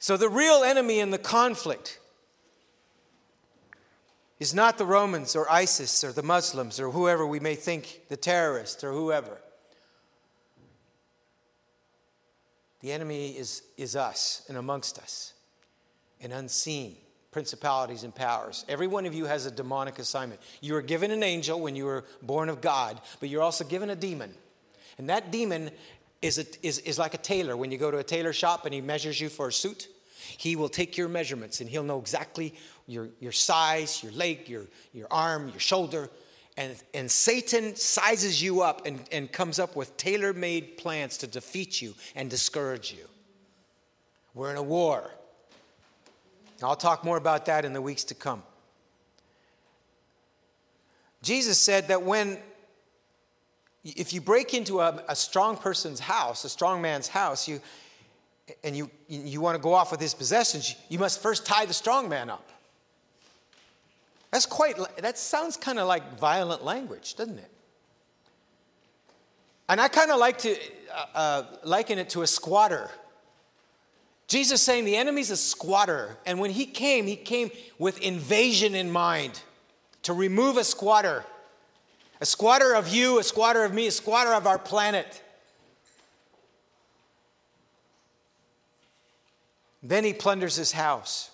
So, 0.07 0.15
the 0.15 0.29
real 0.29 0.63
enemy 0.63 0.99
in 1.01 1.11
the 1.11 1.17
conflict 1.17 1.99
is 4.39 4.53
not 4.53 4.77
the 4.77 4.85
Romans 4.85 5.35
or 5.35 5.51
ISIS 5.51 6.01
or 6.01 6.13
the 6.13 6.23
Muslims 6.23 6.79
or 6.79 6.91
whoever 6.91 7.27
we 7.27 7.41
may 7.41 7.55
think, 7.55 8.03
the 8.07 8.15
terrorists 8.15 8.85
or 8.85 8.93
whoever. 8.93 9.37
The 12.79 12.93
enemy 12.93 13.31
is, 13.31 13.63
is 13.75 13.97
us 13.97 14.45
and 14.47 14.57
amongst 14.57 14.97
us, 14.97 15.33
and 16.21 16.31
unseen 16.31 16.95
principalities 17.31 18.05
and 18.05 18.15
powers. 18.15 18.63
Every 18.69 18.87
one 18.87 19.05
of 19.05 19.13
you 19.13 19.25
has 19.25 19.45
a 19.45 19.51
demonic 19.51 19.99
assignment. 19.99 20.39
You 20.61 20.75
were 20.75 20.81
given 20.81 21.11
an 21.11 21.21
angel 21.21 21.59
when 21.59 21.75
you 21.75 21.83
were 21.83 22.05
born 22.21 22.47
of 22.47 22.61
God, 22.61 23.01
but 23.19 23.27
you're 23.27 23.43
also 23.43 23.65
given 23.65 23.89
a 23.89 23.95
demon. 23.97 24.33
And 24.97 25.09
that 25.09 25.33
demon 25.33 25.69
is, 26.21 26.37
a, 26.37 26.45
is, 26.65 26.79
is 26.79 26.97
like 26.97 27.13
a 27.13 27.17
tailor. 27.17 27.57
When 27.57 27.73
you 27.73 27.77
go 27.77 27.91
to 27.91 27.97
a 27.97 28.05
tailor 28.05 28.31
shop 28.31 28.63
and 28.63 28.73
he 28.73 28.79
measures 28.79 29.19
you 29.19 29.27
for 29.27 29.49
a 29.49 29.51
suit, 29.51 29.89
he 30.37 30.55
will 30.55 30.69
take 30.69 30.97
your 30.97 31.07
measurements 31.07 31.61
and 31.61 31.69
he'll 31.69 31.83
know 31.83 31.99
exactly 31.99 32.53
your, 32.87 33.09
your 33.19 33.31
size, 33.31 34.01
your 34.03 34.11
leg, 34.13 34.49
your, 34.49 34.65
your 34.93 35.07
arm, 35.11 35.49
your 35.49 35.59
shoulder. 35.59 36.09
And, 36.57 36.75
and 36.93 37.09
Satan 37.09 37.75
sizes 37.75 38.41
you 38.41 38.61
up 38.61 38.85
and, 38.85 38.99
and 39.11 39.31
comes 39.31 39.59
up 39.59 39.75
with 39.75 39.95
tailor 39.97 40.33
made 40.33 40.77
plans 40.77 41.17
to 41.17 41.27
defeat 41.27 41.81
you 41.81 41.93
and 42.15 42.29
discourage 42.29 42.91
you. 42.91 43.05
We're 44.33 44.51
in 44.51 44.57
a 44.57 44.63
war. 44.63 45.11
I'll 46.63 46.75
talk 46.75 47.03
more 47.03 47.17
about 47.17 47.45
that 47.45 47.65
in 47.65 47.73
the 47.73 47.81
weeks 47.81 48.03
to 48.05 48.15
come. 48.15 48.41
Jesus 51.21 51.57
said 51.57 51.89
that 51.89 52.03
when, 52.03 52.37
if 53.83 54.13
you 54.13 54.21
break 54.21 54.53
into 54.53 54.79
a, 54.79 55.03
a 55.07 55.15
strong 55.15 55.57
person's 55.57 55.99
house, 55.99 56.43
a 56.45 56.49
strong 56.49 56.81
man's 56.81 57.07
house, 57.07 57.47
you, 57.47 57.61
and 58.63 58.75
you, 58.75 58.89
you 59.07 59.41
want 59.41 59.55
to 59.55 59.61
go 59.61 59.73
off 59.73 59.91
with 59.91 59.99
his 59.99 60.13
possessions, 60.13 60.75
you 60.89 60.99
must 60.99 61.21
first 61.21 61.45
tie 61.45 61.65
the 61.65 61.73
strong 61.73 62.07
man 62.07 62.29
up. 62.29 62.47
That's 64.31 64.45
quite, 64.45 64.77
that 64.97 65.17
sounds 65.17 65.57
kind 65.57 65.79
of 65.79 65.87
like 65.87 66.19
violent 66.19 66.63
language, 66.63 67.15
doesn't 67.15 67.37
it? 67.37 67.51
And 69.69 69.81
I 69.81 69.87
kind 69.87 70.11
of 70.11 70.19
like 70.19 70.37
to 70.39 70.55
uh, 70.93 71.05
uh, 71.15 71.43
liken 71.63 71.97
it 71.97 72.09
to 72.11 72.21
a 72.21 72.27
squatter. 72.27 72.89
Jesus 74.27 74.61
saying 74.61 74.85
the 74.85 74.95
enemy's 74.95 75.31
a 75.31 75.37
squatter. 75.37 76.17
And 76.25 76.39
when 76.39 76.51
he 76.51 76.65
came, 76.65 77.05
he 77.05 77.15
came 77.15 77.51
with 77.79 77.99
invasion 77.99 78.75
in 78.75 78.91
mind 78.91 79.41
to 80.03 80.13
remove 80.13 80.57
a 80.57 80.63
squatter. 80.63 81.25
A 82.19 82.25
squatter 82.25 82.73
of 82.73 82.87
you, 82.87 83.19
a 83.19 83.23
squatter 83.23 83.63
of 83.63 83.73
me, 83.73 83.87
a 83.87 83.91
squatter 83.91 84.33
of 84.33 84.47
our 84.47 84.57
planet. 84.57 85.21
Then 89.83 90.03
he 90.03 90.13
plunders 90.13 90.55
his 90.55 90.71
house 90.71 91.31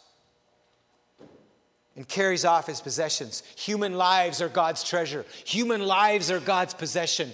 and 1.96 2.08
carries 2.08 2.46
off 2.46 2.68
his 2.68 2.82
possessions. 2.82 3.44
Human 3.56 3.96
lives 3.96 4.42
are 4.42 4.50
God's 4.50 4.84
treasure, 4.84 5.26
human 5.46 5.86
lives 5.86 6.32
are 6.32 6.40
God's 6.40 6.74
possession. 6.74 7.32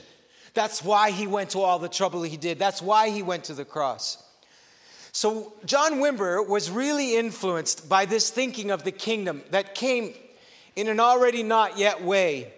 That's 0.54 0.84
why 0.84 1.12
he 1.12 1.28
went 1.28 1.52
to 1.52 1.60
all 1.60 1.80
the 1.80 1.88
trouble 1.88 2.24
he 2.24 2.36
did. 2.36 2.58
That's 2.58 2.82
why 2.82 3.10
he 3.10 3.22
went 3.22 3.46
to 3.46 3.54
the 3.54 3.66
cross. 3.66 4.22
So, 5.12 5.54
John 5.66 5.96
Wimber 5.96 6.46
was 6.48 6.70
really 6.70 7.16
influenced 7.16 7.88
by 7.88 8.06
this 8.06 8.30
thinking 8.30 8.72
of 8.72 8.84
the 8.84 8.92
kingdom 8.92 9.44
that 9.52 9.76
came 9.76 10.14
in 10.76 10.88
an 10.88 11.00
already 11.00 11.44
not 11.44 11.78
yet 11.78 12.04
way. 12.04 12.52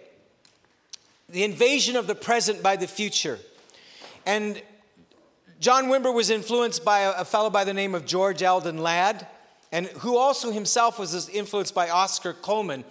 The 1.28 1.44
invasion 1.44 1.96
of 1.96 2.06
the 2.06 2.14
present 2.14 2.62
by 2.62 2.76
the 2.76 2.86
future. 2.86 3.38
And 4.26 4.60
John 5.62 5.84
Wimber 5.84 6.12
was 6.12 6.28
influenced 6.28 6.84
by 6.84 7.02
a, 7.02 7.24
fellow 7.24 7.48
by 7.48 7.62
the 7.62 7.72
name 7.72 7.94
of 7.94 8.04
George 8.04 8.42
Eldon 8.42 8.78
Ladd 8.78 9.28
and 9.70 9.86
who 9.86 10.16
also 10.16 10.50
himself 10.50 10.98
was 10.98 11.28
influenced 11.28 11.72
by 11.72 11.88
Oscar 11.88 12.32
Cullmann, 12.32 12.82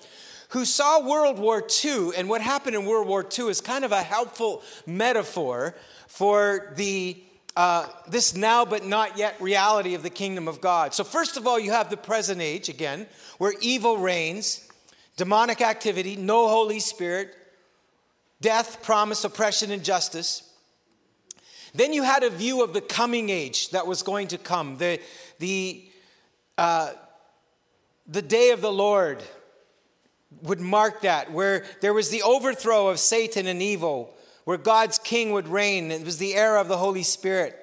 who 0.51 0.63
saw 0.63 1.05
World 1.05 1.37
War 1.37 1.67
II, 1.83 2.11
and 2.15 2.29
what 2.29 2.39
happened 2.39 2.77
in 2.77 2.85
World 2.85 3.09
War 3.09 3.27
II 3.37 3.49
is 3.49 3.59
kind 3.59 3.83
of 3.83 3.91
a 3.91 4.01
helpful 4.01 4.63
metaphor 4.87 5.75
for 6.07 6.71
the 6.77 7.21
uh, 7.57 7.87
this 8.07 8.37
now 8.37 8.63
but 8.63 8.85
not 8.85 9.17
yet 9.17 9.35
reality 9.41 9.93
of 9.93 10.01
the 10.01 10.09
kingdom 10.09 10.47
of 10.47 10.61
God. 10.61 10.93
So, 10.93 11.03
first 11.03 11.35
of 11.35 11.45
all, 11.45 11.59
you 11.59 11.71
have 11.71 11.89
the 11.89 11.97
present 11.97 12.39
age 12.39 12.69
again, 12.69 13.05
where 13.37 13.53
evil 13.59 13.97
reigns, 13.97 14.65
demonic 15.17 15.59
activity, 15.59 16.15
no 16.15 16.47
Holy 16.47 16.79
Spirit, 16.79 17.35
death, 18.39 18.81
promise, 18.81 19.25
oppression, 19.25 19.71
injustice. 19.71 20.50
Then 21.73 21.93
you 21.93 22.03
had 22.03 22.23
a 22.23 22.29
view 22.29 22.63
of 22.63 22.73
the 22.73 22.81
coming 22.81 23.29
age 23.29 23.69
that 23.69 23.87
was 23.87 24.03
going 24.03 24.27
to 24.29 24.37
come, 24.37 24.77
the, 24.77 24.99
the 25.39 25.83
uh, 26.57 26.91
the 28.07 28.21
day 28.21 28.51
of 28.51 28.61
the 28.61 28.71
Lord 28.71 29.23
would 30.43 30.59
mark 30.59 31.01
that, 31.01 31.31
where 31.31 31.65
there 31.81 31.93
was 31.93 32.09
the 32.09 32.21
overthrow 32.23 32.87
of 32.87 32.99
Satan 32.99 33.47
and 33.47 33.61
evil, 33.61 34.13
where 34.43 34.57
God's 34.57 34.97
king 34.97 35.31
would 35.31 35.47
reign. 35.47 35.91
It 35.91 36.05
was 36.05 36.17
the 36.17 36.35
era 36.35 36.59
of 36.59 36.67
the 36.67 36.77
Holy 36.77 37.03
Spirit, 37.03 37.57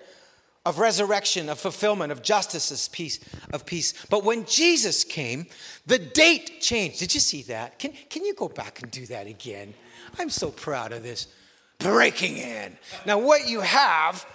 of 0.64 0.78
resurrection, 0.78 1.48
of 1.48 1.59
fulfillment, 1.59 2.12
of 2.12 2.22
justice, 2.22 2.88
peace, 2.88 3.20
of 3.52 3.66
peace. 3.66 3.94
But 4.11 4.24
when 4.24 4.44
Jesus 4.44 5.04
came, 5.04 5.46
the 5.86 5.98
date 5.98 6.61
changed. 6.61 6.98
Did 6.98 7.14
you 7.14 7.20
see 7.20 7.42
that? 7.42 7.78
Can, 7.78 7.92
can 8.11 8.24
you 8.24 8.34
go 8.34 8.48
back 8.48 8.82
and 8.82 8.90
do 8.90 9.06
that 9.06 9.26
again? 9.26 9.74
I'm 10.18 10.30
so 10.30 10.50
proud 10.50 10.92
of 10.92 11.02
this. 11.02 11.26
Breaking 11.78 12.36
in. 12.38 12.76
Now, 13.06 13.18
what 13.18 13.48
you 13.48 13.60
have, 13.60 14.26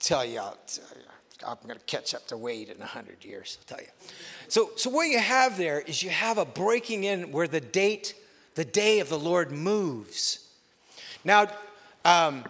tell 0.00 0.24
you, 0.24 0.40
I'll 0.40 0.58
tell 0.66 0.84
you 0.96 1.04
I'm 1.46 1.56
going 1.62 1.78
to 1.78 1.84
catch 1.84 2.14
up 2.14 2.26
to 2.28 2.36
Wade 2.36 2.68
in 2.68 2.78
100 2.78 3.24
years, 3.24 3.58
I'll 3.60 3.76
tell 3.76 3.84
you. 3.84 3.90
So, 4.48 4.70
so 4.76 4.90
what 4.90 5.04
you 5.04 5.18
have 5.18 5.56
there 5.56 5.80
is 5.80 6.02
you 6.02 6.10
have 6.10 6.38
a 6.38 6.44
breaking 6.44 7.04
in 7.04 7.30
where 7.30 7.46
the 7.46 7.60
date, 7.60 8.14
the 8.54 8.64
day 8.64 9.00
of 9.00 9.08
the 9.08 9.18
Lord 9.18 9.52
moves. 9.52 10.48
Now, 11.24 11.46
um, 12.04 12.44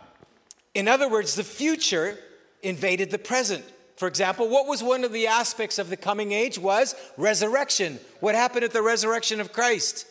in 0.74 0.88
other 0.88 1.08
words, 1.08 1.34
the 1.34 1.44
future 1.44 2.18
invaded 2.62 3.10
the 3.10 3.18
present. 3.18 3.64
For 3.96 4.08
example, 4.08 4.48
what 4.48 4.66
was 4.66 4.82
one 4.82 5.04
of 5.04 5.12
the 5.12 5.26
aspects 5.26 5.78
of 5.78 5.90
the 5.90 5.96
coming 5.96 6.32
age 6.32 6.58
was 6.58 6.94
resurrection. 7.16 7.98
What 8.20 8.34
happened 8.34 8.64
at 8.64 8.72
the 8.72 8.82
resurrection 8.82 9.40
of 9.40 9.52
Christ? 9.52 10.06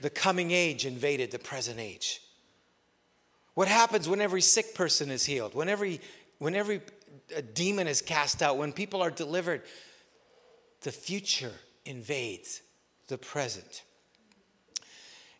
The 0.00 0.10
coming 0.10 0.50
age 0.50 0.86
invaded 0.86 1.30
the 1.30 1.38
present 1.38 1.78
age. 1.78 2.23
What 3.54 3.68
happens 3.68 4.08
when 4.08 4.20
every 4.20 4.40
sick 4.40 4.74
person 4.74 5.10
is 5.10 5.24
healed? 5.24 5.54
When 5.54 5.68
every, 5.68 6.00
when 6.38 6.54
every 6.54 6.80
demon 7.54 7.86
is 7.86 8.02
cast 8.02 8.42
out, 8.42 8.58
when 8.58 8.72
people 8.72 9.02
are 9.02 9.10
delivered, 9.10 9.62
the 10.82 10.92
future 10.92 11.52
invades 11.84 12.60
the 13.08 13.18
present. 13.18 13.82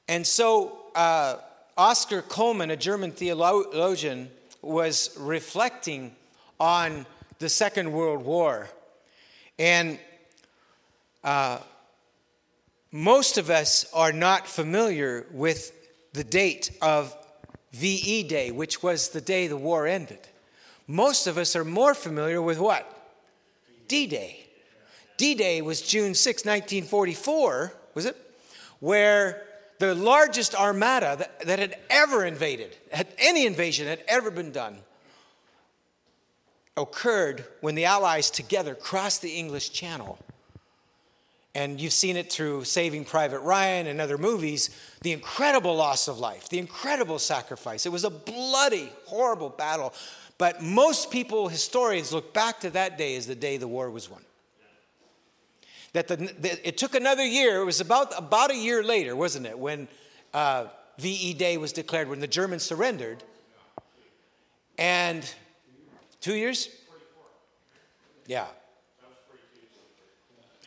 And 0.09 0.27
so, 0.27 0.79
uh, 0.95 1.37
Oscar 1.77 2.23
Cullmann, 2.23 2.71
a 2.71 2.77
German 2.77 3.11
theologian, 3.11 4.31
was 4.63 5.17
reflecting 5.19 6.15
on 6.61 7.05
the 7.41 7.49
Second 7.49 7.93
World 7.93 8.25
War. 8.25 8.69
And 9.59 9.99
uh, 11.25 11.59
most 12.93 13.39
of 13.39 13.51
us 13.51 13.87
are 13.93 14.13
not 14.13 14.47
familiar 14.47 15.27
with 15.33 15.73
the 16.13 16.23
date 16.23 16.71
of 16.81 17.15
VE 17.75 18.23
Day, 18.23 18.51
which 18.51 18.83
was 18.83 19.09
the 19.09 19.21
day 19.21 19.49
the 19.49 19.57
war 19.57 19.87
ended. 19.87 20.21
Most 20.87 21.27
of 21.27 21.37
us 21.37 21.57
are 21.57 21.65
more 21.65 21.95
familiar 21.95 22.41
with 22.41 22.59
what? 22.59 22.89
D 23.89 24.07
Day. 24.07 24.47
D 25.17 25.35
Day 25.35 25.61
was 25.61 25.83
June 25.83 26.15
6, 26.15 26.45
1944, 26.45 27.73
was 27.95 28.07
it? 28.07 28.17
Where 28.81 29.43
the 29.79 29.95
largest 29.95 30.55
armada 30.55 31.17
that, 31.19 31.41
that 31.41 31.59
had 31.59 31.77
ever 31.91 32.25
invaded, 32.25 32.77
had 32.93 33.09
any 33.19 33.45
invasion 33.45 33.89
had 33.89 34.05
ever 34.07 34.31
been 34.31 34.53
done, 34.53 34.79
occurred 36.77 37.45
when 37.61 37.75
the 37.75 37.85
Allies 37.85 38.31
together 38.31 38.75
crossed 38.75 39.21
the 39.21 39.33
English 39.33 39.73
Channel. 39.73 40.19
And 41.57 41.81
you've 41.81 41.93
seen 41.93 42.17
it 42.17 42.33
through 42.33 42.65
Saving 42.65 43.05
Private 43.05 43.39
Ryan 43.41 43.87
and 43.87 44.01
other 44.01 44.19
movies 44.19 44.71
the 45.03 45.13
incredible 45.13 45.77
loss 45.77 46.09
of 46.09 46.19
life, 46.19 46.49
the 46.49 46.59
incredible 46.59 47.19
sacrifice. 47.21 47.87
It 47.87 47.93
was 47.93 48.05
a 48.05 48.11
bloody, 48.11 48.91
horrible 49.07 49.51
battle 49.51 49.95
but 50.39 50.63
most 50.63 51.11
people, 51.11 51.49
historians, 51.49 52.13
look 52.13 52.35
back 52.35 52.61
to 52.61 52.71
that 52.71 52.99
day 52.99 53.17
as 53.17 53.27
the 53.27 53.35
day 53.35 53.57
the 53.57 53.69
war 53.69 53.91
was 53.91 54.11
won. 54.11 54.23
That 55.93 56.09
the, 56.09 56.17
the 56.17 56.69
it 56.69 56.77
took 56.77 56.97
another 56.97 57.25
year, 57.25 57.61
it 57.61 57.65
was 57.65 57.81
about, 57.81 58.17
about 58.19 58.51
a 58.51 58.57
year 58.57 58.83
later, 58.83 59.15
wasn't 59.15 59.47
it, 59.47 59.57
when 59.57 59.87
uh, 60.33 60.67
VE 60.99 61.35
Day 61.35 61.57
was 61.57 61.73
declared, 61.73 62.09
when 62.09 62.19
the 62.19 62.27
Germans 62.27 62.65
surrendered. 62.65 63.23
And 64.77 65.25
two 66.21 66.35
years? 66.35 66.69
Yeah. 68.27 68.47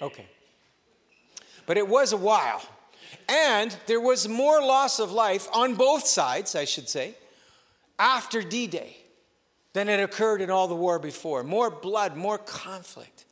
Okay. 0.01 0.27
But 1.67 1.77
it 1.77 1.87
was 1.87 2.13
a 2.13 2.17
while. 2.17 2.63
And 3.29 3.77
there 3.85 4.01
was 4.01 4.27
more 4.27 4.61
loss 4.61 4.99
of 4.99 5.11
life 5.11 5.47
on 5.53 5.75
both 5.75 6.07
sides, 6.07 6.55
I 6.55 6.65
should 6.65 6.89
say, 6.89 7.13
after 7.99 8.41
D 8.41 8.65
Day 8.65 8.97
than 9.73 9.87
had 9.87 9.99
occurred 9.99 10.41
in 10.41 10.49
all 10.49 10.67
the 10.67 10.75
war 10.75 10.97
before. 10.97 11.43
More 11.43 11.69
blood, 11.69 12.15
more 12.15 12.39
conflict. 12.39 13.25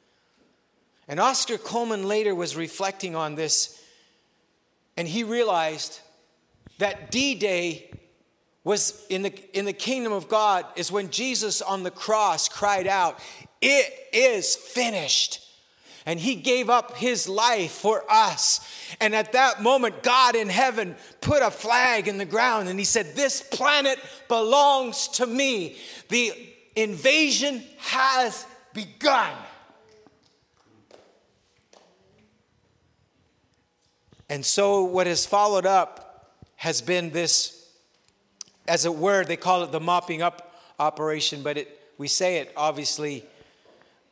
And 1.07 1.19
Oscar 1.19 1.57
Cullmann 1.57 2.07
later 2.07 2.35
was 2.35 2.55
reflecting 2.55 3.15
on 3.15 3.35
this, 3.35 3.81
and 4.97 5.07
he 5.07 5.23
realized 5.23 6.01
that 6.77 7.11
D 7.11 7.35
Day 7.35 7.89
was 8.65 9.05
in 9.09 9.21
the, 9.21 9.57
in 9.57 9.65
the 9.65 9.73
kingdom 9.73 10.11
of 10.11 10.27
God 10.27 10.65
is 10.75 10.91
when 10.91 11.09
Jesus 11.09 11.61
on 11.61 11.83
the 11.83 11.91
cross 11.91 12.49
cried 12.49 12.87
out, 12.87 13.19
It 13.61 13.93
is 14.11 14.55
finished. 14.55 15.44
And 16.05 16.19
he 16.19 16.35
gave 16.35 16.69
up 16.69 16.97
his 16.97 17.27
life 17.27 17.71
for 17.71 18.03
us. 18.09 18.59
And 19.01 19.15
at 19.15 19.31
that 19.31 19.63
moment, 19.63 20.03
God 20.03 20.35
in 20.35 20.49
heaven 20.49 20.95
put 21.19 21.41
a 21.41 21.49
flag 21.49 22.07
in 22.07 22.19
the 22.19 22.25
ground 22.25 22.69
and 22.69 22.77
he 22.77 22.85
said, 22.85 23.15
This 23.15 23.41
planet 23.41 23.99
belongs 24.27 25.07
to 25.09 25.25
me. 25.25 25.77
The 26.09 26.31
invasion 26.75 27.63
has 27.77 28.45
begun. 28.73 29.31
And 34.29 34.45
so, 34.45 34.83
what 34.83 35.07
has 35.07 35.25
followed 35.25 35.65
up 35.65 36.35
has 36.55 36.81
been 36.81 37.11
this, 37.11 37.69
as 38.67 38.85
it 38.85 38.95
were, 38.95 39.23
they 39.23 39.37
call 39.37 39.63
it 39.63 39.71
the 39.71 39.79
mopping 39.79 40.21
up 40.21 40.55
operation, 40.79 41.43
but 41.43 41.57
it, 41.57 41.79
we 41.97 42.07
say 42.07 42.37
it 42.37 42.51
obviously 42.57 43.23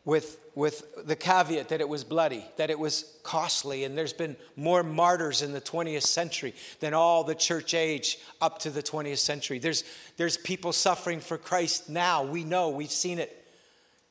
with, 0.05 0.39
with 0.55 1.05
the 1.07 1.15
caveat 1.15 1.69
that 1.69 1.81
it 1.81 1.89
was 1.89 2.03
bloody, 2.03 2.45
that 2.57 2.69
it 2.69 2.77
was 2.77 3.17
costly, 3.23 3.83
and 3.83 3.97
there's 3.97 4.13
been 4.13 4.35
more 4.55 4.83
martyrs 4.83 5.41
in 5.41 5.51
the 5.51 5.61
20th 5.61 6.03
century 6.03 6.53
than 6.79 6.93
all 6.93 7.23
the 7.23 7.33
church 7.33 7.73
age 7.73 8.19
up 8.39 8.59
to 8.59 8.69
the 8.69 8.83
20th 8.83 9.17
century. 9.17 9.57
There's, 9.57 9.83
there's 10.17 10.37
people 10.37 10.71
suffering 10.71 11.19
for 11.19 11.37
Christ 11.37 11.89
now. 11.89 12.23
We 12.23 12.43
know, 12.43 12.69
we've 12.69 12.91
seen 12.91 13.17
it 13.17 13.45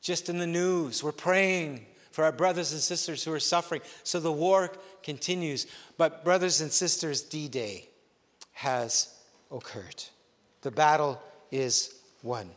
just 0.01 0.27
in 0.27 0.37
the 0.37 0.47
news. 0.47 1.01
We're 1.01 1.13
praying 1.13 1.85
for 2.11 2.25
our 2.25 2.31
brothers 2.31 2.73
and 2.73 2.81
sisters 2.81 3.23
who 3.23 3.31
are 3.33 3.39
suffering. 3.39 3.81
So 4.03 4.19
the 4.19 4.31
war 4.31 4.71
continues. 5.01 5.65
But, 5.97 6.23
brothers 6.23 6.61
and 6.61 6.71
sisters, 6.71 7.21
D 7.21 7.47
Day 7.47 7.89
has 8.51 9.07
occurred. 9.51 10.03
The 10.61 10.71
battle 10.71 11.21
is 11.51 11.95
won. 12.21 12.49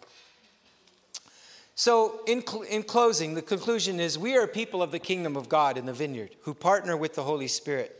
So, 1.78 2.20
in, 2.26 2.44
cl- 2.44 2.62
in 2.62 2.84
closing, 2.84 3.34
the 3.34 3.42
conclusion 3.42 4.00
is 4.00 4.18
we 4.18 4.34
are 4.34 4.46
people 4.46 4.82
of 4.82 4.92
the 4.92 4.98
kingdom 4.98 5.36
of 5.36 5.50
God 5.50 5.76
in 5.76 5.84
the 5.84 5.92
vineyard 5.92 6.34
who 6.40 6.54
partner 6.54 6.96
with 6.96 7.14
the 7.14 7.22
Holy 7.22 7.48
Spirit. 7.48 7.94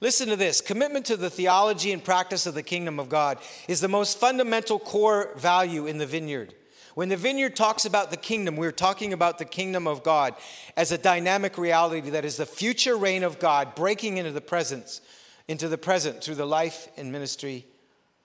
Listen 0.00 0.30
to 0.30 0.36
this 0.36 0.62
commitment 0.62 1.04
to 1.06 1.18
the 1.18 1.28
theology 1.28 1.92
and 1.92 2.02
practice 2.02 2.46
of 2.46 2.54
the 2.54 2.62
kingdom 2.62 2.98
of 2.98 3.10
God 3.10 3.36
is 3.68 3.82
the 3.82 3.86
most 3.86 4.18
fundamental 4.18 4.78
core 4.78 5.30
value 5.36 5.86
in 5.86 5.98
the 5.98 6.06
vineyard. 6.06 6.54
When 6.94 7.10
the 7.10 7.18
vineyard 7.18 7.54
talks 7.54 7.84
about 7.84 8.10
the 8.10 8.16
kingdom, 8.16 8.56
we're 8.56 8.72
talking 8.72 9.12
about 9.12 9.36
the 9.36 9.44
kingdom 9.44 9.86
of 9.86 10.02
God 10.02 10.34
as 10.74 10.90
a 10.90 10.98
dynamic 10.98 11.58
reality 11.58 12.10
that 12.10 12.24
is 12.24 12.38
the 12.38 12.46
future 12.46 12.96
reign 12.96 13.24
of 13.24 13.38
God 13.38 13.74
breaking 13.74 14.16
into 14.16 14.32
the 14.32 14.40
presence, 14.40 15.02
into 15.48 15.68
the 15.68 15.78
present 15.78 16.24
through 16.24 16.36
the 16.36 16.46
life 16.46 16.88
and 16.96 17.12
ministry 17.12 17.66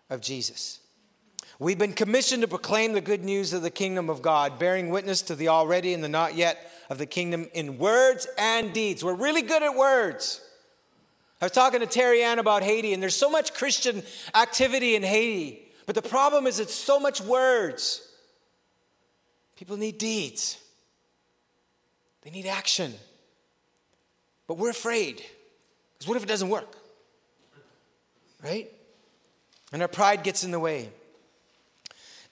of 0.10 0.22
Jesus. 0.22 0.80
We've 1.60 1.78
been 1.78 1.94
commissioned 1.94 2.44
to 2.44 2.48
proclaim 2.48 2.94
the 2.94 3.02
good 3.02 3.24
news 3.24 3.52
of 3.54 3.64
the 3.64 3.72
kingdom 3.72 4.10
of 4.10 4.22
God, 4.22 4.60
bearing 4.60 4.90
witness 4.90 5.24
to 5.24 5.36
the 5.36 5.48
already 5.48 5.94
and 5.94 6.04
the 6.04 6.10
not 6.10 6.36
yet 6.36 6.72
of 6.90 7.00
the 7.00 7.08
kingdom 7.08 7.48
in 7.54 7.80
words 7.80 8.28
and 8.38 8.74
deeds. 8.74 9.04
We're 9.04 9.16
really 9.16 9.42
good 9.42 9.64
at 9.64 9.76
words. 9.76 10.42
I 11.42 11.46
was 11.46 11.52
talking 11.52 11.80
to 11.80 11.88
Terry 11.88 12.24
Ann 12.24 12.40
about 12.40 12.62
Haiti, 12.62 12.94
and 12.94 13.02
there's 13.02 13.16
so 13.16 13.30
much 13.30 13.54
Christian 13.54 14.04
activity 14.36 14.96
in 14.96 15.04
Haiti, 15.04 15.62
but 15.86 15.96
the 15.96 16.02
problem 16.02 16.46
is 16.46 16.60
it's 16.60 16.74
so 16.74 17.00
much 17.00 17.22
words. 17.22 18.08
People 19.56 19.78
need 19.78 19.98
deeds, 19.98 20.60
they 22.22 22.30
need 22.30 22.46
action. 22.46 22.94
But 24.48 24.58
we're 24.58 24.70
afraid. 24.70 25.22
Because 25.94 26.08
what 26.08 26.16
if 26.16 26.24
it 26.24 26.28
doesn't 26.28 26.48
work? 26.48 26.74
Right? 28.42 28.72
And 29.74 29.82
our 29.82 29.90
pride 29.90 30.24
gets 30.24 30.46
in 30.46 30.52
the 30.52 30.60
way. 30.60 30.90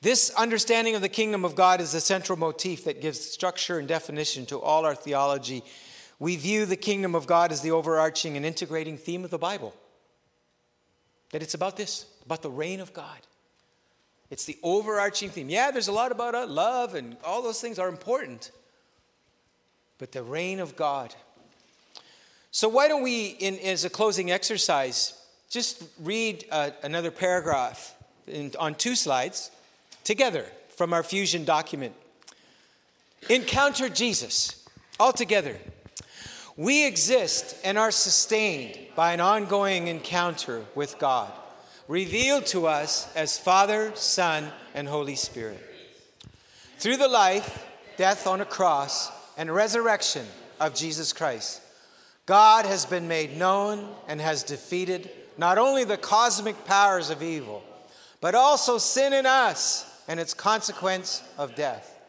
This 0.05 0.29
understanding 0.35 0.93
of 0.93 1.01
the 1.01 1.09
kingdom 1.09 1.43
of 1.43 1.55
God 1.55 1.81
is 1.81 1.93
the 1.93 1.99
central 1.99 2.37
motif 2.37 2.83
that 2.83 3.01
gives 3.01 3.19
structure 3.19 3.79
and 3.79 3.87
definition 3.87 4.45
to 4.45 4.61
all 4.61 4.85
our 4.85 4.93
theology. 4.93 5.63
We 6.19 6.35
view 6.35 6.67
the 6.67 6.75
kingdom 6.75 7.15
of 7.15 7.25
God 7.25 7.51
as 7.51 7.61
the 7.61 7.71
overarching 7.71 8.37
and 8.37 8.45
integrating 8.45 8.99
theme 8.99 9.23
of 9.23 9.31
the 9.31 9.39
Bible. 9.39 9.73
That 11.31 11.41
it's 11.41 11.55
about 11.55 11.75
this, 11.75 12.05
about 12.23 12.43
the 12.43 12.51
reign 12.51 12.81
of 12.81 12.93
God. 12.93 13.17
It's 14.29 14.45
the 14.45 14.59
overarching 14.61 15.31
theme. 15.31 15.49
Yeah, 15.49 15.71
there's 15.71 15.87
a 15.87 15.91
lot 15.91 16.11
about 16.11 16.35
uh, 16.35 16.45
love, 16.45 16.93
and 16.93 17.17
all 17.23 17.41
those 17.41 17.59
things 17.59 17.79
are 17.79 17.89
important. 17.89 18.51
But 19.97 20.11
the 20.11 20.21
reign 20.21 20.59
of 20.59 20.75
God. 20.75 21.15
So, 22.51 22.69
why 22.69 22.87
don't 22.87 23.01
we, 23.01 23.29
in, 23.29 23.57
as 23.57 23.85
a 23.85 23.89
closing 23.89 24.29
exercise, 24.29 25.19
just 25.49 25.83
read 25.99 26.45
uh, 26.51 26.69
another 26.83 27.09
paragraph 27.09 27.95
in, 28.27 28.51
on 28.59 28.75
two 28.75 28.93
slides 28.93 29.49
together 30.05 30.45
from 30.69 30.93
our 30.93 31.03
fusion 31.03 31.43
document? 31.43 31.93
Encounter 33.29 33.89
Jesus 33.89 34.65
all 34.97 35.11
together. 35.11 35.57
We 36.55 36.87
exist 36.87 37.57
and 37.65 37.77
are 37.77 37.91
sustained 37.91 38.77
by 38.95 39.11
an 39.11 39.19
ongoing 39.19 39.87
encounter 39.87 40.63
with 40.73 40.97
God 40.99 41.33
revealed 41.87 42.45
to 42.47 42.67
us 42.67 43.13
as 43.15 43.37
Father, 43.37 43.91
Son, 43.95 44.51
and 44.73 44.87
Holy 44.87 45.15
Spirit. 45.15 45.61
Through 46.77 46.97
the 46.97 47.07
life, 47.07 47.65
death 47.97 48.27
on 48.27 48.41
a 48.41 48.45
cross, 48.45 49.11
and 49.37 49.53
resurrection 49.53 50.25
of 50.59 50.73
Jesus 50.73 51.13
Christ, 51.13 51.61
God 52.25 52.65
has 52.65 52.85
been 52.85 53.07
made 53.07 53.37
known 53.37 53.87
and 54.07 54.19
has 54.19 54.43
defeated 54.43 55.09
not 55.37 55.57
only 55.57 55.83
the 55.83 55.97
cosmic 55.97 56.65
powers 56.65 57.09
of 57.09 57.21
evil, 57.21 57.63
but 58.21 58.33
also 58.33 58.77
sin 58.77 59.13
in 59.13 59.25
us 59.25 59.85
and 60.07 60.19
its 60.19 60.33
consequence 60.33 61.23
of 61.37 61.55
death. 61.55 61.99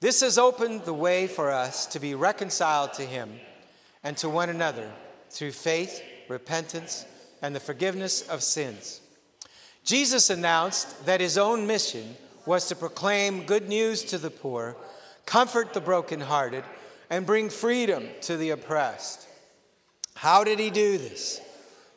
This 0.00 0.20
has 0.20 0.38
opened 0.38 0.84
the 0.84 0.94
way 0.94 1.26
for 1.26 1.50
us 1.50 1.86
to 1.86 2.00
be 2.00 2.14
reconciled 2.14 2.94
to 2.94 3.02
Him 3.02 3.40
and 4.04 4.16
to 4.18 4.28
one 4.28 4.48
another 4.48 4.90
through 5.30 5.52
faith, 5.52 6.02
repentance, 6.28 7.04
and 7.42 7.54
the 7.54 7.60
forgiveness 7.60 8.22
of 8.22 8.42
sins. 8.42 9.00
Jesus 9.84 10.30
announced 10.30 11.06
that 11.06 11.20
his 11.20 11.38
own 11.38 11.66
mission 11.66 12.16
was 12.46 12.66
to 12.66 12.76
proclaim 12.76 13.44
good 13.44 13.68
news 13.68 14.02
to 14.04 14.18
the 14.18 14.30
poor, 14.30 14.76
comfort 15.26 15.72
the 15.72 15.80
brokenhearted, 15.80 16.64
and 17.10 17.26
bring 17.26 17.48
freedom 17.48 18.06
to 18.22 18.36
the 18.36 18.50
oppressed. 18.50 19.26
How 20.14 20.44
did 20.44 20.58
he 20.58 20.70
do 20.70 20.98
this? 20.98 21.40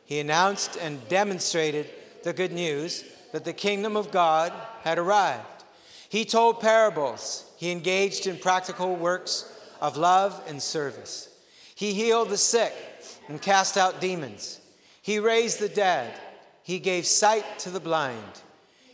He 0.04 0.20
announced 0.20 0.76
and 0.76 1.06
demonstrated 1.08 1.86
the 2.22 2.32
good 2.32 2.52
news 2.52 3.04
that 3.32 3.44
the 3.44 3.52
kingdom 3.52 3.96
of 3.96 4.10
God 4.10 4.52
had 4.82 4.98
arrived. 4.98 5.64
He 6.08 6.24
told 6.24 6.60
parables, 6.60 7.50
he 7.56 7.70
engaged 7.70 8.26
in 8.26 8.38
practical 8.38 8.94
works 8.94 9.50
of 9.80 9.96
love 9.96 10.40
and 10.46 10.62
service. 10.62 11.28
He 11.74 11.94
healed 11.94 12.28
the 12.28 12.36
sick 12.36 12.74
and 13.28 13.40
cast 13.40 13.76
out 13.76 14.00
demons. 14.00 14.60
He 15.00 15.18
raised 15.18 15.58
the 15.58 15.68
dead. 15.68 16.14
He 16.62 16.78
gave 16.78 17.06
sight 17.06 17.58
to 17.60 17.70
the 17.70 17.80
blind. 17.80 18.42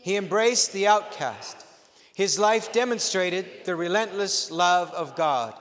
He 0.01 0.17
embraced 0.17 0.73
the 0.73 0.87
outcast. 0.87 1.67
His 2.15 2.39
life 2.39 2.73
demonstrated 2.73 3.47
the 3.65 3.77
relentless 3.77 4.51
love 4.51 4.91
of 4.93 5.15
God, 5.15 5.55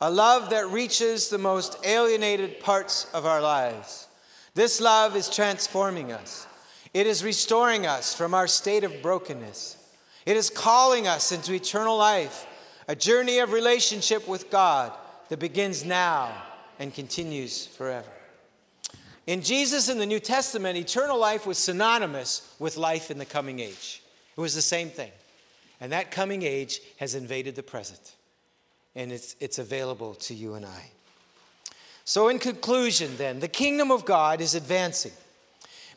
a 0.00 0.10
love 0.10 0.50
that 0.50 0.68
reaches 0.68 1.28
the 1.28 1.38
most 1.38 1.76
alienated 1.84 2.60
parts 2.60 3.06
of 3.12 3.26
our 3.26 3.40
lives. 3.40 4.08
This 4.54 4.80
love 4.80 5.14
is 5.14 5.28
transforming 5.28 6.12
us. 6.12 6.46
It 6.94 7.06
is 7.06 7.24
restoring 7.24 7.86
us 7.86 8.14
from 8.14 8.34
our 8.34 8.46
state 8.46 8.84
of 8.84 9.00
brokenness. 9.02 9.76
It 10.26 10.36
is 10.36 10.50
calling 10.50 11.08
us 11.08 11.32
into 11.32 11.54
eternal 11.54 11.96
life, 11.96 12.46
a 12.86 12.94
journey 12.94 13.38
of 13.38 13.52
relationship 13.52 14.28
with 14.28 14.50
God 14.50 14.92
that 15.28 15.38
begins 15.38 15.84
now 15.84 16.30
and 16.78 16.92
continues 16.92 17.66
forever. 17.66 18.10
In 19.26 19.40
Jesus 19.40 19.88
in 19.88 19.98
the 19.98 20.06
New 20.06 20.20
Testament, 20.20 20.76
eternal 20.76 21.18
life 21.18 21.46
was 21.46 21.56
synonymous 21.56 22.54
with 22.58 22.76
life 22.76 23.10
in 23.10 23.18
the 23.18 23.24
coming 23.24 23.60
age. 23.60 24.02
It 24.36 24.40
was 24.40 24.54
the 24.54 24.62
same 24.62 24.90
thing. 24.90 25.12
And 25.80 25.92
that 25.92 26.10
coming 26.10 26.42
age 26.42 26.80
has 26.98 27.14
invaded 27.14 27.56
the 27.56 27.62
present, 27.62 28.14
and 28.94 29.10
it's, 29.10 29.34
it's 29.40 29.58
available 29.58 30.14
to 30.14 30.34
you 30.34 30.54
and 30.54 30.64
I. 30.64 30.90
So, 32.04 32.28
in 32.28 32.38
conclusion, 32.38 33.16
then, 33.16 33.40
the 33.40 33.48
kingdom 33.48 33.90
of 33.90 34.04
God 34.04 34.40
is 34.40 34.54
advancing 34.54 35.12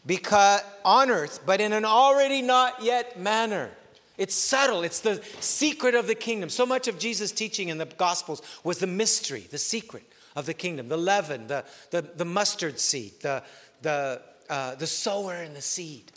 because 0.05 0.61
on 0.83 1.09
earth, 1.09 1.41
but 1.45 1.61
in 1.61 1.73
an 1.73 1.85
already 1.85 2.41
not 2.41 2.83
yet 2.83 3.19
manner. 3.19 3.71
It's 4.17 4.35
subtle. 4.35 4.83
It's 4.83 5.01
the 5.01 5.21
secret 5.39 5.93
of 5.93 6.07
the 6.07 6.15
kingdom. 6.15 6.49
So 6.49 6.65
much 6.65 6.87
of 6.87 6.97
Jesus' 6.97 7.31
teaching 7.31 7.69
in 7.69 7.77
the 7.77 7.85
Gospels 7.85 8.41
was 8.63 8.77
the 8.77 8.87
mystery, 8.87 9.47
the 9.51 9.57
secret 9.57 10.03
of 10.35 10.45
the 10.45 10.53
kingdom, 10.53 10.87
the 10.87 10.97
leaven, 10.97 11.47
the, 11.47 11.65
the, 11.91 12.01
the 12.01 12.25
mustard 12.25 12.79
seed, 12.79 13.13
the, 13.21 13.43
the, 13.81 14.21
uh, 14.49 14.75
the 14.75 14.87
sower 14.87 15.33
and 15.33 15.55
the 15.55 15.61
seed, 15.61 16.11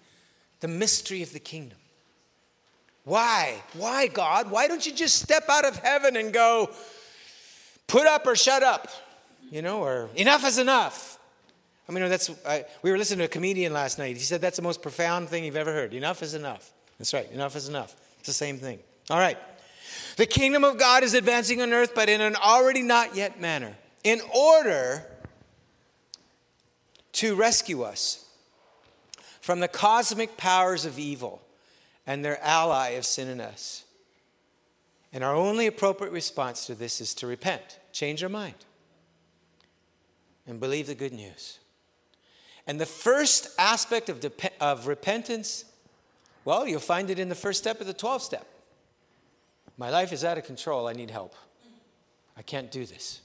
the 0.60 0.68
mystery 0.68 1.22
of 1.22 1.32
the 1.32 1.40
kingdom. 1.40 1.78
Why? 3.04 3.54
Why, 3.72 4.06
God? 4.06 4.50
Why 4.50 4.68
don't 4.68 4.84
you 4.84 4.92
just 4.92 5.20
step 5.20 5.44
out 5.48 5.64
of 5.64 5.76
heaven 5.78 6.14
and 6.14 6.32
go, 6.32 6.70
put 7.86 8.06
up 8.06 8.26
or 8.26 8.36
shut 8.36 8.62
up? 8.62 8.88
You 9.50 9.62
know, 9.62 9.82
or 9.82 10.10
enough 10.14 10.46
is 10.46 10.58
enough. 10.58 11.17
I 11.88 11.92
mean, 11.92 12.08
that's, 12.08 12.30
I, 12.46 12.66
we 12.82 12.90
were 12.90 12.98
listening 12.98 13.20
to 13.20 13.24
a 13.24 13.28
comedian 13.28 13.72
last 13.72 13.98
night. 13.98 14.16
He 14.16 14.22
said 14.22 14.40
that's 14.40 14.56
the 14.56 14.62
most 14.62 14.82
profound 14.82 15.28
thing 15.28 15.44
you've 15.44 15.56
ever 15.56 15.72
heard. 15.72 15.94
Enough 15.94 16.22
is 16.22 16.34
enough. 16.34 16.70
That's 16.98 17.14
right. 17.14 17.30
Enough 17.32 17.56
is 17.56 17.68
enough. 17.68 17.96
It's 18.18 18.28
the 18.28 18.34
same 18.34 18.58
thing. 18.58 18.80
All 19.08 19.18
right. 19.18 19.38
The 20.16 20.26
kingdom 20.26 20.64
of 20.64 20.78
God 20.78 21.02
is 21.02 21.14
advancing 21.14 21.62
on 21.62 21.72
earth, 21.72 21.92
but 21.94 22.08
in 22.08 22.20
an 22.20 22.36
already 22.36 22.82
not 22.82 23.16
yet 23.16 23.40
manner. 23.40 23.74
In 24.04 24.20
order 24.34 25.06
to 27.12 27.34
rescue 27.34 27.82
us 27.82 28.26
from 29.40 29.60
the 29.60 29.68
cosmic 29.68 30.36
powers 30.36 30.84
of 30.84 30.98
evil 30.98 31.40
and 32.06 32.22
their 32.24 32.38
ally 32.42 32.90
of 32.90 33.06
sin 33.06 33.28
in 33.28 33.40
us. 33.40 33.84
And 35.12 35.24
our 35.24 35.34
only 35.34 35.66
appropriate 35.66 36.12
response 36.12 36.66
to 36.66 36.74
this 36.74 37.00
is 37.00 37.14
to 37.14 37.26
repent, 37.26 37.78
change 37.92 38.22
our 38.22 38.28
mind, 38.28 38.54
and 40.46 40.60
believe 40.60 40.86
the 40.86 40.94
good 40.94 41.14
news. 41.14 41.58
And 42.68 42.80
the 42.80 42.86
first 42.86 43.48
aspect 43.58 44.08
of, 44.08 44.20
dep- 44.20 44.54
of 44.60 44.86
repentance 44.86 45.64
well, 46.48 46.66
you'll 46.66 46.80
find 46.80 47.10
it 47.10 47.18
in 47.18 47.28
the 47.28 47.34
first 47.34 47.58
step 47.58 47.78
of 47.78 47.86
the 47.86 47.92
12 47.92 48.22
step. 48.22 48.46
My 49.76 49.90
life 49.90 50.14
is 50.14 50.24
out 50.24 50.38
of 50.38 50.44
control. 50.44 50.88
I 50.88 50.94
need 50.94 51.10
help. 51.10 51.34
I 52.38 52.40
can't 52.42 52.70
do 52.70 52.86
this. 52.86 53.20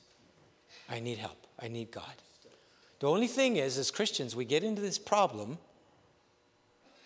I 0.90 1.00
need 1.00 1.20
help. 1.20 1.48
I 1.58 1.70
need 1.70 1.90
God. 1.90 2.12
The 3.00 3.08
only 3.08 3.28
thing 3.28 3.56
is, 3.56 3.78
as 3.78 3.92
Christians, 3.92 4.36
we 4.36 4.44
get 4.44 4.62
into 4.62 4.82
this 4.82 5.00
problem 5.00 5.58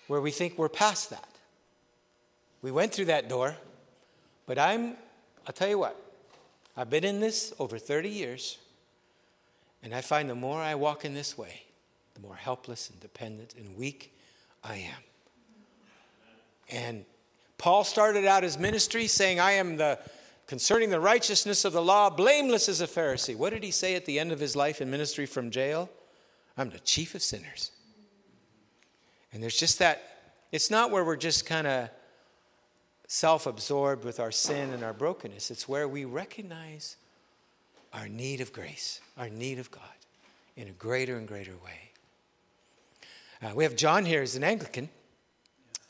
where 0.07 0.19
we 0.19 0.31
think 0.31 0.57
we're 0.57 0.69
past 0.69 1.11
that. 1.11 1.29
We 2.63 2.71
went 2.71 2.95
through 2.95 3.05
that 3.05 3.29
door, 3.29 3.55
but 4.47 4.57
I'm, 4.57 4.95
I'll 5.45 5.53
tell 5.53 5.69
you 5.69 5.77
what, 5.77 6.03
I've 6.75 6.89
been 6.89 7.03
in 7.03 7.19
this 7.19 7.53
over 7.59 7.77
30 7.77 8.09
years, 8.09 8.57
and 9.83 9.93
I 9.93 10.01
find 10.01 10.27
the 10.27 10.33
more 10.33 10.59
I 10.59 10.73
walk 10.73 11.05
in 11.05 11.13
this 11.13 11.37
way, 11.37 11.66
the 12.17 12.27
more 12.27 12.35
helpless 12.35 12.89
and 12.89 12.99
dependent 12.99 13.53
and 13.57 13.77
weak 13.77 14.13
I 14.63 14.75
am. 14.77 15.03
And 16.69 17.05
Paul 17.57 17.83
started 17.83 18.25
out 18.25 18.43
his 18.43 18.57
ministry 18.57 19.07
saying, 19.07 19.39
I 19.39 19.53
am 19.53 19.77
the 19.77 19.99
concerning 20.47 20.89
the 20.89 20.99
righteousness 20.99 21.65
of 21.65 21.73
the 21.73 21.81
law, 21.81 22.09
blameless 22.09 22.69
as 22.69 22.81
a 22.81 22.87
Pharisee. 22.87 23.35
What 23.35 23.51
did 23.51 23.63
he 23.63 23.71
say 23.71 23.95
at 23.95 24.05
the 24.05 24.17
end 24.17 24.31
of 24.31 24.39
his 24.39 24.55
life 24.55 24.81
in 24.81 24.89
ministry 24.89 25.25
from 25.25 25.51
jail? 25.51 25.89
I'm 26.57 26.69
the 26.69 26.79
chief 26.79 27.13
of 27.15 27.21
sinners. 27.21 27.71
And 29.33 29.43
there's 29.43 29.57
just 29.57 29.79
that, 29.79 30.01
it's 30.51 30.71
not 30.71 30.89
where 30.89 31.03
we're 31.03 31.17
just 31.17 31.45
kind 31.45 31.67
of 31.67 31.89
self 33.07 33.45
absorbed 33.45 34.03
with 34.03 34.19
our 34.19 34.31
sin 34.31 34.71
and 34.73 34.83
our 34.83 34.93
brokenness, 34.93 35.51
it's 35.51 35.67
where 35.67 35.87
we 35.87 36.05
recognize 36.05 36.97
our 37.93 38.07
need 38.07 38.41
of 38.41 38.51
grace, 38.51 39.01
our 39.17 39.29
need 39.29 39.59
of 39.59 39.69
God 39.69 39.83
in 40.55 40.67
a 40.67 40.71
greater 40.71 41.17
and 41.17 41.27
greater 41.27 41.55
way. 41.63 41.86
Uh, 43.39 43.51
we 43.53 43.63
have 43.63 43.75
John 43.75 44.03
here 44.03 44.23
as 44.23 44.35
an 44.35 44.43
Anglican 44.43 44.89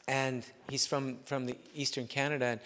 and 0.05 0.45
he's 0.69 0.85
from, 0.85 1.17
from 1.25 1.45
the 1.45 1.55
Eastern 1.73 2.05
Canada. 2.05 2.45
And 2.45 2.59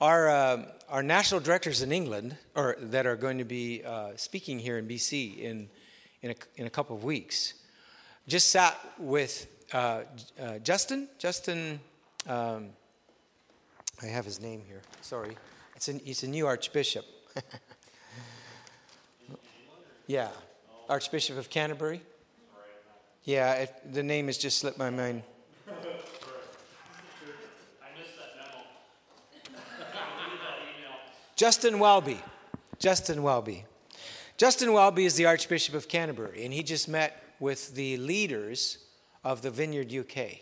our, 0.00 0.30
uh, 0.30 0.64
our 0.88 1.02
national 1.02 1.40
directors 1.40 1.82
in 1.82 1.92
England, 1.92 2.36
or 2.54 2.76
that 2.80 3.06
are 3.06 3.16
going 3.16 3.38
to 3.38 3.44
be 3.44 3.82
uh, 3.84 4.12
speaking 4.16 4.58
here 4.58 4.78
in 4.78 4.88
BC 4.88 5.38
in, 5.38 5.68
in, 6.22 6.30
a, 6.30 6.34
in 6.56 6.66
a 6.66 6.70
couple 6.70 6.96
of 6.96 7.04
weeks, 7.04 7.54
just 8.26 8.50
sat 8.50 8.78
with 8.98 9.46
uh, 9.74 10.02
uh 10.40 10.58
Justin. 10.60 11.08
Justin, 11.18 11.80
um, 12.26 12.68
I 14.02 14.06
have 14.06 14.24
his 14.24 14.40
name 14.40 14.62
here. 14.66 14.80
Sorry, 15.02 15.36
it's 15.76 15.88
an, 15.88 16.00
he's 16.04 16.22
a 16.22 16.28
new 16.28 16.46
archbishop. 16.46 17.04
yeah, 20.06 20.28
Archbishop 20.88 21.36
of 21.36 21.50
Canterbury. 21.50 22.02
Yeah, 23.24 23.52
it, 23.54 23.92
the 23.92 24.02
name 24.02 24.26
has 24.26 24.36
just 24.36 24.58
slipped 24.58 24.78
my 24.78 24.90
mind. 24.90 25.22
Justin 31.36 31.78
Welby. 31.78 32.20
Justin 32.78 33.22
Welby. 33.22 33.64
Justin 34.36 34.72
Welby 34.72 35.04
is 35.04 35.14
the 35.14 35.26
Archbishop 35.26 35.74
of 35.74 35.88
Canterbury, 35.88 36.44
and 36.44 36.52
he 36.52 36.62
just 36.62 36.88
met 36.88 37.22
with 37.38 37.74
the 37.74 37.96
leaders 37.96 38.78
of 39.24 39.42
the 39.42 39.50
Vineyard 39.50 39.92
UK. 39.92 40.38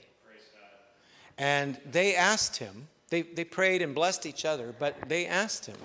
And 1.39 1.79
they 1.91 2.15
asked 2.15 2.57
him, 2.57 2.89
they, 3.11 3.23
they 3.23 3.45
prayed 3.45 3.83
and 3.83 3.95
blessed 3.95 4.25
each 4.25 4.45
other, 4.45 4.75
but 4.79 5.09
they 5.09 5.27
asked 5.27 5.67
him, 5.67 5.77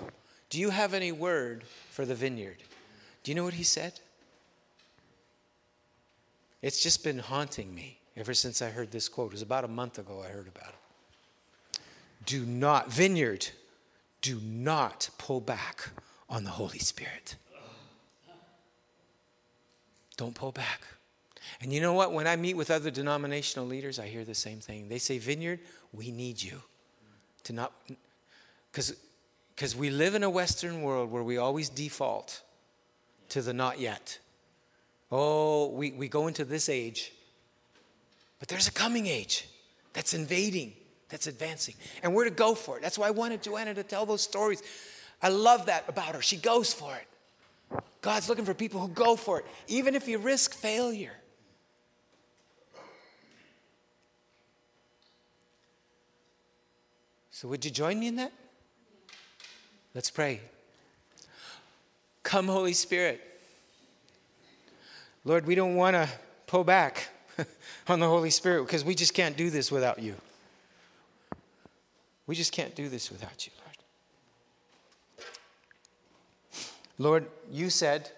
Do 0.48 0.60
you 0.60 0.70
have 0.70 0.94
any 0.94 1.12
word 1.12 1.64
for 1.90 2.04
the 2.04 2.14
vineyard? 2.14 2.62
Do 3.22 3.30
you 3.30 3.34
know 3.34 3.44
what 3.44 3.54
he 3.54 3.64
said? 3.64 4.00
It's 6.66 6.82
just 6.82 7.04
been 7.04 7.20
haunting 7.20 7.72
me 7.72 8.00
ever 8.16 8.34
since 8.34 8.60
I 8.60 8.70
heard 8.70 8.90
this 8.90 9.08
quote. 9.08 9.28
It 9.28 9.34
was 9.34 9.42
about 9.42 9.62
a 9.62 9.68
month 9.68 10.00
ago 10.00 10.20
I 10.26 10.30
heard 10.30 10.48
about 10.48 10.70
it. 10.70 11.78
Do 12.24 12.44
not, 12.44 12.90
vineyard, 12.90 13.46
do 14.20 14.40
not 14.42 15.10
pull 15.16 15.40
back 15.40 15.90
on 16.28 16.42
the 16.42 16.50
Holy 16.50 16.80
Spirit. 16.80 17.36
Don't 20.16 20.34
pull 20.34 20.50
back. 20.50 20.80
And 21.60 21.72
you 21.72 21.80
know 21.80 21.92
what? 21.92 22.12
When 22.12 22.26
I 22.26 22.34
meet 22.34 22.56
with 22.56 22.72
other 22.72 22.90
denominational 22.90 23.64
leaders, 23.64 24.00
I 24.00 24.08
hear 24.08 24.24
the 24.24 24.34
same 24.34 24.58
thing. 24.58 24.88
They 24.88 24.98
say, 24.98 25.18
Vineyard, 25.18 25.60
we 25.92 26.10
need 26.10 26.42
you 26.42 26.62
to 27.44 27.52
not, 27.52 27.72
because 28.72 29.76
we 29.76 29.90
live 29.90 30.16
in 30.16 30.24
a 30.24 30.30
Western 30.30 30.82
world 30.82 31.12
where 31.12 31.22
we 31.22 31.36
always 31.36 31.68
default 31.68 32.42
to 33.28 33.40
the 33.40 33.52
not 33.52 33.78
yet. 33.78 34.18
Oh, 35.10 35.68
we, 35.68 35.92
we 35.92 36.08
go 36.08 36.26
into 36.26 36.44
this 36.44 36.68
age, 36.68 37.12
but 38.38 38.48
there's 38.48 38.66
a 38.66 38.72
coming 38.72 39.06
age 39.06 39.48
that's 39.92 40.14
invading 40.14 40.72
that's 41.08 41.26
advancing. 41.26 41.74
And 42.02 42.14
we're 42.14 42.24
to 42.24 42.30
go 42.30 42.54
for 42.54 42.76
it. 42.76 42.82
That's 42.82 42.98
why 42.98 43.08
I 43.08 43.12
wanted 43.12 43.42
Joanna 43.42 43.74
to 43.74 43.82
tell 43.82 44.06
those 44.06 44.22
stories. 44.22 44.62
I 45.22 45.28
love 45.28 45.66
that 45.66 45.84
about 45.88 46.14
her. 46.14 46.22
She 46.22 46.36
goes 46.36 46.72
for 46.72 46.94
it. 46.96 47.80
God's 48.00 48.28
looking 48.28 48.44
for 48.44 48.54
people 48.54 48.80
who 48.80 48.88
go 48.88 49.16
for 49.16 49.40
it, 49.40 49.46
even 49.66 49.94
if 49.94 50.06
you 50.08 50.18
risk 50.18 50.54
failure. 50.54 51.14
So, 57.30 57.48
would 57.48 57.64
you 57.64 57.70
join 57.70 58.00
me 58.00 58.06
in 58.06 58.16
that? 58.16 58.32
Let's 59.94 60.10
pray. 60.10 60.40
Come, 62.22 62.46
Holy 62.46 62.72
Spirit. 62.72 63.20
Lord, 65.26 65.44
we 65.44 65.56
don't 65.56 65.74
want 65.74 65.94
to 65.94 66.08
pull 66.46 66.62
back 66.62 67.08
on 67.88 67.98
the 67.98 68.06
Holy 68.06 68.30
Spirit 68.30 68.64
because 68.64 68.84
we 68.84 68.94
just 68.94 69.12
can't 69.12 69.36
do 69.36 69.50
this 69.50 69.72
without 69.72 69.98
you. 69.98 70.14
We 72.28 72.36
just 72.36 72.52
can't 72.52 72.76
do 72.76 72.88
this 72.88 73.10
without 73.10 73.44
you, 73.44 73.52
Lord. 73.58 73.76
Lord, 76.98 77.26
you 77.50 77.70
said, 77.70 78.12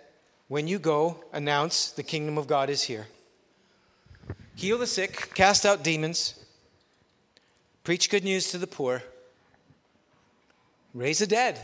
when 0.48 0.68
you 0.68 0.78
go, 0.78 1.24
announce 1.32 1.90
the 1.90 2.02
kingdom 2.02 2.36
of 2.36 2.46
God 2.46 2.68
is 2.68 2.82
here. 2.82 3.06
Heal 4.54 4.76
the 4.76 4.86
sick, 4.86 5.34
cast 5.34 5.64
out 5.64 5.82
demons, 5.82 6.44
preach 7.84 8.10
good 8.10 8.22
news 8.22 8.50
to 8.50 8.58
the 8.58 8.66
poor, 8.66 9.02
raise 10.92 11.20
the 11.20 11.26
dead. 11.26 11.58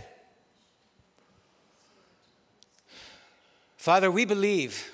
Father, 3.76 4.10
we 4.10 4.24
believe. 4.24 4.93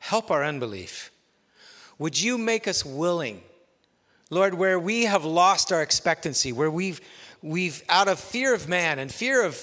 Help 0.00 0.30
our 0.30 0.44
unbelief. 0.44 1.10
Would 1.98 2.20
you 2.20 2.36
make 2.36 2.66
us 2.66 2.84
willing 2.84 3.42
Lord, 4.30 4.54
where 4.54 4.78
we 4.78 5.04
have 5.04 5.24
lost 5.24 5.72
our 5.72 5.82
expectancy, 5.82 6.52
where 6.52 6.70
we've, 6.70 7.00
we've 7.42 7.82
out 7.88 8.06
of 8.06 8.20
fear 8.20 8.54
of 8.54 8.68
man 8.68 9.00
and 9.00 9.12
fear 9.12 9.44
of 9.44 9.60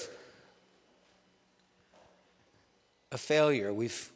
a 3.10 3.16
failure, 3.16 3.72
we've, 3.72 4.10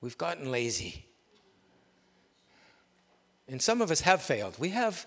we've 0.00 0.16
gotten 0.16 0.50
lazy. 0.50 1.04
And 3.46 3.60
some 3.60 3.82
of 3.82 3.90
us 3.90 4.00
have 4.00 4.22
failed. 4.22 4.58
We 4.58 4.70
have 4.70 5.06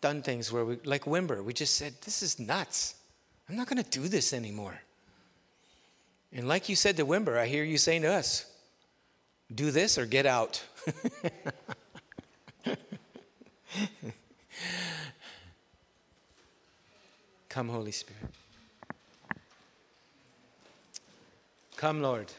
done 0.00 0.22
things 0.22 0.52
where 0.52 0.64
we, 0.64 0.78
like 0.84 1.04
Wimber, 1.04 1.42
we 1.42 1.52
just 1.52 1.74
said, 1.74 1.94
This 2.04 2.22
is 2.22 2.38
nuts. 2.38 2.94
I'm 3.48 3.56
not 3.56 3.68
going 3.68 3.82
to 3.82 3.90
do 3.90 4.06
this 4.06 4.32
anymore. 4.32 4.80
And 6.32 6.46
like 6.46 6.68
you 6.68 6.76
said 6.76 6.96
to 6.98 7.06
Wimber, 7.06 7.36
I 7.36 7.46
hear 7.46 7.64
you 7.64 7.78
saying 7.78 8.02
to 8.02 8.12
us, 8.12 8.44
Do 9.54 9.70
this 9.70 9.96
or 9.96 10.06
get 10.06 10.26
out. 10.26 10.64
Come, 17.48 17.68
Holy 17.68 17.92
Spirit. 17.92 18.22
Come, 21.76 22.02
Lord. 22.02 22.32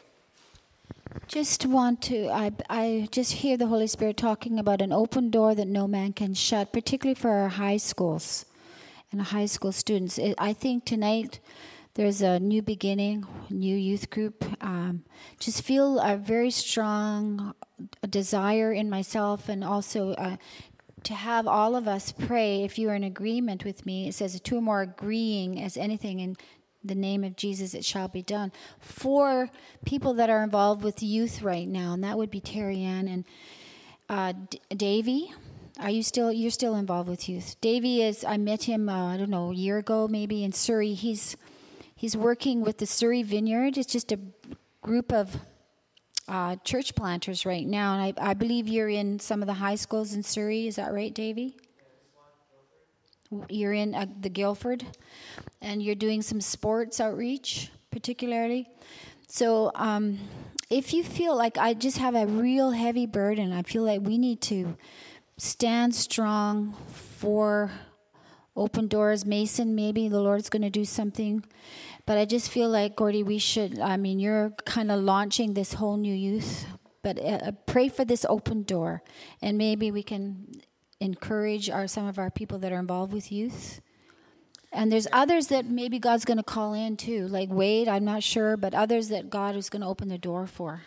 Just 1.28 1.66
want 1.66 2.02
to, 2.04 2.30
I, 2.30 2.52
I 2.70 3.08
just 3.12 3.32
hear 3.34 3.58
the 3.58 3.68
Holy 3.68 3.88
Spirit 3.88 4.18
talking 4.18 4.60
about 4.60 4.82
an 4.82 4.92
open 4.92 5.30
door 5.30 5.56
that 5.56 5.68
no 5.68 5.88
man 5.88 6.14
can 6.14 6.34
shut, 6.34 6.72
particularly 6.72 7.16
for 7.16 7.32
our 7.32 7.50
high 7.50 7.78
schools 7.78 8.46
and 9.12 9.22
high 9.22 9.46
school 9.46 9.72
students. 9.72 10.20
I 10.38 10.54
think 10.54 10.86
tonight 10.86 11.40
there's 11.98 12.22
a 12.22 12.40
new 12.40 12.62
beginning, 12.62 13.26
new 13.50 13.76
youth 13.76 14.12
group. 14.12 14.46
Um, 14.62 15.04
just 15.40 15.64
feel 15.64 16.00
a 16.00 16.16
very 16.16 16.52
strong 16.52 17.56
desire 18.08 18.72
in 18.72 18.88
myself 18.88 19.50
and 19.50 19.64
also 19.64 20.12
uh, 20.12 20.38
to 21.04 21.16
have 21.16 21.48
all 21.48 21.76
of 21.76 21.88
us 21.88 22.12
pray. 22.12 22.64
If 22.64 22.78
you 22.78 22.90
are 22.90 22.94
in 22.94 23.04
agreement 23.04 23.66
with 23.66 23.84
me, 23.84 24.08
it 24.08 24.14
says 24.14 24.40
two 24.40 24.60
or 24.60 24.62
more 24.62 24.82
agreeing 24.84 25.60
as 25.60 25.76
anything 25.76 26.20
in 26.20 26.38
the 26.84 26.94
name 26.94 27.24
of 27.24 27.36
Jesus, 27.36 27.74
it 27.74 27.84
shall 27.84 28.08
be 28.08 28.22
done. 28.22 28.52
For 28.80 29.50
people 29.84 30.14
that 30.14 30.30
are 30.30 30.44
involved 30.44 30.84
with 30.84 31.02
youth 31.02 31.42
right 31.42 31.68
now, 31.68 31.94
and 31.94 32.04
that 32.04 32.16
would 32.16 32.30
be 32.30 32.40
Terry 32.40 32.84
Ann 32.84 33.08
and 33.08 33.26
uh, 34.08 34.34
D- 34.52 34.62
Davy. 34.70 35.34
Are 35.80 35.90
you 35.90 36.04
still? 36.04 36.32
You're 36.32 36.52
still 36.52 36.76
involved 36.76 37.10
with 37.10 37.28
youth. 37.28 37.60
Davy 37.60 38.04
is. 38.04 38.24
I 38.24 38.38
met 38.38 38.64
him. 38.64 38.88
Uh, 38.88 39.14
I 39.14 39.18
don't 39.18 39.32
know, 39.32 39.50
a 39.50 39.56
year 39.56 39.80
ago, 39.80 40.08
maybe 40.08 40.44
in 40.44 40.52
Surrey. 40.52 40.94
He's 40.94 41.36
he's 41.98 42.16
working 42.16 42.62
with 42.62 42.78
the 42.78 42.86
Surrey 42.86 43.24
Vineyard. 43.24 43.78
It's 43.78 43.92
just 43.92 44.14
a 44.14 44.20
group 44.82 45.12
of 45.12 45.36
uh, 46.30 46.56
church 46.64 46.96
planters 46.96 47.46
right 47.46 47.68
now, 47.68 47.94
and 47.94 48.16
I, 48.18 48.32
I 48.32 48.34
believe 48.34 48.68
you're 48.68 48.90
in 48.90 49.20
some 49.20 49.42
of 49.42 49.48
the 49.48 49.54
high 49.56 49.76
schools 49.76 50.14
in 50.14 50.24
Surrey. 50.24 50.68
Is 50.68 50.78
that 50.78 50.94
right, 50.94 51.14
Davy? 51.14 51.58
You're 53.50 53.74
in 53.74 53.94
uh, 53.94 54.06
the 54.22 54.30
Guildford, 54.30 54.86
and 55.62 55.84
you're 55.84 55.96
doing 55.96 56.22
some 56.22 56.40
sports 56.40 57.02
outreach, 57.02 57.72
particularly. 57.92 58.70
So, 59.28 59.72
um, 59.76 60.20
if 60.70 60.94
you 60.94 61.04
feel 61.04 61.36
like 61.36 61.58
I 61.58 61.74
just 61.74 61.98
have 61.98 62.16
a 62.16 62.26
real 62.26 62.72
heavy 62.72 63.06
burden, 63.06 63.52
I 63.52 63.64
feel 63.64 63.84
like 63.84 64.02
we 64.02 64.18
need 64.18 64.42
to 64.44 64.78
stand 65.38 65.96
strong 65.96 66.76
for 66.92 67.72
open 68.56 68.88
doors. 68.88 69.26
Mason, 69.26 69.76
maybe 69.76 70.10
the 70.10 70.20
Lord's 70.20 70.50
going 70.50 70.64
to 70.64 70.70
do 70.70 70.84
something. 70.84 71.46
But 72.08 72.18
I 72.18 72.24
just 72.24 72.50
feel 72.50 72.70
like, 72.70 72.96
Gordy, 72.96 73.22
we 73.22 73.38
should, 73.38 73.82
I 73.82 73.98
mean, 73.98 74.18
you're 74.18 74.52
kind 74.64 74.92
of 74.94 75.02
launching 75.02 75.54
this 75.54 75.74
whole 75.74 75.98
new 75.98 76.14
youth, 76.14 76.66
but 77.04 77.20
uh, 77.20 77.52
pray 77.66 77.90
for 77.90 78.06
this 78.06 78.26
open 78.30 78.64
door. 78.64 79.04
And 79.42 79.58
maybe 79.58 79.92
we 79.92 80.04
can 80.04 80.54
encourage 81.02 81.70
our 81.70 81.86
some 81.86 82.08
of 82.08 82.18
our 82.18 82.32
people 82.32 82.60
that 82.60 82.72
are 82.72 82.80
involved 82.80 83.12
with 83.12 83.30
youth. 83.30 83.82
And 84.72 84.90
there's 84.90 85.08
others 85.12 85.48
that 85.48 85.66
maybe 85.66 86.00
God's 86.00 86.24
going 86.24 86.38
to 86.38 86.44
call 86.44 86.74
in 86.74 86.96
too, 86.96 87.28
like 87.28 87.50
Wade, 87.50 87.90
I'm 87.90 88.06
not 88.06 88.24
sure, 88.24 88.56
but 88.56 88.74
others 88.74 89.10
that 89.10 89.30
God 89.30 89.58
is 89.58 89.70
going 89.70 89.82
to 89.82 89.88
open 89.88 90.08
the 90.08 90.18
door 90.18 90.48
for. 90.48 90.84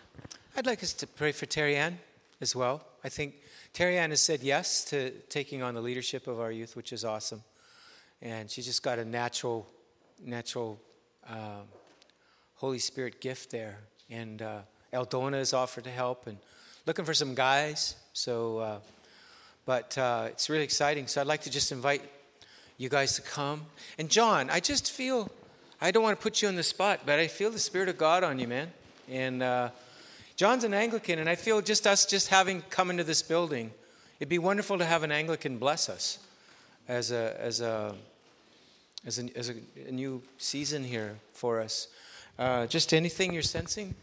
I'd 0.57 0.65
like 0.65 0.83
us 0.83 0.95
to 0.95 1.07
pray 1.07 1.33
for 1.33 1.45
Terry 1.45 1.77
Ann 1.77 1.99
as 2.41 2.57
well. 2.57 2.83
I 3.05 3.11
think 3.11 3.35
Terry 3.75 3.99
Ann 3.99 4.09
has 4.09 4.23
said 4.23 4.43
yes 4.43 4.87
to 4.87 5.11
taking 5.29 5.63
on 5.63 5.75
the 5.75 5.83
leadership 5.83 6.27
of 6.29 6.41
our 6.41 6.51
youth, 6.51 6.77
which 6.77 6.95
is 6.95 7.05
awesome. 7.05 7.43
And 8.23 8.51
she's 8.51 8.65
just 8.65 8.83
got 8.83 8.99
a 8.99 9.05
natural, 9.05 9.67
natural 10.25 10.81
um, 11.29 11.67
Holy 12.57 12.79
Spirit 12.79 13.21
gift 13.21 13.51
there. 13.51 13.79
And 14.11 14.43
uh, 14.43 14.61
Eldona 14.93 15.35
has 15.35 15.53
offered 15.53 15.85
to 15.85 15.91
help 15.91 16.27
and 16.27 16.37
looking 16.87 17.05
for 17.05 17.15
some 17.15 17.35
guys. 17.35 17.97
So, 18.13 18.59
uh, 18.59 18.79
but 19.67 19.97
uh, 19.97 20.29
it's 20.29 20.51
really 20.51 20.65
exciting. 20.65 21.07
So 21.07 21.21
I'd 21.21 21.27
like 21.27 21.43
to 21.43 21.51
just 21.51 21.73
invite 21.73 22.03
you 22.77 22.89
guys 22.89 23.15
to 23.17 23.23
come. 23.23 23.67
And 23.99 24.09
John, 24.09 24.51
I 24.51 24.61
just 24.61 24.91
feel, 24.91 25.31
I 25.81 25.91
don't 25.91 26.03
want 26.03 26.19
to 26.19 26.23
put 26.23 26.43
you 26.43 26.49
on 26.49 26.57
the 26.57 26.63
spot, 26.63 27.01
but 27.05 27.19
I 27.19 27.29
feel 27.29 27.51
the 27.51 27.59
Spirit 27.59 27.89
of 27.89 27.99
God 27.99 28.25
on 28.25 28.39
you, 28.39 28.49
man. 28.49 28.73
And 29.09 29.43
uh, 29.43 29.71
John's 30.37 30.65
an 30.65 30.73
Anglican, 30.73 31.19
and 31.19 31.29
I 31.29 31.35
feel 31.35 31.61
just 31.61 31.87
us 31.87 32.07
just 32.07 32.29
having 32.29 32.63
come 32.71 32.91
into 32.91 33.05
this 33.05 33.23
building, 33.23 33.73
it'd 34.19 34.31
be 34.31 34.39
wonderful 34.39 34.79
to 34.79 34.85
have 34.85 35.03
an 35.03 35.13
Anglican 35.13 35.59
bless 35.59 35.89
us 35.89 36.19
as 36.89 37.13
a 37.13 37.37
as 37.39 37.61
a 37.61 37.95
as 39.07 39.19
a, 39.19 39.37
as 39.37 39.49
a, 39.51 39.55
a 39.89 39.93
new 39.93 40.23
season 40.39 40.85
here 40.85 41.17
for 41.33 41.61
us. 41.61 41.89
Uh, 42.39 42.67
just 42.67 42.93
anything 42.93 43.33
you're 43.33 43.43
sensing. 43.43 43.95